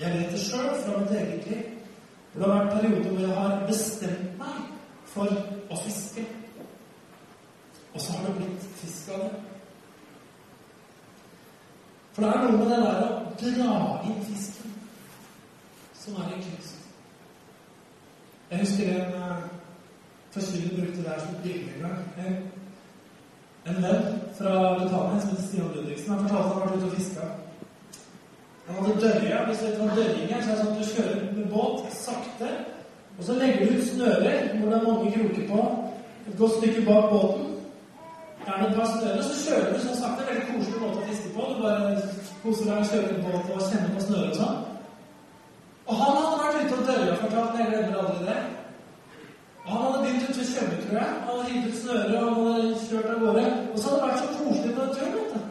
Jeg 0.00 0.14
vet 0.14 0.32
det 0.32 0.40
sjøl 0.40 0.72
fra 0.84 0.98
mitt 1.02 1.14
eget 1.20 1.46
liv. 1.50 1.68
Det 2.34 2.42
har 2.44 2.54
vært 2.54 2.74
perioder 2.78 3.10
hvor 3.10 3.20
jeg 3.26 3.36
har 3.42 3.62
bestemt 3.66 4.34
meg 4.40 4.58
for 5.12 5.36
å 5.68 5.80
fiske. 5.84 6.26
Og 7.94 8.00
så 8.00 8.12
har 8.16 8.28
det 8.28 8.36
blitt 8.40 8.68
fisk 8.80 9.14
av 9.16 9.24
det. 9.26 9.57
For 12.18 12.24
det 12.24 12.34
er 12.34 12.40
noe 12.42 12.58
med 12.58 12.70
det 12.72 12.76
der 12.82 13.02
å 13.06 13.18
dra 13.38 13.74
inn 14.10 14.22
fisken 14.26 14.72
som 15.94 16.16
er 16.18 16.32
i 16.34 16.38
kunst. 16.42 16.88
Jeg 18.50 18.64
husker 18.64 18.88
en 18.90 19.44
forkynner 20.34 20.72
brukte 20.80 21.04
det 21.04 21.12
her 21.12 21.20
som 21.22 21.36
bilde 21.44 21.76
en 21.76 21.84
gang. 21.84 22.40
En 23.70 23.78
venn 23.84 24.08
fra 24.34 24.54
Betania 24.80 25.20
som 25.20 25.30
heter 25.30 25.46
Stian 25.46 25.70
Ludvigsen, 25.76 26.10
han 26.10 26.24
fortalte 26.24 26.42
at 26.42 26.56
han 26.56 26.64
var 26.64 26.76
ute 26.76 26.88
og 26.88 26.96
fiska. 26.96 27.28
Han 28.66 28.80
hadde 28.80 29.00
dørja. 29.04 29.44
Hvis 29.46 29.62
du 29.62 29.66
vet 29.68 29.78
hva 29.78 29.94
dørring 30.00 30.32
er, 30.32 30.42
så 30.42 30.50
er 30.50 30.56
det 30.56 30.62
sånn 30.64 30.72
at 30.72 30.80
du 30.80 30.90
kjører 30.96 31.22
med 31.36 31.52
båt 31.54 31.86
sakte, 32.00 32.50
og 33.14 33.28
så 33.28 33.38
legger 33.38 33.62
du 33.62 33.78
ut 33.78 33.86
snører 33.92 34.50
hvor 34.56 34.66
det 34.66 34.80
er 34.80 34.88
mange 34.90 35.14
kroker 35.14 35.46
på, 35.54 35.70
et 36.26 36.42
godt 36.42 36.58
stykke 36.58 36.82
bak 36.90 37.12
båten. 37.14 37.47
Gjerne 38.48 38.68
et 38.68 38.76
par 38.76 38.86
snøre, 38.88 39.22
så 39.22 39.34
kjører 39.42 39.74
du 39.74 39.80
sånn 39.82 39.96
sakte. 39.98 40.24
Veldig 40.24 40.44
koselig 40.48 40.78
måte 40.80 41.00
å 41.02 41.08
fiske 41.08 41.32
på. 41.34 41.48
Du 41.52 41.58
bare 41.60 41.88
koser 42.40 42.70
deg 42.70 42.78
og 42.78 42.86
kjører 42.90 43.10
en 43.12 43.26
båt 43.26 43.50
og 43.52 43.66
kjenner 43.66 43.90
på 43.92 44.04
snøret 44.06 44.30
og 44.30 44.38
sånn. 44.38 44.62
Og 45.88 45.98
han 45.98 46.16
hadde 46.16 46.38
vært 46.44 46.62
ute 46.62 46.78
og 46.78 46.86
dørja, 46.88 47.18
fortalt, 47.24 47.58
hele 47.58 47.74
glemmer 47.74 47.98
aldri 48.04 48.30
det. 48.30 48.38
Og 49.64 49.68
han 49.72 49.84
hadde 49.84 50.00
begynt 50.06 50.30
ute 50.30 50.46
tror 50.46 50.96
jeg. 50.96 51.10
Han 51.10 51.28
hadde 51.28 51.50
hivet 51.50 51.68
ut 51.68 51.78
snøret 51.82 52.16
og 52.22 52.40
han 52.46 52.72
kjørt 52.86 53.10
av 53.12 53.20
gårde. 53.26 53.44
Og 53.74 53.76
så 53.76 53.92
hadde 53.92 54.00
det 54.00 54.08
vært 54.08 54.24
så 54.24 54.32
koselig 54.38 54.72
på 54.72 54.80
den 54.80 54.96
turen, 54.96 55.14
vet 55.18 55.34
du. 55.34 55.44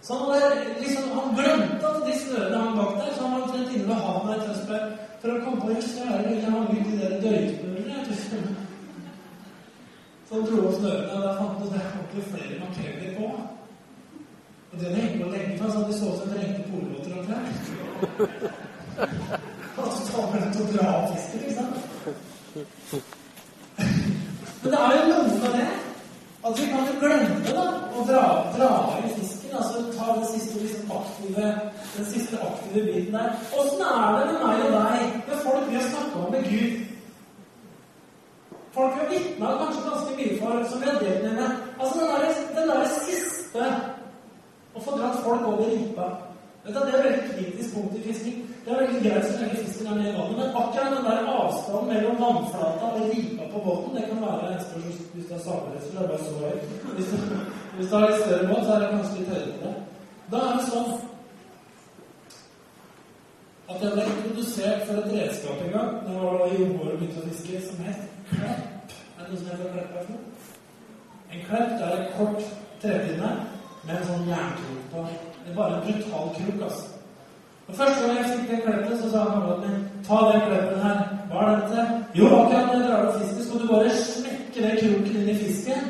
Så 0.00 0.16
han, 0.16 0.32
hadde, 0.32 0.72
liksom, 0.80 1.12
han 1.18 1.36
glemte 1.36 1.92
at 1.92 2.02
de 2.08 2.18
snørene 2.22 2.64
hang 2.64 2.80
bak 2.80 2.96
der, 3.02 3.12
så 3.12 3.26
han 3.26 3.36
var 3.36 3.44
omtrent 3.44 3.76
inne 3.76 3.88
ved 3.90 4.02
havet 4.06 4.32
i 4.32 4.46
Tønsberg 4.46 4.98
for 5.20 5.34
å 5.34 5.44
komme 5.44 5.60
på 5.60 5.72
en 5.74 5.86
snøre 5.90 6.34
er 6.38 6.48
han 6.48 6.72
ut 6.72 6.88
de 6.88 7.00
der 7.04 7.18
dørgsnørene. 7.26 8.69
Så 10.30 10.38
dro 10.46 10.58
opp 10.62 10.76
snørene, 10.78 11.14
og 11.16 11.22
da 11.24 11.30
fant 11.34 11.62
at 11.64 11.72
det 11.74 11.80
ikke 12.00 12.28
flere 12.30 12.56
makreller 12.60 13.10
på. 13.16 13.26
Og 14.70 14.74
det 14.78 14.86
hadde 14.86 15.00
hengt 15.00 15.18
på 15.22 15.26
lenge, 15.32 15.54
for 15.58 15.66
så 15.72 15.78
de 15.88 15.94
så 15.98 16.06
ut 16.12 16.18
som 16.20 16.30
trengte 16.30 16.62
polbåter 16.70 17.12
omtrent. 17.18 17.60
Og 19.80 19.86
så 19.96 20.02
tar 20.12 20.24
man 20.30 20.44
ut 20.46 20.60
og 20.60 20.66
drar 20.74 20.92
opp 21.00 21.10
fisken, 21.16 21.40
ikke 21.40 21.58
sant? 21.58 21.76
Men 24.62 24.68
det 24.72 24.80
er 24.84 24.92
jo 24.98 25.04
noe 25.08 25.24
med 25.42 25.52
det 25.56 25.68
at 26.46 26.52
vi 26.60 26.64
kan 26.70 26.82
jo 26.90 26.94
glemme 27.00 27.38
da, 27.48 27.64
å 27.96 27.98
dra, 28.12 28.26
dra 28.54 28.70
i 29.00 29.02
fisken. 29.16 29.50
altså 29.56 29.78
Ta 29.96 30.06
den 30.14 30.28
siste 30.30 30.56
liksom, 30.62 30.84
aktive 31.00 31.46
den 31.96 32.06
siste 32.12 32.34
aktive 32.52 32.80
biten 32.86 33.14
der. 33.18 33.28
Åssen 33.58 33.82
er 33.88 34.08
det 34.14 34.22
med 34.30 34.38
meg 34.46 34.56
og 34.68 34.72
deg, 34.78 35.00
med 35.26 35.36
folk 35.48 35.64
vi 35.72 35.78
har 35.80 35.86
snakka 35.90 36.16
om 36.22 36.30
med 36.36 36.42
Gud? 36.52 36.72
Vitna 39.20 39.52
kanskje 39.60 39.86
ganske 39.90 40.16
mye 40.18 40.38
for, 40.40 40.64
som 40.70 40.80
med 40.80 40.94
med. 41.22 41.50
Altså 41.80 41.94
den 42.00 42.08
der, 42.08 42.42
den 42.56 42.68
der 42.72 42.84
siste 43.04 43.70
Å 44.74 44.80
få 44.84 44.96
dratt 44.96 45.22
folk 45.24 45.46
over 45.46 45.66
ripa. 45.66 46.06
Vet 46.64 46.74
du, 46.74 46.80
Det 46.80 46.92
er 46.94 46.98
et 46.98 47.04
veldig 47.04 47.30
kritisk 47.34 47.74
punkt 47.74 47.96
i 47.98 48.02
fisking. 48.04 48.36
Det 48.64 48.72
er 48.72 48.80
veldig 48.82 49.00
greit 49.04 49.26
så 49.26 49.38
lenge 49.40 49.62
fisken 49.64 49.86
er 49.86 49.94
nede 49.98 50.10
i 50.10 50.18
vannet, 50.18 50.36
men 50.38 50.56
akkurat 50.60 50.92
den 50.94 51.06
der 51.08 51.30
avstanden 51.32 51.88
mellom 51.90 52.20
vannflata 52.22 52.90
og 52.96 53.06
ripa 53.10 53.48
på 53.52 53.62
båten, 53.64 53.96
det 53.96 54.04
kan 54.08 54.20
være 54.26 54.52
en 54.52 54.64
spørsmål 54.64 55.10
hvis 55.14 55.26
du 55.28 55.34
er 55.34 55.42
samerett, 55.44 55.84
så 55.84 55.96
er 55.96 56.02
det 56.02 56.10
bare 56.10 56.24
så 56.24 56.32
høyt. 56.42 56.64
Hvis, 56.96 57.08
hvis 57.76 57.88
du 57.90 57.96
har 57.96 58.06
litt 58.06 58.22
større 58.24 58.48
båt, 58.50 58.64
så 58.66 58.74
er 58.74 58.80
det 58.84 58.90
kanskje 58.94 59.18
litt 59.18 59.32
høyere 59.34 59.56
det. 59.64 59.74
Da 60.32 60.42
er 60.46 60.58
det 60.58 60.68
sånn 60.68 60.92
at 63.70 63.82
jeg 63.84 63.94
ble 63.94 64.04
introdusert 64.12 64.86
for 64.86 65.00
et 65.00 65.12
redskap 65.14 65.60
en 65.64 65.72
gang 65.74 65.90
Det 66.06 66.14
var 66.22 66.38
da 66.40 66.46
jordmor 66.54 66.94
begynte 66.98 67.22
å 67.22 67.28
fiske, 67.30 67.62
som 67.66 67.82
het 67.86 68.06
klepp. 68.34 68.69
Noe 69.30 69.38
som 69.38 69.46
heter 69.46 69.86
for? 69.92 70.14
En 71.30 71.42
klepp 71.46 71.82
er 71.86 71.92
en 71.96 72.06
kort 72.16 72.46
trepinne 72.82 73.28
med 73.84 73.92
en 73.94 74.08
sånn 74.08 74.24
jernkrok 74.26 74.88
på. 74.90 75.04
Det 75.44 75.52
er 75.52 75.58
bare 75.58 75.76
en 75.76 75.84
brutal 75.84 76.32
krok, 76.38 76.64
altså. 76.66 76.88
Og 77.68 77.76
Første 77.78 78.00
gang 78.08 78.18
jeg 78.18 78.32
fikk 78.32 78.50
den 78.50 78.64
kleppen, 78.64 78.96
så 78.98 79.10
sa 79.12 79.22
kameraten 79.28 79.76
min 79.76 80.02
ta 80.08 80.18
den 80.32 80.42
kleppen 80.48 80.82
her. 80.82 80.98
Hva 81.30 81.44
er 81.46 81.60
dette? 81.60 81.86
Jo, 82.18 82.32
akkurat 82.40 82.66
når 82.66 82.74
jeg 82.74 82.88
drar 82.88 83.06
opp 83.06 83.20
fisken, 83.20 83.46
skal 83.46 83.62
du 83.62 83.68
bare 83.70 83.94
smekke 84.00 84.66
den 84.66 84.76
kroken 84.82 85.22
inn 85.22 85.30
i 85.30 85.38
fisken. 85.44 85.88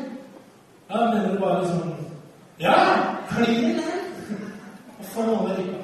Ja, 0.90 1.00
mener 1.07 1.33
du 1.33 1.40
bare 1.46 1.72
sånn 1.72 1.96
Ja! 2.61 2.76
Klin 3.33 3.76
ned! 3.81 4.38
Og 4.98 5.05
få 5.14 5.24
den 5.24 5.37
over 5.38 5.57
ribba. 5.57 5.83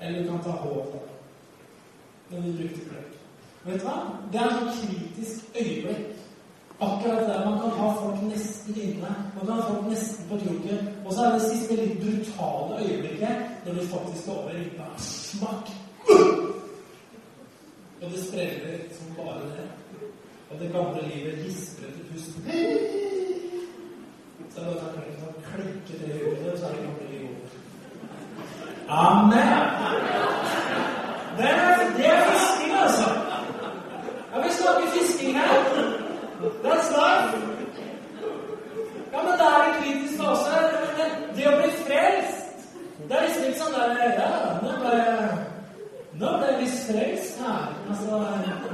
Eller 0.00 0.22
du 0.22 0.30
kan 0.32 0.44
ta 0.48 0.56
håp, 0.64 0.92
da. 0.94 1.04
Men 2.30 2.48
du 2.48 2.52
brukte 2.56 2.88
klepp. 2.88 3.24
Vet 3.66 3.82
du 3.82 3.90
hva? 3.90 4.02
Det 4.32 4.40
er 4.40 4.54
et 4.54 4.78
kritisk 4.80 5.58
øyeblikk. 5.60 6.15
Akkurat 6.80 7.28
der 7.28 7.50
man 7.50 7.60
kan 7.60 7.70
ha 7.70 7.94
folk 7.94 8.22
nesten 8.22 8.74
inne. 8.76 9.12
Man 9.36 9.46
kan 9.46 9.54
ha 9.54 9.74
folk 9.74 9.86
nesten 9.90 10.28
på 10.28 10.36
kroken. 10.36 10.88
Og 11.04 11.12
så 11.12 11.24
er 11.24 11.32
det 11.32 11.42
siste 11.42 11.76
litt 11.76 12.00
brutale 12.02 12.80
øyeblikket 12.84 13.36
når 13.64 13.72
du 13.72 13.80
faktisk 13.80 14.22
skal 14.22 14.32
over 14.32 14.52
ribba. 14.58 14.88
Smakk! 14.98 15.70
Og 18.02 18.10
det 18.12 18.24
spreller 18.28 18.78
som 18.92 19.16
bare 19.16 19.40
det. 19.56 19.68
Og 20.50 20.60
det 20.60 20.72
gamle 20.72 21.00
livet 21.08 21.44
gisper 21.44 21.88
etter 21.88 22.04
pusten. 22.12 22.42
Så 24.54 24.60
er 24.60 24.64
det 24.64 24.76
bare 24.76 25.28
å 25.28 25.32
klikke 25.48 25.94
det 26.02 26.12
hodet, 26.20 26.58
så 26.60 26.66
er 26.66 26.76
det 26.76 26.84
gamle 26.84 27.06
livet 27.10 27.30
over. 27.30 27.48
Amen! 28.88 29.62
Det 31.38 31.48
er, 31.50 31.90
det 31.96 32.06
er 32.06 32.22
fisking, 32.30 32.72
altså. 32.84 33.08
Ja, 34.32 34.42
vi 34.44 34.52
snakker 34.52 34.86
fisking 34.98 35.34
her. 35.40 36.04
That's 36.62 36.90
life. 36.90 37.38
Ja, 39.12 39.22
men 39.22 39.32
det 39.32 39.46
er 39.46 39.62
en 39.64 39.82
kritisk 39.82 40.22
fase. 40.22 40.50
Det 41.36 41.46
å 41.48 41.54
bli 41.60 41.70
frelst 41.84 42.66
Det 43.08 43.16
er 43.16 43.24
liksom 43.26 43.46
ikke 43.46 43.60
sånn 43.60 43.74
der 43.76 44.14
Ja, 44.18 44.28
nå 44.62 44.74
ble 44.80 45.00
Nå 46.20 46.30
ble 46.40 46.50
jeg 46.50 46.60
visst 46.62 46.86
frelst 46.90 47.40
her. 47.44 47.66
Altså, 47.88 48.20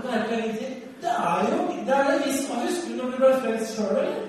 det 0.02 0.12
er 0.12 0.24
ikke 0.24 0.40
ingenting. 0.40 0.76
Det 1.02 1.14
er 1.14 1.48
jo 1.50 1.62
det 1.86 1.96
er 1.96 2.12
en 2.12 2.22
viss 2.26 2.44
Husker 2.50 2.92
du 2.92 3.00
når 3.00 3.10
du 3.10 3.16
ble 3.22 3.32
frelst 3.44 3.74
sjøl, 3.76 3.96
eller? 4.02 4.20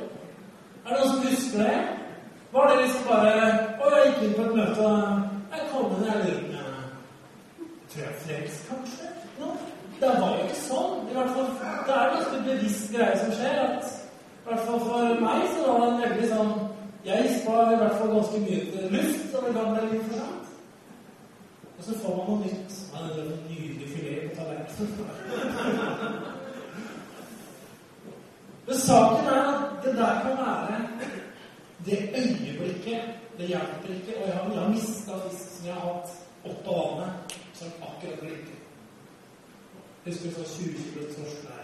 Er 0.86 0.90
det 0.90 0.98
noen 1.00 1.12
som 1.12 1.28
husker 1.28 1.68
det? 1.68 1.76
Var 2.54 2.70
det 2.70 2.80
liksom 2.82 3.06
bare 3.10 3.36
Å, 3.82 3.94
jeg 3.94 4.08
gikk 4.08 4.24
inn 4.28 4.34
på 4.40 4.48
et 4.48 4.58
møte, 4.62 4.90
og 4.90 5.54
jeg 5.54 5.70
kom 5.74 5.94
inn, 5.98 6.10
jeg 6.10 6.26
lurer 6.26 6.50
med 6.50 6.60
Tror 7.94 8.02
jeg 8.02 8.10
er 8.10 8.20
frelst, 8.26 8.68
kanskje? 8.72 9.14
No. 9.40 9.54
Det 10.04 10.10
var 10.20 10.32
jo 10.36 10.46
ikke 10.48 10.60
sånn. 10.60 10.96
I 11.08 11.14
hvert 11.16 11.36
fall, 11.36 11.52
det 11.88 11.94
er 11.96 12.02
en 12.04 12.16
ganske 12.18 12.40
bevisst 12.48 12.88
greie 12.92 13.20
som 13.22 13.36
skjer. 13.38 13.60
at 13.64 13.92
i 14.44 14.48
hvert 14.50 14.66
fall 14.68 14.82
for 14.84 15.22
meg 15.24 15.44
så 15.54 15.60
var 15.68 15.78
det 15.84 15.90
en 15.92 16.02
veldig 16.02 16.30
sånn 16.34 16.54
Jeg 17.06 17.28
gispa 17.28 17.54
i 17.72 17.78
hvert 17.80 17.98
fall 18.00 18.12
ganske 18.16 18.42
mye 18.44 18.66
til 18.74 18.98
luft 18.98 19.38
og 19.38 19.46
det 19.46 19.54
ga 19.56 19.64
meg 19.70 19.86
litt 19.92 20.06
for 20.08 20.16
sent. 20.20 20.46
Og 21.78 21.82
så 21.86 21.96
får 22.02 22.14
man 22.18 22.30
noe 22.30 22.40
nytt. 22.44 22.76
Ja, 22.94 22.98
det 23.08 23.24
er 23.24 23.32
en 23.32 23.42
nydelig 23.48 23.88
filet 23.94 24.22
på 24.26 24.32
tallerkenen. 24.40 26.30
Men 28.68 28.78
saken 28.80 29.32
er 29.36 29.42
at 29.54 29.84
det 29.84 29.96
der 30.00 30.22
kan 30.24 30.38
være 30.40 30.78
det 31.86 32.00
øyeblikket 32.22 33.02
Det 33.38 33.48
hjelper 33.48 33.90
ikke. 33.96 34.14
Og 34.22 34.28
jeg 34.28 34.36
har, 34.36 34.52
jeg 34.54 34.62
har 34.62 34.70
mista 34.70 35.14
fisk 35.24 35.56
som 35.56 35.68
jeg 35.68 35.76
har 35.76 35.88
hatt 35.90 36.10
opp 36.46 36.68
av 36.68 36.76
vannet, 36.84 37.36
som 37.58 37.72
akkurat 38.04 38.24
like. 38.30 38.56
Husker 40.06 40.30
du 40.30 40.34
så 40.36 40.44
20 40.56 40.74
kilo 40.84 41.06
torsk 41.16 41.38
der? 41.48 41.64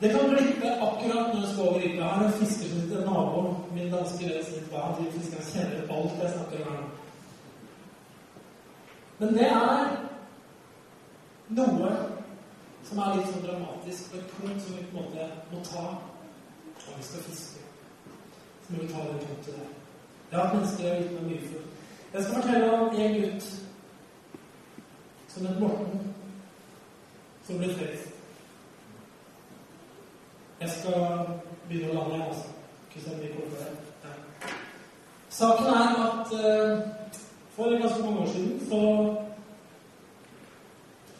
Det 0.00 0.10
kan 0.10 0.28
glippe 0.28 0.68
akkurat 0.86 1.34
når 1.34 1.40
jeg 1.40 1.50
skal 1.52 1.68
over 1.68 1.80
ribba. 1.80 2.02
Her 2.02 2.22
er 2.22 2.26
en 2.26 2.32
fisker 2.32 2.68
som 2.68 2.80
heter 2.80 3.04
naboen 3.06 3.56
min 3.74 3.92
danske 3.92 4.24
venn. 4.24 4.68
Han 4.72 4.94
driver 4.96 5.12
fisker, 5.12 5.36
han 5.36 5.50
kjenner 5.52 5.94
alt 5.96 6.22
jeg 6.22 6.32
snakker 6.34 6.66
om 6.66 6.72
her. 6.72 6.82
Men 9.18 9.34
det 9.34 9.46
er 9.46 9.84
noe 11.48 11.92
som 12.84 12.98
er 12.98 13.14
litt 13.16 13.30
sånn 13.30 13.46
dramatisk, 13.46 14.12
og 14.12 14.18
et 14.18 14.32
punkt 14.34 14.64
som 14.64 14.76
vi 14.76 14.88
på 14.90 14.98
en 14.98 15.04
måte 15.04 15.28
må 15.52 15.62
ta 15.64 15.84
når 16.84 16.98
vi 16.98 17.06
skal 17.08 17.26
fiske. 17.28 17.62
Så 18.64 18.72
må 18.74 18.82
vi 18.82 18.90
ta 18.92 19.06
det 19.08 19.20
punktet 19.26 19.54
der. 19.54 19.70
Jeg 20.30 20.38
har 20.38 20.46
hatt 20.46 20.56
mennesker 20.56 20.84
jeg 20.84 20.94
har 20.94 21.02
gitt 21.02 21.14
meg 21.16 21.30
mye 21.30 21.48
for. 21.52 21.62
Jeg 22.14 22.22
skal 22.22 22.34
fortelle 22.34 22.72
om 22.72 23.00
en 23.04 23.16
gutt 23.20 23.48
som 25.34 25.46
et 25.46 25.60
Morten, 25.60 26.14
som 27.46 27.58
ble 27.58 27.74
frelst. 27.74 28.10
Jeg 30.60 30.70
skal 30.70 31.26
begynne 31.68 31.90
å 31.90 31.96
lande, 31.98 32.20
altså. 32.28 32.52
Kristian 32.92 33.18
kommer 33.18 33.50
til 33.50 33.58
det. 33.58 34.52
Saken 35.34 35.66
er 35.66 35.96
at 36.04 36.34
uh, 36.38 36.84
for 37.56 37.74
ganske 37.82 38.04
mange 38.04 38.20
år 38.22 38.28
siden 38.36 38.60
så 38.68 38.82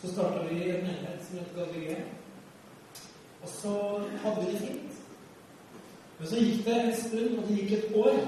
så 0.05 0.13
starta 0.13 0.45
vi 0.49 0.71
en 0.71 0.83
menighet 0.85 1.23
som 1.27 1.39
heter 1.39 1.55
Galilea. 1.57 2.05
Og 3.43 3.49
så 3.49 4.01
hadde 4.23 4.41
vi 4.41 4.53
det 4.53 4.61
fint. 4.61 4.99
Men 6.19 6.29
så 6.29 6.37
gikk 6.37 6.67
det 6.67 6.75
en 6.81 6.97
stund, 6.97 7.39
og 7.39 7.49
det 7.49 7.57
gikk 7.57 7.73
et 7.73 7.97
år. 7.97 8.19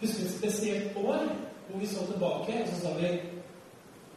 Husker 0.00 0.24
et 0.24 0.34
spesielt 0.38 0.96
år 0.96 1.24
hvor 1.68 1.80
vi 1.80 1.86
så 1.86 2.06
tilbake, 2.06 2.62
og 2.62 2.68
så 2.68 2.80
sa 2.80 2.92
vi 3.00 3.10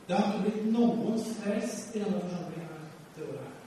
det 0.10 0.18
har 0.18 0.34
ikke 0.34 0.44
blitt 0.44 0.72
noen 0.74 1.20
frelst 1.38 1.94
i 1.94 2.00
denne 2.02 2.20
forsamlingen 2.24 2.86
det 3.16 3.26
året. 3.30 3.58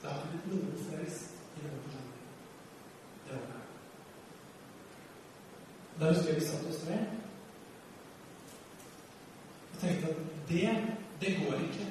Det 0.00 0.08
har 0.08 0.14
ikke 0.16 0.30
blitt 0.32 0.46
noen 0.54 0.78
frelst 0.86 1.34
i 1.58 1.64
denne 1.64 1.80
forsamlingen 1.82 2.30
det 3.26 3.34
året. 3.36 3.66
Da 6.00 6.08
husker 6.08 6.30
jeg 6.30 6.38
vi 6.40 6.46
satt 6.46 6.70
oss 6.70 6.86
ned 6.88 7.04
og 9.74 9.76
tenkte 9.82 10.14
at 10.14 10.24
det, 10.48 10.72
det 11.20 11.34
går 11.42 11.60
ikke. 11.68 11.90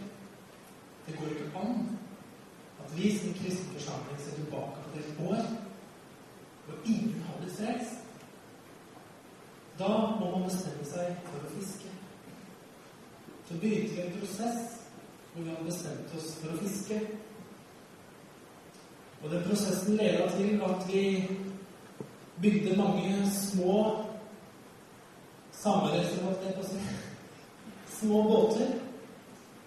Det 1.06 1.20
går 1.20 1.36
ikke 1.36 1.62
an 1.62 1.86
at 2.82 2.98
vi 2.98 3.14
som 3.20 3.38
kristen 3.44 3.78
forsamling 3.78 4.20
ser 4.26 4.42
tilbake 4.42 4.88
på 4.88 4.98
et 5.04 5.24
år 5.30 5.46
og 6.70 6.90
ingen 6.96 7.22
har 7.28 7.38
blitt 7.44 7.58
frelst. 7.62 8.02
Da 9.78 9.94
må 10.18 10.34
man 10.34 10.50
bestemme 10.50 10.90
seg 10.96 11.14
for 11.30 11.46
å 11.46 11.54
fiske. 11.54 11.99
Så 13.50 13.56
begynte 13.56 13.96
vi 13.96 14.02
en 14.02 14.20
prosess 14.20 14.76
hvor 15.34 15.44
vi 15.44 15.50
hadde 15.50 15.66
bestemt 15.66 16.12
oss 16.18 16.36
for 16.38 16.54
å 16.54 16.58
fiske. 16.60 17.00
Og 19.24 19.32
den 19.32 19.48
prosessen 19.48 19.98
leda 19.98 20.28
til 20.36 20.62
at 20.68 20.86
vi 20.92 21.06
bygde 22.44 22.76
mange 22.78 23.32
små 23.34 23.80
samereservat. 25.52 26.46
Små 28.00 28.22
båter 28.24 28.70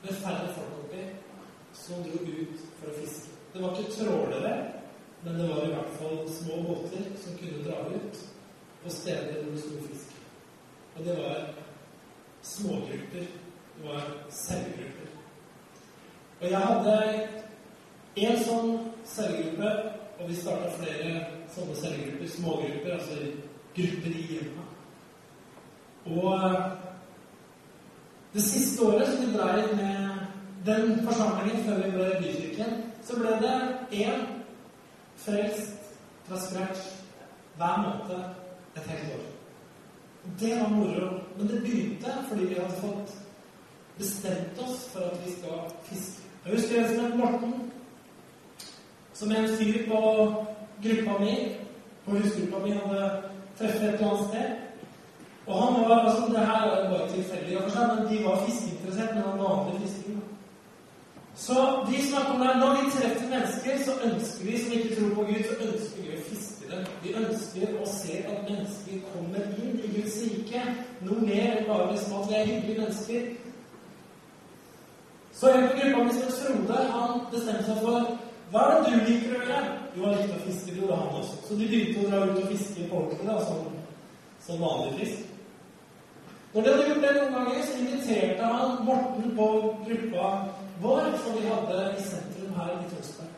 med 0.02 0.14
færre 0.22 0.54
folk 0.54 0.78
oppi 0.84 1.02
som 1.76 2.06
dro 2.06 2.22
ut 2.22 2.62
for 2.78 2.88
å 2.88 2.94
fiske. 2.96 3.34
Det 3.52 3.60
var 3.60 3.74
ikke 3.76 3.98
trålere, 3.98 4.54
men 5.24 5.36
det 5.36 5.48
var 5.50 5.66
i 5.66 5.74
hvert 5.74 5.98
fall 5.98 6.22
små 6.38 6.62
båter 6.70 7.10
som 7.20 7.36
kunne 7.42 7.66
dra 7.66 7.82
ut 7.90 8.22
på 8.84 8.94
steder 8.94 9.42
hvor 9.42 9.52
det 9.52 9.66
sto 9.66 9.84
fisk. 9.90 10.16
Og 10.96 11.04
det 11.04 11.18
var 11.18 11.50
smågrupper. 12.42 13.41
Var 13.82 14.02
cellegrupper. 14.30 15.08
Og 16.40 16.50
jeg 16.50 16.58
hadde 16.58 16.94
en 18.16 18.44
sånn 18.44 18.76
cellegruppe, 19.06 19.72
og 20.20 20.28
vi 20.28 20.36
starta 20.38 20.70
flere 20.76 21.14
sånne 21.54 21.74
cellegrupper, 21.80 22.30
smågrupper, 22.36 22.94
altså 22.98 23.18
grupper 23.76 24.14
i 24.14 24.26
hjemmet. 24.30 24.68
Og 26.06 26.28
det 28.34 28.42
siste 28.42 28.86
året 28.86 29.08
som 29.08 29.24
vi 29.24 29.32
dreiv 29.36 29.74
med 29.76 30.22
den 30.66 31.06
forsamlingen 31.06 31.64
før 31.66 31.82
vi 31.82 31.90
ble 31.96 32.08
bykirken, 32.22 32.78
så 33.02 33.18
ble 33.18 33.34
det 33.42 33.58
én 34.04 34.26
frelst 35.24 35.92
fra 36.28 36.38
scratch 36.40 36.86
hver 37.58 37.82
måned 37.82 38.22
et 38.76 38.86
helt 38.86 39.14
år. 39.16 39.26
Det 40.40 40.54
var 40.60 40.68
moro. 40.68 41.10
Men 41.36 41.48
det 41.48 41.60
begynte 41.60 42.14
fordi 42.28 42.44
vi 42.44 42.60
hadde 42.60 42.80
fått 42.80 43.14
bestemt 43.98 44.62
oss 44.64 44.88
for 44.92 45.00
at 45.00 45.20
vi 45.26 45.32
skal 45.32 45.58
fiske. 45.88 46.22
Jeg 46.44 46.54
husker 46.54 46.80
en 46.80 46.94
som 46.94 47.04
het 47.04 47.16
Morten, 47.16 47.52
som 49.14 49.30
er 49.30 49.36
en 49.36 49.56
fyr 49.58 49.86
på 49.88 50.00
gruppa 50.82 51.18
mi, 51.24 51.34
på 52.04 52.10
husgruppa 52.10 52.58
mi, 52.64 52.70
hadde 52.70 53.22
treffet 53.58 53.88
et 53.88 53.94
eller 53.94 54.10
annet 54.10 54.28
sted. 54.28 54.48
Og 55.46 55.62
han 55.62 55.80
var, 55.80 55.98
altså 55.98 56.32
Det 56.32 56.46
her 56.46 56.62
er 56.70 56.90
bare 56.90 57.12
tilfeldig, 57.12 57.54
men 57.54 58.18
de 58.18 58.24
var 58.24 58.44
fiskeinteressert, 58.46 59.14
men 59.14 59.22
han 59.22 59.38
var 59.38 59.58
andre 59.58 59.80
fisking. 59.80 60.22
Så 61.34 61.86
de 61.90 62.08
snakker 62.08 62.32
om 62.32 62.40
det, 62.40 62.56
når 62.56 62.72
vi 62.78 62.90
treffer 62.90 63.28
mennesker, 63.28 63.84
så 63.84 63.92
ønsker 64.08 64.44
vi 64.44 64.58
som 64.58 64.72
ikke 64.72 64.94
tror 64.96 65.14
på 65.14 65.22
Gud, 65.30 65.42
så 65.48 65.54
ønsker 65.68 66.02
vi 66.02 66.16
å 66.16 66.24
fiske 66.30 66.68
dem. 66.70 66.84
Vi 67.02 67.14
ønsker 67.22 67.78
å 67.82 67.86
se 67.88 68.18
at 68.32 68.50
mennesker 68.50 68.98
kommer 69.12 69.46
inn 69.62 69.78
i 69.80 69.92
Guds 69.96 70.18
rike. 70.22 70.62
Noe 71.06 71.24
mer 71.24 71.56
enn 71.56 71.70
bare 71.70 71.88
liksom 71.92 72.18
at 72.20 72.28
vi 72.28 72.38
er 72.38 72.50
hyggelige 72.50 72.80
mennesker. 72.80 73.22
Så 75.42 75.50
en 75.50 75.68
på 75.68 75.76
gruppa 75.76 76.04
mi 76.04 76.12
som 76.12 76.32
Frode, 76.32 76.82
han 76.92 77.20
bestemte 77.30 77.64
seg 77.66 77.78
for 77.82 78.10
hva 78.52 78.60
er 78.62 78.84
det 78.84 78.90
du 78.92 79.08
liker 79.08 79.32
å 79.32 79.38
gjøre? 79.40 79.62
Jo, 79.96 80.04
han 80.04 80.12
likte 80.14 80.36
å 80.36 80.44
fiske. 80.44 80.74
Det 80.76 80.90
han 81.00 81.16
også. 81.18 81.38
Så 81.48 81.56
de 81.58 81.66
begynte 81.66 82.04
å 82.04 82.10
dra 82.12 82.20
ut 82.28 82.38
og 82.44 82.52
fiske 82.52 82.86
på 82.86 83.00
ordentlig, 83.00 83.38
som, 83.48 83.64
som 84.44 84.62
vanlig 84.62 84.92
fisk. 85.00 85.32
Når 86.52 86.62
de 86.62 86.76
hadde 86.76 86.86
gjort 86.92 87.02
det 87.06 87.16
noen 87.16 87.34
ganger, 87.40 87.58
så 87.66 87.80
inviterte 87.80 88.52
han 88.52 88.78
Morten 88.86 89.34
på 89.40 89.48
gruppa 89.88 90.30
vår 90.86 91.10
som 91.24 91.40
vi 91.40 91.44
hadde 91.48 91.82
i 91.90 92.06
sentrum 92.12 92.54
her 92.60 92.72
i 92.76 92.88
Tønsberg. 92.92 93.34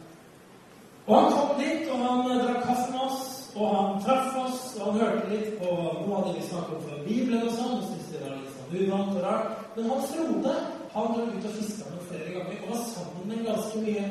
Og 1.06 1.16
han 1.16 1.32
kom 1.38 1.56
dit, 1.62 1.88
og 1.88 2.04
han 2.04 2.22
drakk 2.28 2.62
kaffe 2.68 2.86
med 2.92 3.02
oss, 3.08 3.26
og 3.56 3.76
han 3.78 4.00
traff 4.04 4.40
oss, 4.44 4.62
og 4.76 4.86
han 4.90 5.02
hørte 5.06 5.32
litt 5.32 5.56
på 5.56 5.72
noe 5.72 6.20
av 6.20 6.28
det 6.28 6.36
vi 6.36 6.46
snakket 6.52 6.76
om 6.82 6.86
fra 6.90 7.02
Bibelen 7.08 7.48
og 7.48 7.56
sånn, 7.56 7.76
og 7.80 7.88
syntes 7.88 8.12
det 8.12 8.24
var 8.28 8.36
litt 8.36 8.56
sånn 8.60 8.80
uvant 8.82 9.16
og 9.16 9.28
rart. 9.30 9.68
Men 9.78 9.94
han 9.94 10.08
Frode 10.12 10.62
han 10.94 11.14
dro 11.14 11.24
ut 11.26 11.48
og 11.48 11.56
fiska 11.58 11.90
med 11.90 12.06
flere 12.08 12.30
ganger, 12.34 12.62
og 12.62 12.70
var 12.70 12.84
sammen 12.90 13.46
ganske 13.46 13.82
mye. 13.86 14.04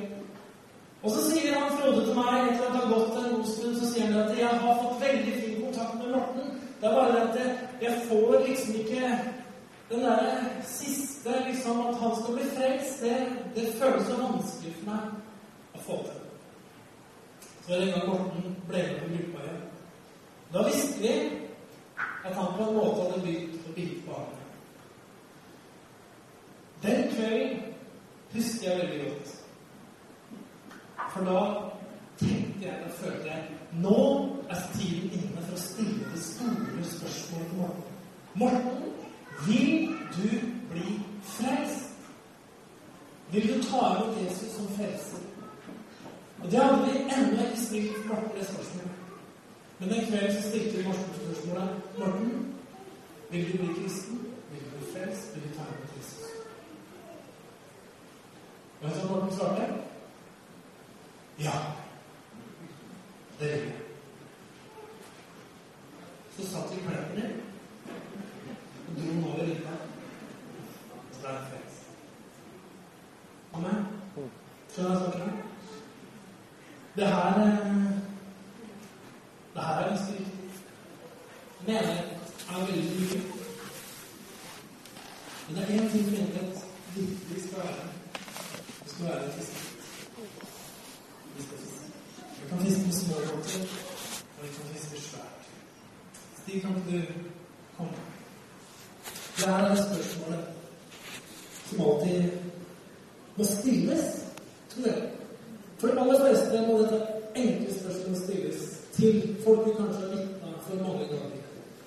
Og 1.04 1.12
så 1.12 1.22
sier 1.28 1.56
han 1.60 1.78
Frode 1.78 2.06
til 2.06 2.16
meg, 2.16 2.50
etter 2.50 2.66
at 2.66 2.74
det 2.74 2.82
har 2.82 2.92
gått 2.94 3.18
en 3.20 3.36
god 3.36 3.48
stund, 3.52 3.80
så 3.80 3.90
sier 3.92 4.12
han 4.12 4.22
at 4.24 4.38
jeg 4.40 4.60
har 4.66 4.82
fått 4.84 5.02
veldig 5.02 5.34
fin 5.40 5.58
kontakt 5.66 5.96
med 6.00 6.14
Morten. 6.16 6.52
Det 6.80 6.90
er 6.90 6.96
bare 6.96 7.14
det 7.14 7.24
at 7.24 7.82
jeg, 7.82 8.04
får 8.08 8.36
liksom 8.48 8.76
ikke 8.76 9.10
den 9.90 10.06
derre 10.08 10.38
siste 10.68 11.34
liksom 11.48 11.80
At 11.88 11.96
han 12.00 12.16
skal 12.20 12.36
bli 12.36 12.48
frelst, 12.56 13.04
det, 13.04 13.18
det 13.56 13.74
føles 13.80 14.08
så 14.08 14.16
vanskelig 14.20 14.74
for 14.80 14.92
meg 14.92 15.76
å 15.76 15.84
få 15.88 16.00
til. 16.08 16.22
Så 17.64 17.72
var 17.72 17.80
det 17.80 17.88
en 17.88 17.94
gang 18.00 18.10
Morten 18.12 18.56
ble 18.68 18.86
med 18.88 19.02
på 19.02 19.12
gruppa 19.12 19.44
igjen. 19.44 19.62
Da 20.54 20.64
visste 20.68 21.02
vi 21.04 21.14
at 22.00 22.34
han 22.36 22.56
på 22.58 22.64
en 22.64 22.80
måte 22.80 23.12
hadde 23.12 23.36
å 23.68 23.76
bite 23.76 24.02
på 24.08 24.18
armen. 24.22 24.44
Den 26.84 27.08
kvelden 27.12 27.62
husker 28.34 28.70
jeg 28.70 28.80
veldig 28.80 29.06
godt. 29.06 29.36
For 31.14 31.26
da 31.30 31.40
tenkte 32.18 32.66
jeg, 32.66 32.80
og 32.86 32.92
følte 32.92 33.28
jeg 33.28 33.44
Nå 33.74 34.00
er 34.50 34.60
tiden 34.76 35.10
inne 35.18 35.42
for 35.42 35.56
å 35.56 35.62
stille 35.62 36.10
det 36.14 36.20
store 36.22 36.84
spørsmålet 36.86 37.48
til 37.50 37.58
Morten. 37.58 37.96
Morten, 38.38 38.84
vil 39.48 39.88
du 40.14 40.28
bli 40.70 41.00
frelst? 41.26 41.90
Vil 43.34 43.48
du 43.50 43.64
ta 43.66 43.82
imot 43.96 44.20
Jesus 44.22 44.54
som 44.54 44.70
frelser? 44.78 45.26
Og 46.44 46.52
det 46.52 46.60
hadde 46.60 46.86
vi 46.86 47.02
ennå 47.02 47.48
ikke 47.48 47.66
stilt 47.66 48.06
Morten 48.12 48.38
det 48.38 48.46
spørsmålet. 48.52 49.02
Men 49.80 49.90
den 49.90 50.06
kvelden 50.12 50.36
så 50.38 50.50
stilte 50.50 50.78
vi 50.78 50.86
Morten 50.88 51.18
spørsmålet. 51.18 51.82
Morten, 51.98 52.56
vil 53.32 53.52
du 53.52 53.58
bli 53.58 53.74
kristen? 53.82 54.22
Vil 54.52 54.66
du 54.66 54.70
bli 54.78 54.94
frelst? 54.94 55.34
Vil 55.36 55.50
du 55.50 55.58
ta 55.58 55.66
imot 55.72 55.98
Jesus? 55.98 56.43
Og 58.84 58.90
vet 58.90 59.02
du 59.02 59.08
hva 59.08 59.16
Morten 59.16 59.36
svarte? 59.36 59.66
Ja. 61.40 61.52
Det 63.40 63.48
gjør 63.48 63.62
jeg. 63.64 63.76
Så 66.36 66.48
satt 66.50 66.74
vi 66.74 66.82
kleppen 66.84 67.22
din 67.22 67.32
og 68.88 68.98
dro 68.98 69.08
den 69.08 69.24
over 69.30 69.46
ribba. 69.48 69.78
Og 70.98 71.16
så 71.16 71.28
er 71.28 71.38
det 71.38 71.48
fett. 71.54 71.80
Amen. 73.54 73.88
Skjønner 74.74 74.92
jeg 74.92 75.00
snakker 75.00 75.24
om? 75.24 75.42
Det 76.96 77.08
her 77.08 77.42
eh, 77.46 77.90
Det 79.56 79.64
her 79.64 79.74
er 79.74 79.90
ganske 79.90 80.14
viktig. 80.14 80.52
Menighet 81.68 82.48
er 82.50 82.66
veldig 82.68 83.00
mye. 83.00 83.24
Men 85.48 85.56
det 85.56 85.64
er 85.64 85.82
én 85.82 85.92
ting 85.92 86.06
menighet 86.12 86.66
virkelig 86.96 87.44
skal 87.48 87.60
være. 87.64 88.03
Skal 88.94 89.06
være 89.06 89.32
fiske. 89.32 89.60
Vi 91.38 91.44
skal 91.44 91.58
fiske. 91.58 91.86
Vi 92.42 92.50
kan 92.50 92.60
fiske 92.60 92.86
med 92.86 92.94
små 92.94 93.16
båter, 93.16 93.62
og 94.38 94.44
vi 94.44 94.48
kan 94.56 94.66
fiske 94.74 95.02
svært. 95.02 95.48
Stig, 96.42 96.62
kan 96.62 96.74
du 96.74 97.02
komme? 97.78 97.92
Det 99.38 99.46
her 99.46 99.54
er 99.54 99.76
spørsmålet 99.76 100.46
som 101.66 101.82
alltid 101.82 102.32
må 103.38 103.44
stilles, 103.44 104.26
tror 104.70 104.88
jeg. 104.88 105.10
For 105.78 105.88
de 105.88 106.00
aller 106.00 106.20
fleste 106.26 106.68
må 106.68 106.78
dette 106.82 107.00
enkle 107.36 107.80
spørsmålet 107.80 108.24
stilles 108.24 108.62
til 108.94 109.38
folk 109.44 109.68
vi 109.68 109.74
kanskje 109.78 110.02
har 110.02 110.16
vitna 110.16 110.54
for 110.68 110.76
mange 110.76 111.08
ganger. 111.08 111.42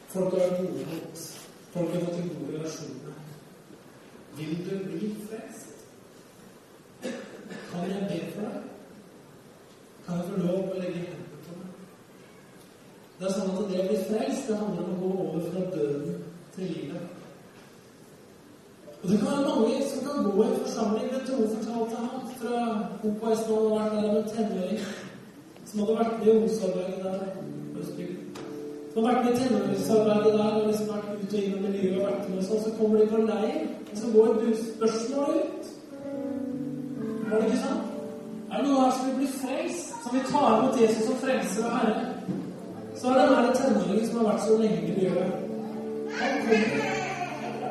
Folk 0.09 0.35
har 0.35 0.41
vært 0.41 0.59
gode 0.59 0.87
mot. 0.91 1.25
Folk 1.73 1.95
har 1.95 2.01
fått 2.01 2.19
en 2.19 2.29
god 2.29 2.55
relasjon 2.59 3.01
med. 3.05 3.13
Vil 4.37 4.71
du 4.71 4.79
bli 4.89 5.15
frelst? 5.29 5.77
Kan 7.71 7.91
jeg 7.91 8.09
be 8.11 8.33
for 8.33 8.41
deg? 8.41 8.63
Kan 10.07 10.21
jeg 10.21 10.27
få 10.31 10.37
lov 10.39 10.69
å 10.71 10.79
legge 10.79 11.01
hendene 11.03 11.39
på 11.43 11.55
deg? 11.59 11.71
Det 13.19 13.27
er 13.27 13.33
sånn 13.35 13.49
at 13.51 13.71
det 13.71 13.81
å 13.83 13.87
bli 13.89 14.03
frelst, 14.07 14.45
det 14.47 14.59
handler 14.61 14.85
om 14.85 14.93
å 14.93 14.99
gå 15.01 15.09
over 15.25 15.47
fra 15.49 15.63
døden 15.73 16.21
til 16.55 16.69
livet. 16.71 17.17
Og 19.01 19.09
det 19.11 19.19
kan 19.19 19.33
være 19.33 19.49
mange 19.49 19.81
som 19.89 20.05
kan 20.07 20.29
gå 20.37 20.45
i 20.45 20.61
forsamling. 20.61 21.09
Det 21.11 21.25
Tore 21.27 21.49
fortalte 21.57 22.05
han 22.05 22.23
fra 22.39 22.61
i 23.07 23.41
stad 23.41 23.51
hadde 23.51 23.75
vært 23.75 23.93
der 23.97 24.07
med 24.07 24.17
en 24.21 24.31
tenåring 24.31 24.81
som 25.65 25.81
hadde 25.81 25.99
vært 25.99 26.15
med 26.19 26.27
i 26.27 26.37
ungdomsarbeidet 26.37 27.03
der. 27.05 27.19
Som 28.95 29.05
hadde 29.05 29.09
vært 29.09 29.25
med 29.25 29.33
i 29.33 29.43
tenåringsarbeidet 29.43 30.33
der 30.39 30.61
og 30.61 30.71
liksom 30.71 30.95
vært 30.95 31.11
ute 31.25 31.37
og 31.37 31.43
inn 31.43 31.59
i 31.59 31.65
miljøet 31.67 31.99
og 31.99 32.07
vært 32.07 32.31
med 32.31 32.47
sånn. 32.47 32.63
Så 32.63 32.77
kommer 32.79 33.03
de 33.03 33.11
på 33.11 33.25
leir, 33.27 33.61
og 33.91 33.99
så 34.05 34.15
går 34.15 34.41
spørsmålet 34.63 35.43
ut. 35.43 35.75
Var 37.27 37.37
det 37.37 37.51
ikke 37.51 37.63
sant? 37.67 37.93
Er 38.53 38.63
det 38.63 38.71
noen 38.71 38.83
her 38.85 38.97
som 38.97 39.11
vil 39.11 39.21
bli 39.21 39.35
frelst? 39.35 39.96
Som 40.07 40.19
vil 40.19 40.33
ta 40.33 40.59
imot 40.59 40.81
Jesus 40.81 41.07
som 41.07 41.17
frelser 41.17 41.65
og 41.67 41.71
herre? 41.77 42.03
Så 42.95 43.09
er 43.09 43.15
det 43.15 43.31
denne 43.31 43.55
tenåringen 43.59 44.09
som 44.09 44.19
har 44.21 44.27
vært 44.29 44.45
så 44.47 44.59
lenge 44.61 44.77
i 44.79 44.91
miljøet. 44.91 45.33
Han 46.19 46.37
kommer. 46.45 46.93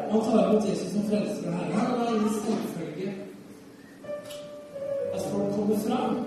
Han 0.09 0.23
tar 0.25 0.49
imot 0.49 0.67
Jesus 0.69 0.89
som 0.93 1.05
frelser 1.09 1.45
og 1.47 1.53
herre. 1.53 1.77
Han 1.77 2.01
er 2.01 2.09
ingen 2.15 2.33
selvfølge 2.39 3.13
at 5.13 5.21
folk 5.31 5.55
kommer 5.55 5.79
fram 5.88 6.17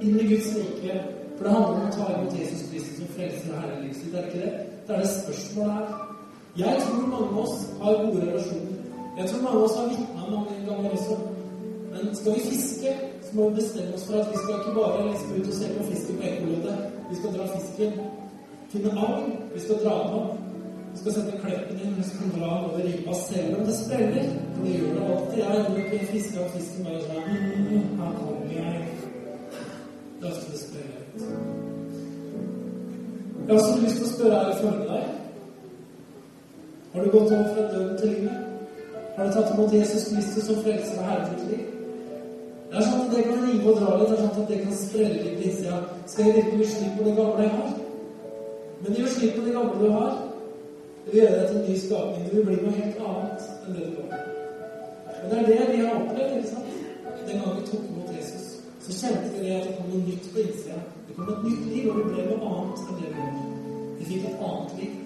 inn 0.00 0.18
i 0.20 0.26
Guds 0.32 0.48
rike. 0.56 0.96
For 1.36 1.46
det 1.46 1.54
handler 1.54 1.76
om 1.76 1.86
å 1.86 1.94
ta 1.94 2.08
imot 2.16 2.38
Jesus 2.40 2.64
Kristus 2.72 2.98
som 2.98 3.12
frelser 3.14 3.52
og 3.54 3.60
herre 3.60 3.76
i 3.76 3.82
livet 3.84 4.00
sitt. 4.00 4.16
Er 4.18 4.26
ikke 4.26 4.40
det? 4.42 4.52
Det 4.88 4.96
er 4.96 5.04
det 5.04 5.12
spørsmålet 5.12 5.76
her. 5.76 5.94
Jeg 6.64 6.82
tror 6.82 7.06
mange 7.14 7.28
av 7.28 7.38
oss 7.44 7.54
har 7.84 8.02
gode 8.02 8.26
relasjoner. 8.26 8.82
Jeg 9.20 9.30
tror 9.30 9.46
mange 9.46 9.58
av 9.60 9.68
oss 9.68 9.78
har 9.78 9.94
vitna 9.94 10.26
mange 10.34 10.58
ganger 10.66 10.98
også. 10.98 11.20
Men 11.92 12.14
skal 12.16 12.34
vi 12.34 12.40
fiske, 12.40 12.90
så 13.22 13.36
må 13.36 13.48
vi 13.48 13.54
bestemme 13.54 13.94
oss 13.94 14.04
for 14.06 14.20
at 14.20 14.30
vi 14.32 14.38
skal 14.42 14.54
ikke 14.58 14.76
bare 14.80 15.08
liksom 15.10 15.32
ut 15.38 15.48
og 15.48 15.54
se 15.54 15.66
på 15.78 15.84
fisken 15.90 16.16
på 16.20 16.28
ekkoloddet. 16.28 16.78
Vi 17.10 17.16
skal 17.18 17.34
dra 17.36 17.44
fisken, 17.56 17.90
finne 18.72 18.92
agn, 19.06 19.26
vi 19.54 19.60
skal 19.60 19.76
dra 19.84 19.94
den 20.04 20.14
opp. 20.20 20.38
Vi 20.92 20.98
skal 21.00 21.12
sette 21.16 21.38
kleppen 21.42 21.78
inn, 21.84 21.94
vi 21.96 22.04
skal 22.08 22.32
dra 22.36 22.48
den 22.54 22.64
over 22.68 22.82
ripa 22.86 23.14
selv 23.26 23.58
om 23.58 23.66
det 23.68 23.76
spreller. 23.76 24.26
For 24.54 24.64
det 24.64 24.72
gjør 24.76 24.94
det 24.94 25.04
alltid. 25.12 25.38
Jeg 25.38 25.46
har 25.48 25.78
ikke 25.82 26.06
fiska 26.12 26.44
opp 26.44 26.56
fisken 26.56 26.86
bare 26.88 27.00
sånn 27.06 27.24
mm, 27.28 27.86
Her 28.00 28.14
kommer 28.20 28.54
jeg. 28.56 28.76
Det 30.20 30.28
er 30.28 30.32
ofte 30.32 30.52
det 30.52 30.60
spreller 30.64 30.98
litt. 31.00 31.20
Jeg 33.42 33.50
har 33.50 33.60
også 33.60 33.80
lyst 33.82 33.96
til 33.96 34.06
å 34.06 34.14
spørre 34.14 34.38
her 34.38 34.50
i 34.52 34.60
formiddag 34.62 35.04
Har 36.92 37.04
du 37.04 37.10
gått 37.10 37.32
over 37.32 37.48
fra 37.54 37.68
døden 37.72 37.96
til 37.98 38.12
livet? 38.16 38.36
Har 39.16 39.26
du 39.26 39.32
tatt 39.34 39.54
imot 39.54 39.74
Jesus 39.74 40.08
Kristus 40.12 40.44
som 40.46 40.60
frelser 40.64 41.00
og 41.00 41.08
herre 41.08 41.28
til 41.28 41.40
ditt 41.40 41.54
liv? 41.56 41.71
Det 42.72 42.78
er 42.80 42.86
sånn 42.88 43.00
at 43.04 43.10
det 43.12 43.22
kan 43.26 43.40
rive 43.44 43.68
og 43.68 43.80
dra 43.82 43.96
litt, 44.00 44.08
det 44.08 44.14
er 44.16 44.20
sånn 44.22 44.42
at 44.42 44.48
det 44.48 44.58
kan 44.62 44.76
sprelle 44.80 45.16
litt 45.24 45.34
på 45.36 45.42
innsida. 45.44 45.78
Skal 46.08 46.24
jeg 46.24 46.36
virkelig 46.38 46.60
gjøre 46.62 46.68
slipp 46.74 46.94
på 46.96 47.04
det 47.04 47.16
gamle 47.18 47.42
jeg 47.44 47.50
har? 47.56 47.74
Men 48.78 48.96
gjør 48.96 49.10
slipp 49.12 49.34
på 49.36 49.44
det 49.44 49.52
gamle 49.56 49.80
du 49.82 49.90
har. 49.96 50.14
Det 51.02 51.12
vil 51.12 51.20
gjøre 51.20 51.34
deg 51.36 51.50
til 51.50 51.58
en 51.58 51.66
ny 51.66 51.76
skapning. 51.82 52.24
Du 52.24 52.32
vil 52.38 52.46
bli 52.46 52.56
noe 52.62 52.72
helt 52.78 53.02
annet 53.10 53.44
enn 53.66 53.76
det 53.76 53.90
du 53.90 53.98
var. 53.98 54.24
Og 55.18 55.26
det 55.28 55.36
er 55.42 55.50
det 55.50 55.68
vi 55.68 55.84
har 55.84 56.00
opplevd. 56.00 56.32
ikke 56.38 56.48
sant? 56.54 56.72
Den 57.26 57.42
gangen 57.42 57.60
vi 57.60 57.68
tok 57.68 57.84
imot 57.90 58.16
Jesus, 58.16 58.48
så 58.86 58.96
kjente 59.02 59.28
vi 59.34 59.44
det 59.44 59.54
at 59.58 59.68
det 59.68 59.76
kom 59.76 59.92
noe 59.92 60.02
nytt 60.08 60.32
på 60.32 60.42
innsida. 60.46 60.80
Det 61.06 61.20
kom 61.20 61.30
et 61.36 61.46
nytt 61.50 61.70
liv, 61.74 61.92
og 61.92 62.00
vi 62.00 62.08
ble 62.08 62.28
noe 62.30 62.50
annet 62.56 62.84
enn 62.88 63.00
det 63.02 63.12
vi 63.12 63.20
var. 63.20 63.38
Vi 64.00 64.10
fikk 64.14 64.28
et 64.32 64.44
annet 64.48 64.76
liv. 64.80 64.98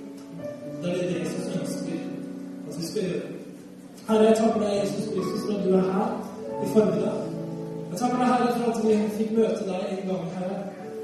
Det 0.85 0.95
er 0.95 1.03
det 1.03 1.21
Jesus 1.25 1.55
ønsker 1.59 1.99
at 2.71 2.79
vi 2.79 2.91
skal 2.95 3.11
gjøre. 3.11 3.37
Herre, 4.07 4.25
jeg 4.31 4.43
takker 4.45 4.61
deg, 4.69 4.83
Jesus 4.85 5.15
Kristus, 5.17 5.47
for 5.49 5.57
at 5.59 5.65
du 5.67 5.81
er 5.81 5.89
her 5.97 6.11
i 6.63 6.77
formiddag. 6.77 7.26
Jeg 7.97 8.03
takker 8.05 8.19
deg, 8.21 8.29
Herre, 8.29 8.49
for 8.61 8.71
at 8.71 8.83
vi 8.85 8.95
fikk 9.17 9.31
møte 9.33 9.63
deg 9.65 9.85
en 9.93 10.01
gang, 10.09 10.25
Herre. 10.37 10.57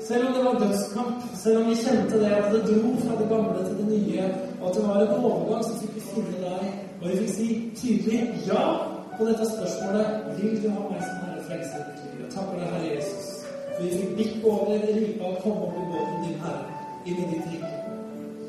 Selv 0.04 0.26
om 0.26 0.34
det 0.36 0.40
var 0.44 0.58
dødskamp, 0.60 1.22
selv 1.42 1.60
om 1.60 1.70
vi 1.70 1.76
kjente 1.80 2.18
det 2.20 2.32
at 2.38 2.50
det 2.52 2.60
dro 2.66 2.90
fra 2.98 3.16
det 3.20 3.28
gamle 3.30 3.62
til 3.68 3.78
det 3.78 3.86
nye, 3.92 4.26
og 4.58 4.66
at 4.68 4.76
det 4.76 4.82
var 4.88 4.98
en 5.00 5.14
overgang, 5.14 5.62
så 5.64 5.78
fikk 5.78 5.94
vi 5.94 6.02
finne 6.08 6.42
deg, 6.42 6.66
og 6.98 7.06
vi 7.06 7.14
fikk 7.22 7.32
si 7.36 7.46
tydelig 7.78 8.18
ja 8.50 8.66
på 9.14 9.30
dette 9.30 9.48
spørsmålet 9.54 10.36
Vil 10.42 10.60
du 10.64 10.68
ha 10.74 10.84
meg 10.90 11.00
som 11.06 11.22
Herre 11.22 11.46
frelser? 11.48 11.88
Jeg 12.18 12.28
takker 12.36 12.60
deg, 12.60 12.68
Herre 12.74 12.92
Jesus. 12.92 13.32
Vi 13.78 13.94
fikk 13.96 14.12
bikke 14.20 14.52
over 14.52 14.86
ripa 14.90 15.32
og 15.32 15.42
komme 15.46 15.70
opp 15.70 15.80
i 15.80 15.88
båten 15.94 16.22
din, 16.26 16.38
Herre, 16.44 16.84
inn 17.06 17.24
i 17.24 17.30
ditt 17.32 17.50
rike. 17.54 17.72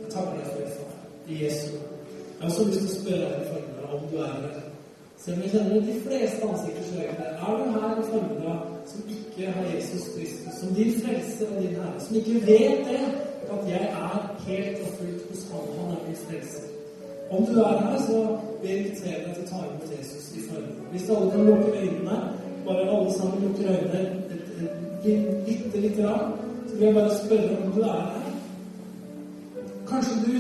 Jeg 0.02 0.14
takker 0.18 0.36
deg 0.36 0.52
for 0.52 0.60
det, 0.60 0.76
far. 0.76 1.02
I 1.32 1.42
Jesu. 1.46 1.72
Jeg 1.72 2.44
har 2.44 2.52
også 2.52 2.70
lyst 2.74 2.84
til 2.84 2.92
å 2.92 3.00
spørre 3.00 3.34
deg 3.40 4.00
om 4.02 4.08
du 4.12 4.20
er 4.20 4.36
her. 4.36 4.73
Selv 5.24 5.38
om 5.38 5.44
jeg 5.44 5.52
kjenner 5.52 5.86
de 5.88 5.94
fleste 6.06 6.48
ansikter, 6.52 6.84
som 6.88 6.98
er 7.00 7.14
der. 7.20 7.32
Er 7.44 7.54
du 7.60 7.66
her 7.76 7.92
i 8.00 8.06
som 8.92 9.02
ikke 9.16 9.52
har 9.52 9.66
Jesus 9.76 10.04
Kristus 10.16 10.54
som 10.60 10.74
din 10.76 10.94
frelse 11.02 11.48
og 11.48 11.62
din 11.62 11.76
Herre? 11.80 12.00
Som 12.06 12.16
ikke 12.16 12.34
vet 12.34 12.80
det, 12.90 13.04
at 13.54 13.62
jeg 13.74 13.84
er 14.04 14.18
helt 14.48 14.78
og 14.84 14.90
fullt 14.98 15.22
hos 15.30 15.44
Han. 15.52 15.70
Han 15.80 15.92
er 15.96 16.02
min 16.08 16.20
frelse. 16.26 16.62
Om 17.32 17.46
du 17.46 17.54
er 17.60 17.78
her, 17.84 18.02
så 18.08 18.18
vil 18.62 18.70
jeg 18.70 18.80
invitere 18.80 19.24
deg 19.26 19.36
til 19.36 19.46
å 19.46 19.50
ta 19.52 19.62
imot 19.68 19.94
Jesus 19.98 20.26
i 20.38 20.44
formiddag. 20.50 20.92
Hvis 20.92 21.10
alle 21.10 21.32
kan 21.32 21.46
lukke 21.50 21.72
øynene, 21.84 22.18
bare 22.68 22.90
alle 22.98 23.14
sammen 23.14 23.38
lukker 23.46 23.72
øynene 23.76 24.24
bitte 25.48 25.82
lite 25.82 26.02
grann, 26.02 26.34
så 26.68 26.76
vil 26.76 26.86
jeg 26.86 26.96
bare 26.96 27.18
spørre 27.24 27.58
om 27.64 27.72
du 27.72 27.82
er 27.82 28.04
her. 28.12 28.30
Kanskje 29.88 30.16
du, 30.26 30.36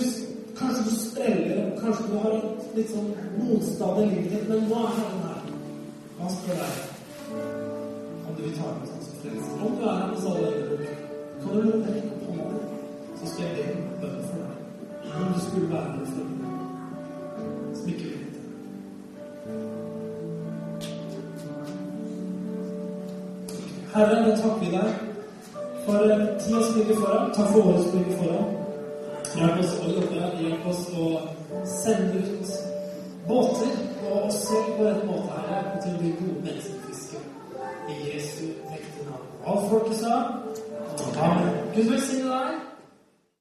kanskje 0.63 0.83
du 0.89 0.95
streller, 0.95 1.79
kanskje 1.81 2.03
du 2.11 2.17
har 2.23 2.31
et 2.37 2.75
litt 2.77 2.91
sånn 2.93 3.09
motstand 3.37 4.01
i 4.03 4.09
livet 4.13 4.43
men 4.49 4.67
hva 4.69 4.81
er 4.87 4.93
Herren 4.97 5.23
her. 5.27 5.41
Han 6.19 6.29
spør 6.37 6.61
deg 6.61 6.73
om 8.23 8.35
du 8.37 8.41
vil 8.45 8.55
ta 8.57 8.65
imot 8.71 8.91
hans 8.93 9.07
som 9.09 9.15
frelser. 9.21 9.55
Om 9.65 9.71
du 9.77 9.83
er 9.83 9.95
her 9.99 10.07
hos 10.13 10.27
alle 10.31 10.47
øyne 10.53 10.87
kan 11.41 11.51
du 11.51 11.59
løpe 11.61 11.87
rekke 11.95 12.11
opp 12.15 12.23
hånda 12.27 12.45
di, 12.53 12.59
så 13.19 13.31
skal 13.33 13.45
jeg 13.45 13.53
be 13.57 13.63
en 13.73 13.81
bønn 14.01 14.21
for 14.29 14.37
deg. 14.39 14.53
Om 15.13 15.33
du 15.33 15.39
skulle 15.45 15.71
være 15.73 15.89
med 15.91 16.01
oss 16.03 16.13
som 17.79 17.87
ikke 17.93 18.07
vet. 18.13 18.33
Herre, 23.93 24.15
nå 24.23 24.31
takker 24.41 24.69
deg 24.79 24.89
for 25.85 26.01
tida 26.39 26.59
som 26.65 26.75
ligger 26.79 26.95
foran. 27.03 27.31
Takk 27.35 27.49
for 27.51 27.59
året 27.67 27.83
som 27.83 27.97
ligger 27.99 28.21
foran. 28.23 28.62
Hjelp 29.33 29.59
oss 29.63 29.71
å 29.81 29.89
jobbe, 29.89 30.25
hjelp 30.41 30.65
oss 30.69 30.83
å 30.93 31.07
sende 31.65 32.21
ut 32.21 32.51
båter 33.27 33.71
og 34.09 34.27
oss 34.27 34.41
selv 34.47 34.75
på 34.77 34.85
denne 34.85 35.07
måte, 35.07 35.39
her, 35.47 35.71
og 35.71 35.79
til 35.81 35.95
å 35.95 36.01
bli 36.01 36.11
gode 36.19 36.43
menneskefiskere. 36.49 37.25
I 37.89 37.95
Jesu 38.11 38.43
ekte 38.69 39.07
navn. 39.07 39.31
Alt 39.45 39.65
folket 39.71 39.97
sa 40.03 40.19
Amen. 41.23 41.49
Gud 41.73 41.89
velsigne 41.89 42.29
deg. 42.29 42.72